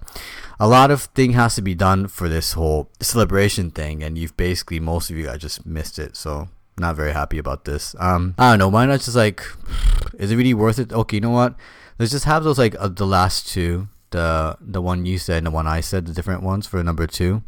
a 0.59 0.67
lot 0.67 0.89
of 0.89 1.03
thing 1.03 1.33
has 1.33 1.53
to 1.55 1.61
be 1.61 1.75
done 1.75 2.07
for 2.07 2.27
this 2.27 2.53
whole 2.53 2.89
celebration 2.99 3.69
thing, 3.69 4.01
and 4.01 4.17
you've 4.17 4.35
basically 4.35 4.79
most 4.79 5.11
of 5.11 5.15
you 5.15 5.25
guys 5.25 5.41
just 5.41 5.63
missed 5.63 5.99
it. 5.99 6.17
So 6.17 6.49
not 6.77 6.95
very 6.95 7.13
happy 7.13 7.37
about 7.37 7.65
this. 7.65 7.95
Um, 7.99 8.35
I 8.37 8.51
don't 8.51 8.59
know. 8.59 8.67
Why 8.67 8.85
not 8.85 9.01
just 9.01 9.15
like, 9.15 9.43
is 10.17 10.31
it 10.31 10.35
really 10.35 10.53
worth 10.53 10.79
it? 10.79 10.91
Okay, 10.91 11.17
you 11.17 11.21
know 11.21 11.29
what? 11.29 11.55
Let's 11.99 12.11
just 12.11 12.25
have 12.25 12.43
those 12.43 12.57
like 12.57 12.75
uh, 12.79 12.89
the 12.89 13.05
last 13.05 13.47
two, 13.47 13.87
the 14.11 14.57
the 14.59 14.81
one 14.81 15.05
you 15.05 15.17
said 15.17 15.37
and 15.37 15.47
the 15.47 15.51
one 15.51 15.67
I 15.67 15.79
said, 15.81 16.05
the 16.05 16.13
different 16.13 16.43
ones 16.43 16.67
for 16.67 16.83
number 16.83 17.07
two. 17.07 17.43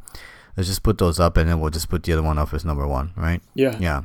Let's 0.55 0.69
just 0.69 0.81
put 0.81 0.97
those 0.97 1.19
up, 1.19 1.37
and 1.37 1.47
then 1.49 1.59
we'll 1.59 1.69
just 1.69 1.89
put 1.89 2.03
the 2.03 2.13
other 2.13 2.23
one 2.23 2.39
up 2.39 2.53
as 2.53 2.65
number 2.65 2.87
one, 2.87 3.11
right? 3.15 3.41
Yeah. 3.53 3.77
Yeah. 3.79 4.03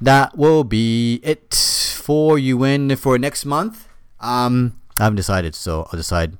That 0.00 0.36
will 0.36 0.64
be 0.64 1.20
it 1.22 1.54
for 1.54 2.38
you 2.38 2.64
in 2.64 2.96
for 2.96 3.16
next 3.18 3.46
month. 3.46 3.88
Um, 4.20 4.78
I 4.98 5.04
haven't 5.04 5.16
decided, 5.16 5.54
so 5.54 5.88
I'll 5.92 5.96
decide 5.96 6.36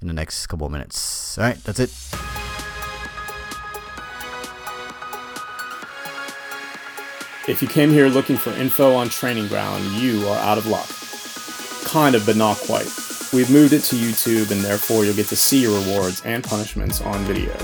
in 0.00 0.08
the 0.08 0.14
next 0.14 0.46
couple 0.46 0.66
of 0.66 0.72
minutes. 0.72 1.38
All 1.38 1.44
right, 1.44 1.62
that's 1.62 1.78
it. 1.78 2.31
If 7.52 7.60
you 7.60 7.68
came 7.68 7.90
here 7.90 8.08
looking 8.08 8.38
for 8.38 8.50
info 8.52 8.94
on 8.94 9.10
Training 9.10 9.46
Ground, 9.48 9.84
you 10.00 10.26
are 10.26 10.38
out 10.38 10.56
of 10.56 10.66
luck. 10.66 10.88
Kind 11.84 12.14
of, 12.14 12.24
but 12.24 12.34
not 12.34 12.56
quite. 12.56 12.90
We've 13.30 13.50
moved 13.50 13.74
it 13.74 13.82
to 13.82 13.94
YouTube, 13.94 14.50
and 14.50 14.62
therefore 14.62 15.04
you'll 15.04 15.14
get 15.14 15.26
to 15.26 15.36
see 15.36 15.60
your 15.60 15.78
rewards 15.78 16.22
and 16.24 16.42
punishments 16.42 17.02
on 17.02 17.22
video. 17.24 17.54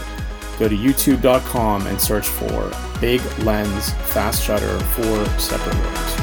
Go 0.58 0.68
to 0.68 0.76
youtube.com 0.76 1.86
and 1.86 1.98
search 1.98 2.28
for 2.28 2.70
Big 3.00 3.22
Lens 3.38 3.94
Fast 4.12 4.44
Shutter 4.44 4.78
for 4.78 5.24
separate 5.40 5.74
rooms. 5.74 6.14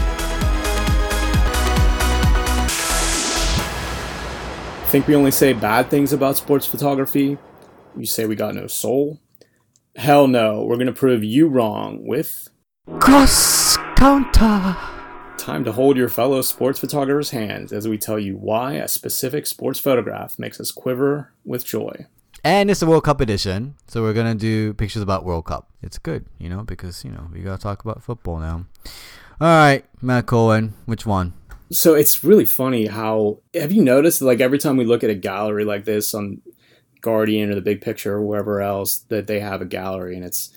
Think 4.92 5.08
we 5.08 5.16
only 5.16 5.32
say 5.32 5.54
bad 5.54 5.90
things 5.90 6.14
about 6.14 6.38
sports 6.38 6.68
photography? 6.68 7.40
You 7.98 8.06
say 8.06 8.28
we 8.28 8.36
got 8.36 8.54
no 8.54 8.68
soul? 8.68 9.20
Hell 9.96 10.28
no, 10.28 10.64
we're 10.64 10.76
going 10.76 10.86
to 10.86 10.94
prove 10.94 11.24
you 11.24 11.48
wrong 11.48 12.06
with 12.06 12.50
Cross 12.86 13.78
counter. 13.96 14.78
Time 15.40 15.64
to 15.64 15.72
hold 15.72 15.98
your 15.98 16.08
fellow 16.08 16.44
sports 16.44 16.78
photographer's 16.80 17.32
hands 17.32 17.74
as 17.74 17.88
we 17.88 17.98
tell 17.98 18.20
you 18.20 18.38
why 18.38 18.74
a 18.74 18.88
specific 18.88 19.48
sports 19.48 19.80
photograph 19.80 20.38
makes 20.38 20.60
us 20.60 20.72
quiver 20.72 21.34
with 21.44 21.66
joy. 21.66 22.06
And 22.44 22.70
it's 22.70 22.84
a 22.84 22.86
World 22.86 23.04
Cup 23.04 23.22
edition, 23.22 23.74
so 23.88 24.04
we're 24.04 24.14
gonna 24.14 24.36
do 24.36 24.76
pictures 24.76 25.02
about 25.02 25.26
World 25.26 25.46
Cup. 25.46 25.68
It's 25.82 25.98
good, 25.98 26.26
you 26.38 26.48
know, 26.48 26.64
because 26.64 27.04
you 27.04 27.10
know 27.10 27.28
we 27.34 27.42
gotta 27.42 27.62
talk 27.62 27.84
about 27.84 28.04
football 28.04 28.38
now. 28.38 28.66
All 29.42 29.48
right, 29.48 29.84
Matt 30.00 30.28
Cohen, 30.28 30.76
which 30.86 31.08
one? 31.08 31.34
So 31.72 31.96
it's 31.96 32.24
really 32.24 32.46
funny 32.46 32.86
how 32.86 33.40
have 33.56 33.72
you 33.72 33.84
noticed 33.84 34.22
like 34.22 34.42
every 34.42 34.60
time 34.60 34.78
we 34.78 34.86
look 34.86 35.04
at 35.04 35.10
a 35.10 35.16
gallery 35.16 35.66
like 35.66 35.86
this 35.86 36.14
on 36.14 36.44
Guardian 37.02 37.50
or 37.50 37.56
the 37.56 37.62
Big 37.62 37.82
Picture 37.82 38.14
or 38.14 38.22
wherever 38.22 38.62
else 38.62 39.00
that 39.10 39.26
they 39.26 39.40
have 39.40 39.62
a 39.62 39.66
gallery 39.66 40.16
and 40.16 40.24
it's 40.24 40.52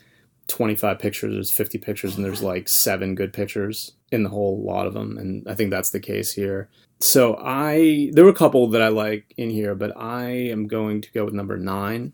25 0.49 0.99
pictures, 0.99 1.35
there's 1.35 1.51
50 1.51 1.79
pictures, 1.79 2.17
and 2.17 2.25
there's 2.25 2.43
like 2.43 2.69
seven 2.69 3.15
good 3.15 3.33
pictures 3.33 3.93
in 4.11 4.23
the 4.23 4.31
whole 4.31 4.63
lot 4.63 4.87
of 4.87 4.95
them. 4.95 5.17
And 5.19 5.47
I 5.49 5.55
think 5.55 5.71
that's 5.71 5.91
the 5.91 6.01
case 6.01 6.33
here. 6.33 6.69
So 7.01 7.39
I, 7.41 8.11
there 8.13 8.25
were 8.25 8.31
a 8.31 8.35
couple 8.35 8.67
that 8.69 8.83
I 8.83 8.89
like 8.89 9.33
in 9.37 9.51
here, 9.51 9.75
but 9.75 9.97
I 9.97 10.31
am 10.31 10.67
going 10.67 11.01
to 11.03 11.13
go 11.13 11.25
with 11.25 11.35
number 11.35 11.57
nine. 11.57 12.13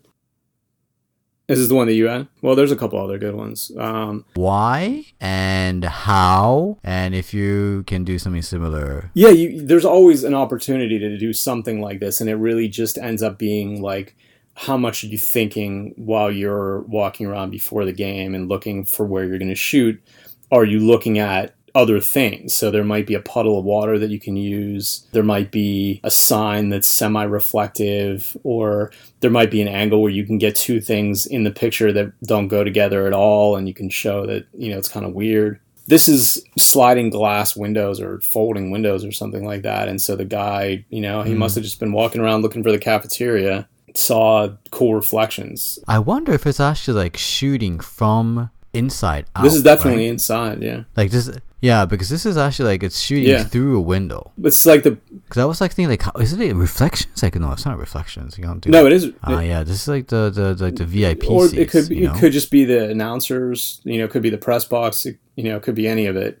This 1.47 1.59
is 1.59 1.69
the 1.69 1.75
one 1.75 1.87
that 1.87 1.93
you 1.93 2.07
had? 2.07 2.27
Well, 2.41 2.55
there's 2.55 2.71
a 2.71 2.75
couple 2.75 2.99
other 2.99 3.19
good 3.19 3.35
ones. 3.35 3.71
Um, 3.77 4.25
Why 4.33 5.05
and 5.21 5.85
how, 5.85 6.79
and 6.83 7.13
if 7.13 7.35
you 7.35 7.83
can 7.85 8.03
do 8.03 8.17
something 8.17 8.41
similar. 8.41 9.11
yeah, 9.13 9.29
you, 9.29 9.65
there's 9.65 9.85
always 9.85 10.23
an 10.23 10.33
opportunity 10.33 10.97
to 10.97 11.17
do 11.17 11.33
something 11.33 11.81
like 11.81 11.99
this, 11.99 12.19
and 12.19 12.29
it 12.29 12.35
really 12.35 12.67
just 12.67 12.97
ends 12.97 13.21
up 13.21 13.37
being 13.37 13.81
like, 13.81 14.15
how 14.55 14.77
much 14.77 15.03
are 15.03 15.07
you 15.07 15.17
thinking 15.17 15.93
while 15.97 16.31
you're 16.31 16.79
walking 16.81 17.27
around 17.27 17.51
before 17.51 17.83
the 17.83 17.91
game 17.91 18.33
and 18.33 18.47
looking 18.47 18.85
for 18.85 19.05
where 19.05 19.25
you're 19.25 19.37
going 19.37 19.49
to 19.49 19.55
shoot? 19.55 20.01
Are 20.49 20.63
you 20.63 20.79
looking 20.79 21.19
at 21.19 21.55
other 21.75 21.99
things? 21.99 22.55
So 22.55 22.71
there 22.71 22.85
might 22.85 23.05
be 23.05 23.15
a 23.15 23.19
puddle 23.19 23.59
of 23.59 23.65
water 23.65 23.99
that 23.99 24.09
you 24.09 24.19
can 24.19 24.37
use. 24.37 25.05
There 25.11 25.23
might 25.23 25.51
be 25.51 25.99
a 26.05 26.09
sign 26.09 26.69
that's 26.69 26.87
semi 26.87 27.23
reflective, 27.25 28.37
or 28.43 28.91
there 29.19 29.29
might 29.29 29.51
be 29.51 29.61
an 29.61 29.67
angle 29.67 30.01
where 30.01 30.11
you 30.11 30.25
can 30.25 30.37
get 30.37 30.55
two 30.55 30.79
things 30.79 31.25
in 31.25 31.43
the 31.43 31.51
picture 31.51 31.91
that 31.91 32.13
don't 32.21 32.47
go 32.47 32.63
together 32.63 33.07
at 33.07 33.13
all, 33.13 33.57
and 33.57 33.67
you 33.67 33.73
can 33.73 33.89
show 33.89 34.25
that, 34.25 34.47
you 34.53 34.71
know, 34.71 34.77
it's 34.77 34.87
kind 34.87 35.05
of 35.05 35.13
weird. 35.13 35.59
This 35.87 36.07
is 36.07 36.41
sliding 36.57 37.09
glass 37.09 37.57
windows 37.57 37.99
or 37.99 38.21
folding 38.21 38.71
windows 38.71 39.03
or 39.03 39.11
something 39.11 39.45
like 39.45 39.63
that. 39.63 39.89
And 39.89 40.01
so 40.01 40.15
the 40.15 40.25
guy, 40.25 40.85
you 40.89 41.01
know, 41.01 41.23
he 41.23 41.33
hmm. 41.33 41.39
must 41.39 41.55
have 41.55 41.63
just 41.63 41.79
been 41.79 41.91
walking 41.91 42.21
around 42.21 42.41
looking 42.41 42.63
for 42.63 42.71
the 42.71 42.79
cafeteria 42.79 43.67
saw 43.97 44.49
cool 44.71 44.93
reflections. 44.95 45.79
I 45.87 45.99
wonder 45.99 46.33
if 46.33 46.45
it's 46.45 46.59
actually 46.59 46.99
like 47.03 47.17
shooting 47.17 47.79
from 47.79 48.49
inside 48.73 49.25
out. 49.35 49.43
This 49.43 49.55
is 49.55 49.63
definitely 49.63 50.03
right? 50.03 50.09
inside, 50.11 50.61
yeah. 50.61 50.83
like 50.97 51.11
this. 51.11 51.29
Yeah, 51.61 51.85
because 51.85 52.09
this 52.09 52.25
is 52.27 52.37
actually 52.37 52.69
like 52.73 52.83
it's 52.83 52.99
shooting 52.99 53.29
Yeah. 53.29 53.43
through 53.43 53.77
a 53.77 53.81
window. 53.81 54.31
It's 54.43 54.65
like 54.67 54.83
the 54.83 54.91
Because 54.91 55.37
I 55.41 55.45
was 55.45 55.61
like 55.61 55.71
thinking 55.73 55.89
like, 55.89 56.03
how, 56.03 56.11
is 56.19 56.33
it 56.33 56.53
reflections? 56.55 57.23
Like 57.23 57.35
no, 57.35 57.51
it's 57.53 57.65
not 57.65 57.79
reflections. 57.79 58.37
You 58.37 58.43
don't 58.43 58.59
do. 58.59 58.69
no, 58.69 58.83
that. 58.83 58.91
it 58.91 58.95
is. 58.95 59.11
Ah, 59.23 59.39
yeah, 59.39 59.63
this 59.63 59.81
is 59.83 59.87
like 59.87 60.07
the 60.07 60.29
the 60.29 60.63
like 60.63 60.75
the 60.75 60.85
VIP 60.85 61.29
or 61.29 61.47
seats. 61.47 61.53
it 61.61 61.69
could 61.71 61.89
be 61.89 61.95
you 61.95 62.03
know? 62.07 62.13
it 62.13 62.19
could 62.19 62.33
just 62.33 62.51
be 62.51 62.65
the 62.65 62.89
announcers. 62.89 63.81
You 63.83 63.97
know, 63.99 64.05
it 64.05 64.11
could 64.11 64.21
be 64.21 64.29
the 64.29 64.37
press 64.37 64.65
box. 64.65 65.05
it- 65.05 65.17
You 65.35 65.43
know, 65.45 65.57
it 65.57 65.63
could 65.63 65.75
be 65.75 65.87
any 65.87 66.05
of 66.05 66.15
it. 66.15 66.39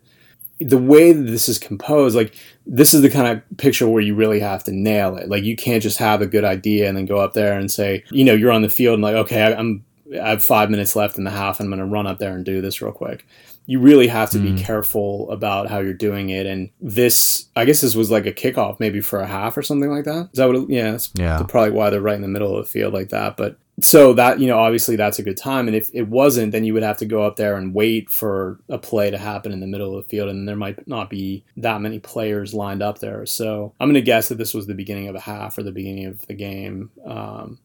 The 0.67 0.77
way 0.77 1.11
that 1.11 1.23
this 1.23 1.47
is 1.49 1.59
composed, 1.59 2.15
like 2.15 2.33
this 2.65 2.93
is 2.93 3.01
the 3.01 3.09
kind 3.09 3.27
of 3.27 3.57
picture 3.57 3.87
where 3.87 4.01
you 4.01 4.15
really 4.15 4.39
have 4.39 4.63
to 4.63 4.71
nail 4.71 5.15
it. 5.17 5.29
Like 5.29 5.43
you 5.43 5.55
can't 5.55 5.83
just 5.83 5.97
have 5.99 6.21
a 6.21 6.27
good 6.27 6.43
idea 6.43 6.87
and 6.87 6.97
then 6.97 7.05
go 7.05 7.17
up 7.17 7.33
there 7.33 7.57
and 7.59 7.69
say, 7.71 8.03
you 8.11 8.23
know, 8.23 8.33
you're 8.33 8.51
on 8.51 8.61
the 8.63 8.69
field 8.69 8.95
and 8.95 9.03
like, 9.03 9.15
okay, 9.15 9.41
I, 9.43 9.53
I'm 9.53 9.83
I 10.21 10.29
have 10.29 10.43
five 10.43 10.69
minutes 10.69 10.95
left 10.95 11.17
in 11.17 11.23
the 11.23 11.31
half, 11.31 11.59
and 11.59 11.65
I'm 11.67 11.71
going 11.77 11.87
to 11.87 11.91
run 11.93 12.05
up 12.07 12.19
there 12.19 12.35
and 12.35 12.45
do 12.45 12.61
this 12.61 12.79
real 12.81 12.91
quick. 12.91 13.25
you 13.65 13.79
really 13.79 14.07
have 14.07 14.29
to 14.29 14.37
be 14.37 14.51
mm. 14.51 14.59
careful 14.59 15.29
about 15.31 15.67
how 15.67 15.79
you're 15.79 15.93
doing 15.93 16.29
it. 16.29 16.45
And 16.45 16.69
this, 16.79 17.47
I 17.55 17.65
guess, 17.65 17.81
this 17.81 17.95
was 17.95 18.11
like 18.11 18.27
a 18.27 18.31
kickoff, 18.31 18.79
maybe 18.79 19.01
for 19.01 19.19
a 19.19 19.25
half 19.25 19.57
or 19.57 19.63
something 19.63 19.89
like 19.89 20.05
that. 20.05 20.29
Is 20.31 20.37
that 20.37 20.45
what? 20.47 20.55
It, 20.57 20.69
yeah, 20.69 20.91
that's 20.91 21.11
Yeah. 21.15 21.41
probably 21.47 21.71
why 21.71 21.89
they're 21.89 22.01
right 22.01 22.15
in 22.15 22.21
the 22.21 22.27
middle 22.27 22.55
of 22.55 22.63
the 22.65 22.71
field 22.71 22.93
like 22.93 23.09
that. 23.09 23.35
But 23.35 23.57
so 23.81 24.13
that 24.13 24.39
you 24.39 24.47
know, 24.47 24.57
obviously 24.57 24.95
that's 24.95 25.19
a 25.19 25.23
good 25.23 25.37
time. 25.37 25.67
And 25.67 25.75
if 25.75 25.89
it 25.93 26.07
wasn't, 26.07 26.51
then 26.51 26.63
you 26.63 26.73
would 26.73 26.83
have 26.83 26.97
to 26.97 27.05
go 27.05 27.23
up 27.23 27.35
there 27.35 27.57
and 27.57 27.73
wait 27.73 28.09
for 28.09 28.59
a 28.69 28.77
play 28.77 29.11
to 29.11 29.17
happen 29.17 29.51
in 29.51 29.59
the 29.59 29.67
middle 29.67 29.97
of 29.97 30.03
the 30.03 30.09
field, 30.09 30.29
and 30.29 30.47
there 30.47 30.55
might 30.55 30.87
not 30.87 31.09
be 31.09 31.43
that 31.57 31.81
many 31.81 31.99
players 31.99 32.53
lined 32.53 32.81
up 32.81 32.99
there. 32.99 33.25
So 33.25 33.73
I'm 33.79 33.87
going 33.87 33.95
to 33.95 34.01
guess 34.01 34.29
that 34.29 34.37
this 34.37 34.53
was 34.53 34.67
the 34.67 34.75
beginning 34.75 35.07
of 35.07 35.15
a 35.15 35.19
half 35.19 35.57
or 35.57 35.63
the 35.63 35.71
beginning 35.71 36.05
of 36.05 36.25
the 36.27 36.33
game. 36.33 36.91
Um, 37.05 37.59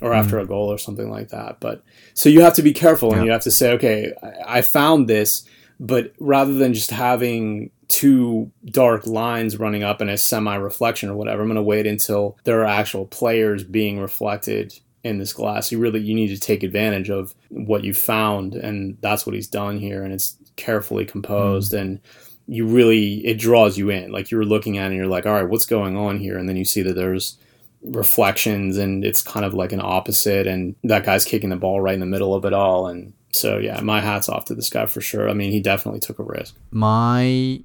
or 0.00 0.12
after 0.12 0.38
a 0.38 0.46
goal 0.46 0.70
or 0.70 0.76
something 0.76 1.08
like 1.08 1.28
that. 1.28 1.60
But 1.60 1.82
so 2.12 2.28
you 2.28 2.42
have 2.42 2.54
to 2.54 2.62
be 2.62 2.72
careful 2.72 3.14
and 3.14 3.24
you 3.24 3.30
have 3.30 3.42
to 3.42 3.50
say, 3.50 3.72
okay, 3.72 4.12
I, 4.22 4.58
I 4.58 4.62
found 4.62 5.08
this, 5.08 5.44
but 5.80 6.12
rather 6.18 6.52
than 6.52 6.74
just 6.74 6.90
having 6.90 7.70
two 7.88 8.50
dark 8.66 9.06
lines 9.06 9.58
running 9.58 9.82
up 9.82 10.02
in 10.02 10.08
a 10.08 10.18
semi 10.18 10.56
reflection 10.56 11.08
or 11.08 11.16
whatever, 11.16 11.42
I'm 11.42 11.48
going 11.48 11.56
to 11.56 11.62
wait 11.62 11.86
until 11.86 12.36
there 12.44 12.60
are 12.60 12.66
actual 12.66 13.06
players 13.06 13.64
being 13.64 13.98
reflected 13.98 14.78
in 15.04 15.18
this 15.18 15.32
glass. 15.32 15.70
You 15.70 15.78
really 15.78 16.00
you 16.00 16.14
need 16.14 16.28
to 16.28 16.38
take 16.38 16.62
advantage 16.62 17.10
of 17.10 17.34
what 17.48 17.84
you 17.84 17.94
found, 17.94 18.54
and 18.54 18.98
that's 19.00 19.26
what 19.26 19.34
he's 19.34 19.48
done 19.48 19.78
here, 19.78 20.02
and 20.02 20.12
it's 20.12 20.36
carefully 20.56 21.04
composed 21.04 21.72
mm. 21.72 21.80
and. 21.80 22.00
You 22.46 22.66
really, 22.66 23.26
it 23.26 23.38
draws 23.38 23.78
you 23.78 23.88
in. 23.88 24.12
Like 24.12 24.30
you're 24.30 24.44
looking 24.44 24.76
at 24.76 24.82
it 24.82 24.86
and 24.88 24.96
you're 24.96 25.06
like, 25.06 25.24
all 25.24 25.32
right, 25.32 25.48
what's 25.48 25.64
going 25.64 25.96
on 25.96 26.18
here? 26.18 26.36
And 26.36 26.46
then 26.46 26.56
you 26.56 26.66
see 26.66 26.82
that 26.82 26.92
there's 26.92 27.38
reflections 27.82 28.76
and 28.76 29.02
it's 29.02 29.22
kind 29.22 29.46
of 29.46 29.54
like 29.54 29.72
an 29.72 29.80
opposite 29.80 30.46
and 30.46 30.74
that 30.84 31.06
guy's 31.06 31.24
kicking 31.24 31.48
the 31.48 31.56
ball 31.56 31.80
right 31.80 31.94
in 31.94 32.00
the 32.00 32.06
middle 32.06 32.34
of 32.34 32.44
it 32.44 32.52
all 32.52 32.86
and 32.86 33.14
so 33.32 33.56
yeah 33.56 33.80
my 33.80 34.00
hat's 34.00 34.28
off 34.28 34.44
to 34.44 34.54
this 34.54 34.70
guy 34.70 34.84
for 34.86 35.00
sure 35.00 35.28
i 35.28 35.32
mean 35.32 35.50
he 35.50 35.60
definitely 35.60 36.00
took 36.00 36.18
a 36.18 36.22
risk 36.22 36.54
My 36.70 37.62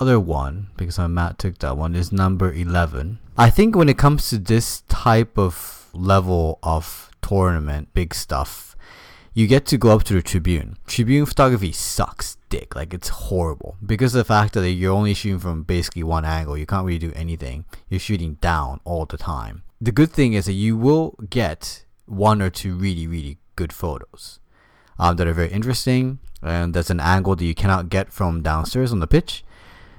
other 0.00 0.20
one, 0.20 0.68
because 0.76 0.98
my 0.98 1.06
Matt 1.06 1.38
took 1.38 1.58
that 1.58 1.76
one, 1.76 1.94
is 1.94 2.12
number 2.12 2.52
11. 2.52 3.18
I 3.36 3.50
think 3.50 3.74
when 3.74 3.88
it 3.88 3.98
comes 3.98 4.30
to 4.30 4.38
this 4.38 4.82
type 4.88 5.36
of 5.38 5.77
level 5.98 6.58
of 6.62 7.10
tournament, 7.22 7.88
big 7.94 8.14
stuff, 8.14 8.76
you 9.34 9.46
get 9.46 9.66
to 9.66 9.78
go 9.78 9.90
up 9.90 10.04
to 10.04 10.14
the 10.14 10.22
Tribune. 10.22 10.76
Tribune 10.86 11.26
photography 11.26 11.72
sucks 11.72 12.38
dick. 12.48 12.74
Like, 12.74 12.92
it's 12.92 13.08
horrible. 13.08 13.76
Because 13.84 14.14
of 14.14 14.18
the 14.18 14.24
fact 14.24 14.54
that 14.54 14.70
you're 14.70 14.92
only 14.92 15.14
shooting 15.14 15.38
from 15.38 15.62
basically 15.62 16.02
one 16.02 16.24
angle, 16.24 16.56
you 16.56 16.66
can't 16.66 16.86
really 16.86 16.98
do 16.98 17.12
anything. 17.14 17.64
You're 17.88 18.00
shooting 18.00 18.34
down 18.40 18.80
all 18.84 19.06
the 19.06 19.16
time. 19.16 19.62
The 19.80 19.92
good 19.92 20.10
thing 20.10 20.32
is 20.32 20.46
that 20.46 20.54
you 20.54 20.76
will 20.76 21.14
get 21.30 21.84
one 22.06 22.42
or 22.42 22.50
two 22.50 22.74
really, 22.74 23.06
really 23.06 23.38
good 23.54 23.72
photos 23.72 24.40
um, 24.98 25.16
that 25.16 25.26
are 25.26 25.32
very 25.32 25.50
interesting, 25.50 26.18
and 26.42 26.74
that's 26.74 26.90
an 26.90 27.00
angle 27.00 27.36
that 27.36 27.44
you 27.44 27.54
cannot 27.54 27.88
get 27.88 28.12
from 28.12 28.42
downstairs 28.42 28.92
on 28.92 29.00
the 29.00 29.06
pitch. 29.06 29.44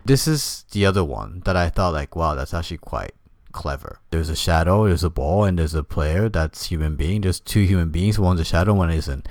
This 0.04 0.28
is 0.28 0.66
the 0.72 0.86
other 0.86 1.04
one 1.04 1.42
that 1.46 1.56
I 1.56 1.70
thought 1.70 1.94
like, 1.94 2.16
wow, 2.16 2.36
that's 2.36 2.54
actually 2.54 2.78
quite 2.80 3.14
clever. 3.52 4.00
There's 4.12 4.30
a 4.30 4.36
shadow, 4.36 4.88
there's 4.88 5.04
a 5.04 5.10
ball, 5.10 5.44
and 5.44 5.58
there's 5.58 5.74
a 5.74 5.84
player 5.84 6.30
that's 6.30 6.68
human 6.68 6.96
being. 6.96 7.22
There's 7.22 7.40
two 7.40 7.64
human 7.64 7.90
beings, 7.90 8.20
one's 8.20 8.40
a 8.40 8.46
shadow, 8.46 8.74
one 8.74 8.92
isn't. 8.92 9.28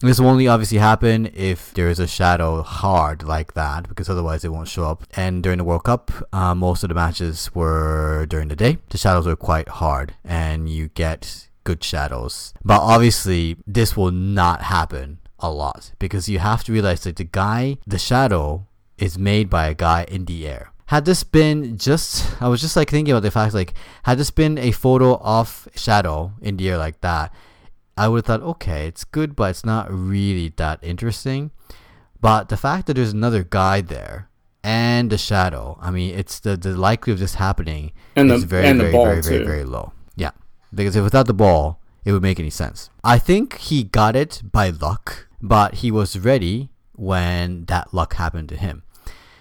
This 0.00 0.20
will 0.20 0.28
only 0.28 0.48
obviously 0.48 0.78
happen 0.78 1.30
if 1.34 1.72
there 1.72 1.88
is 1.88 1.98
a 1.98 2.06
shadow 2.06 2.62
hard 2.62 3.22
like 3.22 3.54
that, 3.54 3.88
because 3.88 4.10
otherwise 4.10 4.44
it 4.44 4.52
won't 4.52 4.68
show 4.68 4.84
up. 4.84 5.04
And 5.16 5.42
during 5.42 5.58
the 5.58 5.64
World 5.64 5.84
Cup, 5.84 6.10
uh, 6.32 6.54
most 6.54 6.82
of 6.82 6.88
the 6.88 6.94
matches 6.94 7.54
were 7.54 8.26
during 8.28 8.48
the 8.48 8.56
day. 8.56 8.78
The 8.90 8.98
shadows 8.98 9.26
are 9.26 9.36
quite 9.36 9.68
hard, 9.68 10.14
and 10.24 10.68
you 10.68 10.88
get 10.88 11.48
good 11.62 11.82
shadows. 11.82 12.52
But 12.64 12.82
obviously, 12.82 13.56
this 13.66 13.96
will 13.96 14.10
not 14.10 14.62
happen 14.62 15.20
a 15.38 15.50
lot 15.50 15.92
because 15.98 16.28
you 16.28 16.38
have 16.38 16.64
to 16.64 16.72
realize 16.72 17.04
that 17.04 17.16
the 17.16 17.24
guy, 17.24 17.78
the 17.86 17.98
shadow, 17.98 18.66
is 18.98 19.18
made 19.18 19.48
by 19.48 19.68
a 19.68 19.74
guy 19.74 20.04
in 20.08 20.26
the 20.26 20.46
air. 20.46 20.72
Had 20.86 21.04
this 21.06 21.24
been 21.24 21.78
just, 21.78 22.40
I 22.42 22.48
was 22.48 22.60
just 22.60 22.76
like 22.76 22.90
thinking 22.90 23.12
about 23.12 23.22
the 23.22 23.30
fact 23.30 23.54
like, 23.54 23.74
had 24.02 24.18
this 24.18 24.30
been 24.30 24.58
a 24.58 24.70
photo 24.70 25.16
of 25.18 25.66
shadow 25.74 26.32
in 26.42 26.56
the 26.56 26.68
air 26.68 26.78
like 26.78 27.00
that, 27.00 27.32
I 27.96 28.08
would 28.08 28.18
have 28.18 28.26
thought, 28.26 28.46
okay, 28.50 28.86
it's 28.86 29.04
good, 29.04 29.34
but 29.34 29.50
it's 29.50 29.64
not 29.64 29.90
really 29.90 30.52
that 30.56 30.80
interesting. 30.82 31.52
But 32.20 32.48
the 32.48 32.56
fact 32.56 32.86
that 32.86 32.94
there's 32.94 33.12
another 33.12 33.44
guy 33.44 33.80
there 33.80 34.28
and 34.62 35.10
the 35.10 35.18
shadow, 35.18 35.78
I 35.80 35.90
mean, 35.90 36.14
it's 36.18 36.40
the 36.40 36.56
the 36.56 36.76
likelihood 36.76 37.16
of 37.16 37.20
this 37.20 37.34
happening 37.36 37.92
And 38.16 38.30
the- 38.30 38.34
is 38.34 38.44
very, 38.44 38.66
and 38.66 38.78
the 38.80 38.84
very, 38.84 38.92
ball, 38.92 39.04
very, 39.06 39.20
very, 39.22 39.44
very 39.44 39.64
low. 39.64 39.92
Yeah, 40.16 40.30
because 40.74 40.96
if 40.96 41.04
without 41.04 41.26
the 41.26 41.34
ball, 41.34 41.80
it 42.04 42.12
would 42.12 42.22
make 42.22 42.40
any 42.40 42.50
sense. 42.50 42.90
I 43.02 43.18
think 43.18 43.56
he 43.58 43.84
got 43.84 44.16
it 44.16 44.42
by 44.52 44.68
luck, 44.70 45.28
but 45.40 45.76
he 45.76 45.90
was 45.90 46.18
ready 46.18 46.70
when 46.94 47.64
that 47.66 47.92
luck 47.94 48.14
happened 48.14 48.48
to 48.50 48.56
him. 48.56 48.82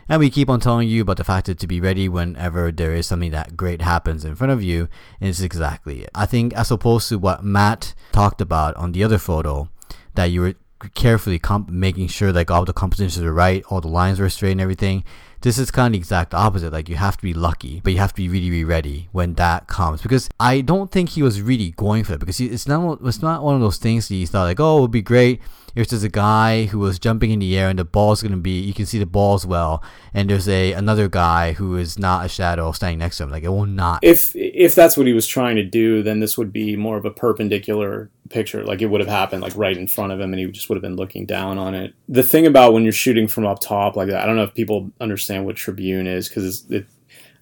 And 0.09 0.19
we 0.19 0.29
keep 0.29 0.49
on 0.49 0.59
telling 0.59 0.89
you 0.89 1.01
about 1.01 1.17
the 1.17 1.23
fact 1.23 1.47
that 1.47 1.59
to 1.59 1.67
be 1.67 1.79
ready 1.79 2.09
whenever 2.09 2.71
there 2.71 2.93
is 2.93 3.07
something 3.07 3.31
that 3.31 3.55
great 3.55 3.81
happens 3.81 4.25
in 4.25 4.35
front 4.35 4.51
of 4.51 4.61
you 4.61 4.89
is 5.21 5.41
exactly 5.41 6.03
it. 6.03 6.09
I 6.13 6.25
think 6.25 6.53
as 6.53 6.71
opposed 6.71 7.09
to 7.09 7.17
what 7.17 7.43
Matt 7.43 7.93
talked 8.11 8.41
about 8.41 8.75
on 8.75 8.91
the 8.91 9.03
other 9.03 9.17
photo, 9.17 9.69
that 10.15 10.25
you 10.25 10.41
were 10.41 10.55
carefully 10.95 11.39
comp- 11.39 11.69
making 11.69 12.07
sure 12.07 12.33
like 12.33 12.51
all 12.51 12.65
the 12.65 12.73
compositions 12.73 13.25
are 13.25 13.33
right, 13.33 13.63
all 13.69 13.81
the 13.81 13.87
lines 13.87 14.19
were 14.19 14.29
straight 14.29 14.51
and 14.51 14.61
everything. 14.61 15.03
This 15.43 15.57
is 15.57 15.71
kind 15.71 15.87
of 15.87 15.91
the 15.93 15.99
exact 15.99 16.33
opposite. 16.33 16.73
Like 16.73 16.89
you 16.89 16.95
have 16.95 17.17
to 17.17 17.23
be 17.23 17.33
lucky, 17.33 17.81
but 17.83 17.93
you 17.93 17.99
have 17.99 18.13
to 18.13 18.21
be 18.21 18.27
really, 18.27 18.49
really 18.49 18.63
ready 18.63 19.09
when 19.11 19.35
that 19.35 19.67
comes. 19.67 20.01
Because 20.01 20.29
I 20.39 20.61
don't 20.61 20.91
think 20.91 21.09
he 21.09 21.21
was 21.21 21.41
really 21.41 21.71
going 21.71 22.03
for 22.03 22.13
it. 22.13 22.19
Because 22.19 22.39
it's 22.41 22.67
not, 22.67 22.99
it's 23.03 23.21
not 23.21 23.43
one 23.43 23.55
of 23.55 23.61
those 23.61 23.77
things 23.77 24.07
that 24.07 24.15
he 24.15 24.25
thought 24.25 24.43
like, 24.43 24.59
oh, 24.59 24.79
it 24.79 24.81
would 24.81 24.91
be 24.91 25.01
great 25.01 25.41
if 25.75 25.87
there's 25.87 26.03
a 26.03 26.09
guy 26.09 26.65
who 26.65 26.79
was 26.79 26.99
jumping 26.99 27.31
in 27.31 27.39
the 27.39 27.57
air 27.57 27.69
and 27.69 27.79
the 27.79 27.85
ball's 27.85 28.21
gonna 28.21 28.37
be, 28.37 28.59
you 28.59 28.73
can 28.73 28.85
see 28.85 28.99
the 28.99 29.05
balls 29.05 29.45
well, 29.45 29.83
and 30.13 30.29
there's 30.29 30.47
a 30.47 30.73
another 30.73 31.07
guy 31.07 31.53
who 31.53 31.75
is 31.77 31.97
not 31.97 32.25
a 32.25 32.29
shadow 32.29 32.71
standing 32.71 32.99
next 32.99 33.17
to 33.17 33.23
him. 33.23 33.31
Like 33.31 33.43
it 33.43 33.49
will 33.49 33.65
not. 33.65 33.99
if 34.03 34.31
if 34.35 34.75
that's 34.75 34.95
what 34.97 35.07
he 35.07 35.13
was 35.13 35.27
trying 35.27 35.55
to 35.55 35.63
do 35.63 36.03
then 36.03 36.19
this 36.19 36.37
would 36.37 36.51
be 36.53 36.75
more 36.75 36.97
of 36.97 37.05
a 37.05 37.11
perpendicular 37.11 38.11
picture 38.29 38.63
like 38.63 38.81
it 38.81 38.87
would 38.87 39.01
have 39.01 39.09
happened 39.09 39.41
like 39.41 39.55
right 39.55 39.77
in 39.77 39.87
front 39.87 40.11
of 40.11 40.19
him 40.19 40.33
and 40.33 40.39
he 40.39 40.45
just 40.47 40.69
would 40.69 40.75
have 40.75 40.81
been 40.81 40.95
looking 40.95 41.25
down 41.25 41.57
on 41.57 41.75
it. 41.75 41.93
The 42.09 42.23
thing 42.23 42.45
about 42.45 42.73
when 42.73 42.83
you're 42.83 42.91
shooting 42.91 43.27
from 43.27 43.45
up 43.45 43.59
top 43.59 43.95
like 43.95 44.07
that 44.09 44.23
i 44.23 44.25
don't 44.25 44.35
know 44.35 44.43
if 44.43 44.53
people 44.53 44.91
understand 45.01 45.45
what 45.45 45.55
tribune 45.55 46.07
is 46.07 46.29
because 46.29 46.45
it's, 46.45 46.71
it, 46.71 46.85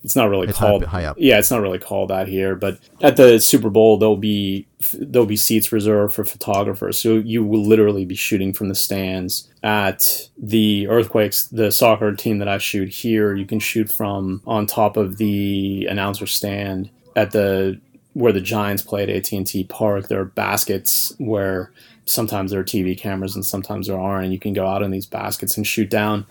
it's 0.04 0.16
not 0.16 0.30
really 0.30 0.48
It's 0.48 0.58
called 0.58 0.84
high 0.84 1.06
up. 1.06 1.16
yeah 1.20 1.38
it's 1.38 1.52
not 1.52 1.62
really 1.62 1.78
called 1.78 2.10
that 2.10 2.28
here 2.28 2.56
but 2.56 2.80
at 3.02 3.16
the 3.18 3.40
super 3.40 3.70
bowl 3.70 3.98
there'll 3.98 4.18
be 4.18 4.66
there'll 5.00 5.28
be 5.28 5.38
seats 5.38 5.72
reserved 5.72 6.16
for 6.16 6.26
photographers. 6.26 6.98
So 6.98 7.18
you 7.18 7.44
will 7.44 7.64
literally 7.64 8.04
be 8.04 8.16
shooting 8.16 8.52
from 8.52 8.68
the 8.70 8.74
stands 8.76 9.48
at 9.62 10.28
the 10.42 10.88
earthquakes 10.88 11.46
the 11.48 11.72
soccer 11.72 12.16
team 12.16 12.40
that 12.40 12.48
i 12.48 12.58
shoot 12.58 12.90
here. 12.90 13.36
You 13.36 13.46
can 13.46 13.60
shoot 13.60 13.92
from 13.92 14.42
on 14.48 14.66
top 14.66 14.98
of 14.98 15.18
the 15.18 15.86
announcer 15.88 16.26
stand 16.26 16.90
at 17.16 17.30
the 17.30 17.80
where 18.14 18.34
the 18.34 18.42
giants 18.42 18.84
play 18.84 19.04
at 19.04 19.10
at&t 19.10 19.64
park 19.66 20.08
there 20.08 20.20
are 20.20 20.26
baskets 20.26 21.14
where 21.18 21.72
sometimes 22.06 22.52
there 22.52 22.60
are 22.60 22.64
tv 22.64 22.98
cameras 22.98 23.36
and 23.36 23.46
sometimes 23.46 23.88
there 23.88 24.00
aren't 24.00 24.26
and 24.26 24.34
you 24.34 24.40
can 24.40 24.54
go 24.54 24.68
out 24.68 24.82
in 24.82 24.92
these 24.92 25.06
baskets 25.06 25.58
and 25.58 25.66
shoot 25.66 25.90
down 25.90 26.26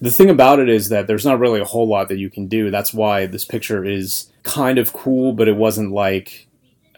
the 0.00 0.10
thing 0.10 0.30
about 0.30 0.58
it 0.58 0.68
is 0.68 0.88
that 0.88 1.06
there's 1.06 1.24
not 1.24 1.38
really 1.38 1.60
a 1.60 1.64
whole 1.64 1.88
lot 1.88 2.08
that 2.08 2.18
you 2.18 2.28
can 2.28 2.46
do. 2.46 2.70
That's 2.70 2.92
why 2.92 3.26
this 3.26 3.44
picture 3.44 3.84
is 3.84 4.30
kind 4.42 4.78
of 4.78 4.92
cool, 4.92 5.32
but 5.32 5.48
it 5.48 5.56
wasn't 5.56 5.92
like 5.92 6.46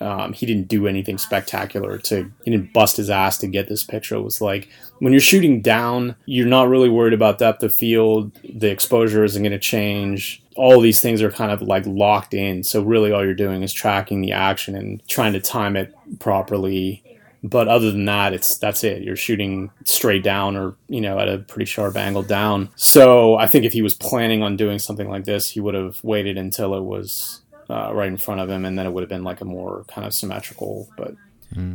um, 0.00 0.32
he 0.32 0.44
didn't 0.44 0.68
do 0.68 0.86
anything 0.86 1.16
spectacular 1.16 1.98
to 1.98 2.30
he 2.44 2.50
didn't 2.50 2.72
bust 2.72 2.96
his 2.96 3.08
ass 3.08 3.38
to 3.38 3.46
get 3.46 3.68
this 3.68 3.84
picture. 3.84 4.16
It 4.16 4.22
was 4.22 4.40
like 4.40 4.68
when 4.98 5.12
you're 5.12 5.20
shooting 5.20 5.60
down, 5.60 6.16
you're 6.26 6.46
not 6.46 6.68
really 6.68 6.88
worried 6.88 7.14
about 7.14 7.38
depth 7.38 7.62
of 7.62 7.72
field. 7.72 8.32
The 8.42 8.70
exposure 8.70 9.24
isn't 9.24 9.42
going 9.42 9.52
to 9.52 9.58
change. 9.58 10.42
All 10.56 10.80
these 10.80 11.00
things 11.00 11.22
are 11.22 11.30
kind 11.30 11.50
of 11.50 11.62
like 11.62 11.84
locked 11.86 12.34
in. 12.34 12.62
So 12.62 12.82
really, 12.82 13.12
all 13.12 13.24
you're 13.24 13.34
doing 13.34 13.62
is 13.62 13.72
tracking 13.72 14.22
the 14.22 14.32
action 14.32 14.74
and 14.76 15.06
trying 15.08 15.32
to 15.34 15.40
time 15.40 15.76
it 15.76 15.94
properly. 16.18 17.02
But 17.42 17.68
other 17.68 17.92
than 17.92 18.06
that 18.06 18.32
it's 18.32 18.56
that's 18.58 18.82
it. 18.82 19.02
You're 19.02 19.14
shooting 19.16 19.70
straight 19.84 20.24
down 20.24 20.56
or 20.56 20.74
you 20.88 21.00
know 21.00 21.18
at 21.18 21.28
a 21.28 21.38
pretty 21.38 21.66
sharp 21.66 21.96
angle 21.96 22.22
down. 22.22 22.70
So 22.76 23.36
i 23.36 23.46
think 23.46 23.64
if 23.64 23.72
he 23.72 23.82
was 23.82 23.94
planning 23.94 24.42
on 24.42 24.56
doing 24.56 24.78
something 24.78 25.08
like 25.08 25.24
this 25.24 25.50
he 25.50 25.60
would 25.60 25.74
have 25.74 26.02
waited 26.02 26.36
until 26.36 26.74
it 26.74 26.82
was 26.82 27.42
uh, 27.68 27.92
right 27.92 28.08
in 28.08 28.16
front 28.16 28.40
of 28.40 28.48
him 28.48 28.64
and 28.64 28.78
then 28.78 28.86
it 28.86 28.92
would 28.92 29.02
have 29.02 29.08
been 29.08 29.24
like 29.24 29.40
a 29.40 29.44
more 29.44 29.84
kind 29.88 30.06
of 30.06 30.14
symmetrical 30.14 30.88
but 30.96 31.14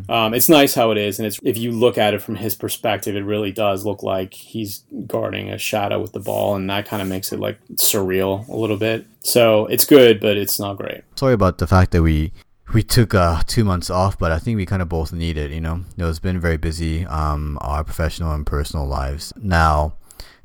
um, 0.09 0.33
it's 0.33 0.49
nice 0.49 0.73
how 0.73 0.91
it 0.91 0.97
is 0.97 1.19
and 1.19 1.25
it's 1.25 1.39
if 1.43 1.57
you 1.57 1.71
look 1.71 1.97
at 1.97 2.13
it 2.13 2.21
from 2.21 2.35
his 2.35 2.55
perspective 2.55 3.15
it 3.15 3.23
really 3.23 3.51
does 3.51 3.85
look 3.85 4.03
like 4.03 4.33
he's 4.33 4.83
guarding 5.07 5.49
a 5.49 5.57
shadow 5.57 5.99
with 5.99 6.11
the 6.11 6.19
ball 6.19 6.55
and 6.55 6.69
that 6.69 6.85
kind 6.85 7.01
of 7.01 7.07
makes 7.07 7.31
it 7.31 7.39
like 7.39 7.57
surreal 7.75 8.47
a 8.49 8.55
little 8.55 8.77
bit 8.77 9.05
so 9.21 9.65
it's 9.67 9.85
good 9.85 10.19
but 10.19 10.37
it's 10.37 10.59
not 10.59 10.77
great 10.77 11.01
sorry 11.15 11.33
about 11.33 11.57
the 11.57 11.67
fact 11.67 11.91
that 11.91 12.03
we 12.03 12.31
we 12.73 12.83
took 12.83 13.13
uh, 13.13 13.41
two 13.47 13.63
months 13.63 13.89
off, 13.89 14.17
but 14.17 14.31
I 14.31 14.39
think 14.39 14.57
we 14.57 14.65
kind 14.65 14.81
of 14.81 14.89
both 14.89 15.11
need 15.11 15.37
it. 15.37 15.51
You 15.51 15.61
know, 15.61 15.83
it's 15.97 16.19
been 16.19 16.39
very 16.39 16.57
busy, 16.57 17.05
um, 17.05 17.57
our 17.61 17.83
professional 17.83 18.31
and 18.31 18.45
personal 18.45 18.85
lives. 18.85 19.33
Now, 19.35 19.95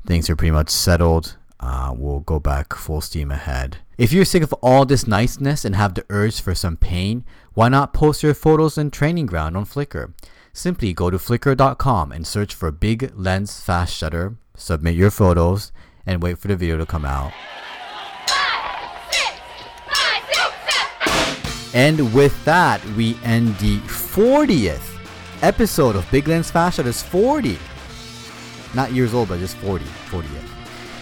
things 0.05 0.29
are 0.29 0.35
pretty 0.35 0.51
much 0.51 0.69
settled. 0.69 1.37
Uh, 1.59 1.93
we'll 1.95 2.19
go 2.19 2.39
back 2.39 2.73
full 2.73 3.01
steam 3.01 3.31
ahead. 3.31 3.77
If 3.97 4.11
you're 4.11 4.25
sick 4.25 4.43
of 4.43 4.53
all 4.61 4.85
this 4.85 5.07
niceness 5.07 5.65
and 5.65 5.75
have 5.75 5.95
the 5.95 6.05
urge 6.09 6.39
for 6.39 6.53
some 6.53 6.77
pain, 6.77 7.25
why 7.57 7.69
not 7.69 7.91
post 7.91 8.21
your 8.21 8.35
photos 8.35 8.77
and 8.77 8.93
training 8.93 9.25
ground 9.25 9.57
on 9.57 9.65
Flickr? 9.65 10.13
Simply 10.53 10.93
go 10.93 11.09
to 11.09 11.17
flickr.com 11.17 12.11
and 12.11 12.25
search 12.25 12.53
for 12.53 12.71
Big 12.71 13.11
Lens 13.15 13.59
Fast 13.59 13.95
Shutter 13.95 14.37
submit 14.57 14.95
your 14.95 15.11
photos, 15.11 15.71
and 16.05 16.21
wait 16.21 16.37
for 16.37 16.47
the 16.47 16.55
video 16.55 16.77
to 16.77 16.85
come 16.85 17.05
out. 17.05 17.31
And 21.73 22.13
with 22.13 22.33
that, 22.45 22.83
we 22.95 23.17
end 23.23 23.55
the 23.57 23.77
40th 23.79 24.97
episode 25.43 25.95
of 25.95 26.09
Big 26.11 26.27
Lens 26.27 26.49
Fast 26.49 26.79
is 26.79 27.03
40. 27.03 27.57
Not 28.73 28.91
years 28.91 29.13
old, 29.13 29.29
but 29.29 29.39
just 29.39 29.57
40. 29.57 29.85
40th. 29.85 30.46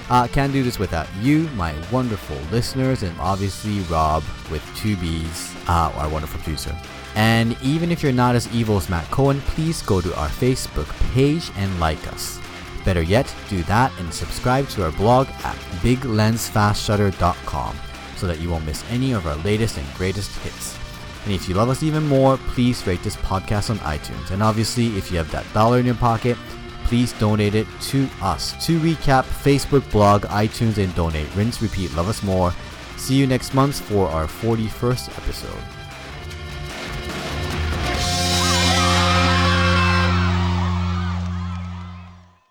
Uh, 0.09 0.27
can't 0.27 0.53
do 0.53 0.61
this 0.61 0.77
without 0.77 1.07
you, 1.21 1.49
my 1.55 1.73
wonderful 1.91 2.37
listeners, 2.51 3.01
and 3.01 3.17
obviously 3.19 3.79
Rob 3.91 4.23
with 4.51 4.63
two 4.75 4.95
B's, 4.97 5.55
uh, 5.67 5.91
our 5.95 6.09
wonderful 6.09 6.39
producer. 6.41 6.75
And 7.15 7.57
even 7.61 7.91
if 7.91 8.03
you're 8.03 8.11
not 8.11 8.35
as 8.35 8.53
evil 8.53 8.77
as 8.77 8.89
Matt 8.89 9.09
Cohen, 9.09 9.41
please 9.41 9.81
go 9.81 10.01
to 10.01 10.15
our 10.17 10.27
Facebook 10.27 10.87
page 11.13 11.49
and 11.55 11.79
like 11.79 12.07
us. 12.13 12.39
Better 12.83 13.01
yet, 13.01 13.33
do 13.49 13.63
that 13.63 13.91
and 13.99 14.13
subscribe 14.13 14.67
to 14.69 14.83
our 14.83 14.91
blog 14.91 15.27
at 15.43 15.55
biglensfastshutter.com 15.81 17.75
so 18.15 18.27
that 18.27 18.39
you 18.39 18.49
won't 18.49 18.65
miss 18.65 18.83
any 18.91 19.13
of 19.13 19.25
our 19.25 19.37
latest 19.37 19.77
and 19.77 19.93
greatest 19.95 20.37
hits. 20.39 20.77
And 21.25 21.33
if 21.33 21.49
you 21.49 21.55
love 21.55 21.69
us 21.69 21.81
even 21.81 22.05
more, 22.07 22.37
please 22.37 22.85
rate 22.85 23.01
this 23.01 23.15
podcast 23.15 23.71
on 23.71 23.79
iTunes. 23.79 24.29
And 24.29 24.43
obviously, 24.43 24.95
if 24.95 25.11
you 25.11 25.17
have 25.17 25.31
that 25.31 25.51
dollar 25.53 25.79
in 25.79 25.85
your 25.87 25.95
pocket, 25.95 26.37
please 26.85 27.13
donate 27.13 27.55
it 27.55 27.67
to 27.81 28.07
us. 28.21 28.53
To 28.65 28.79
recap, 28.79 29.23
Facebook, 29.23 29.89
blog, 29.91 30.23
iTunes, 30.23 30.77
and 30.77 30.93
donate. 30.95 31.33
Rinse, 31.35 31.61
repeat, 31.61 31.93
love 31.95 32.09
us 32.09 32.23
more. 32.23 32.53
See 32.97 33.15
you 33.15 33.27
next 33.27 33.53
month 33.53 33.81
for 33.81 34.07
our 34.07 34.25
41st 34.25 35.17
episode. 35.17 35.74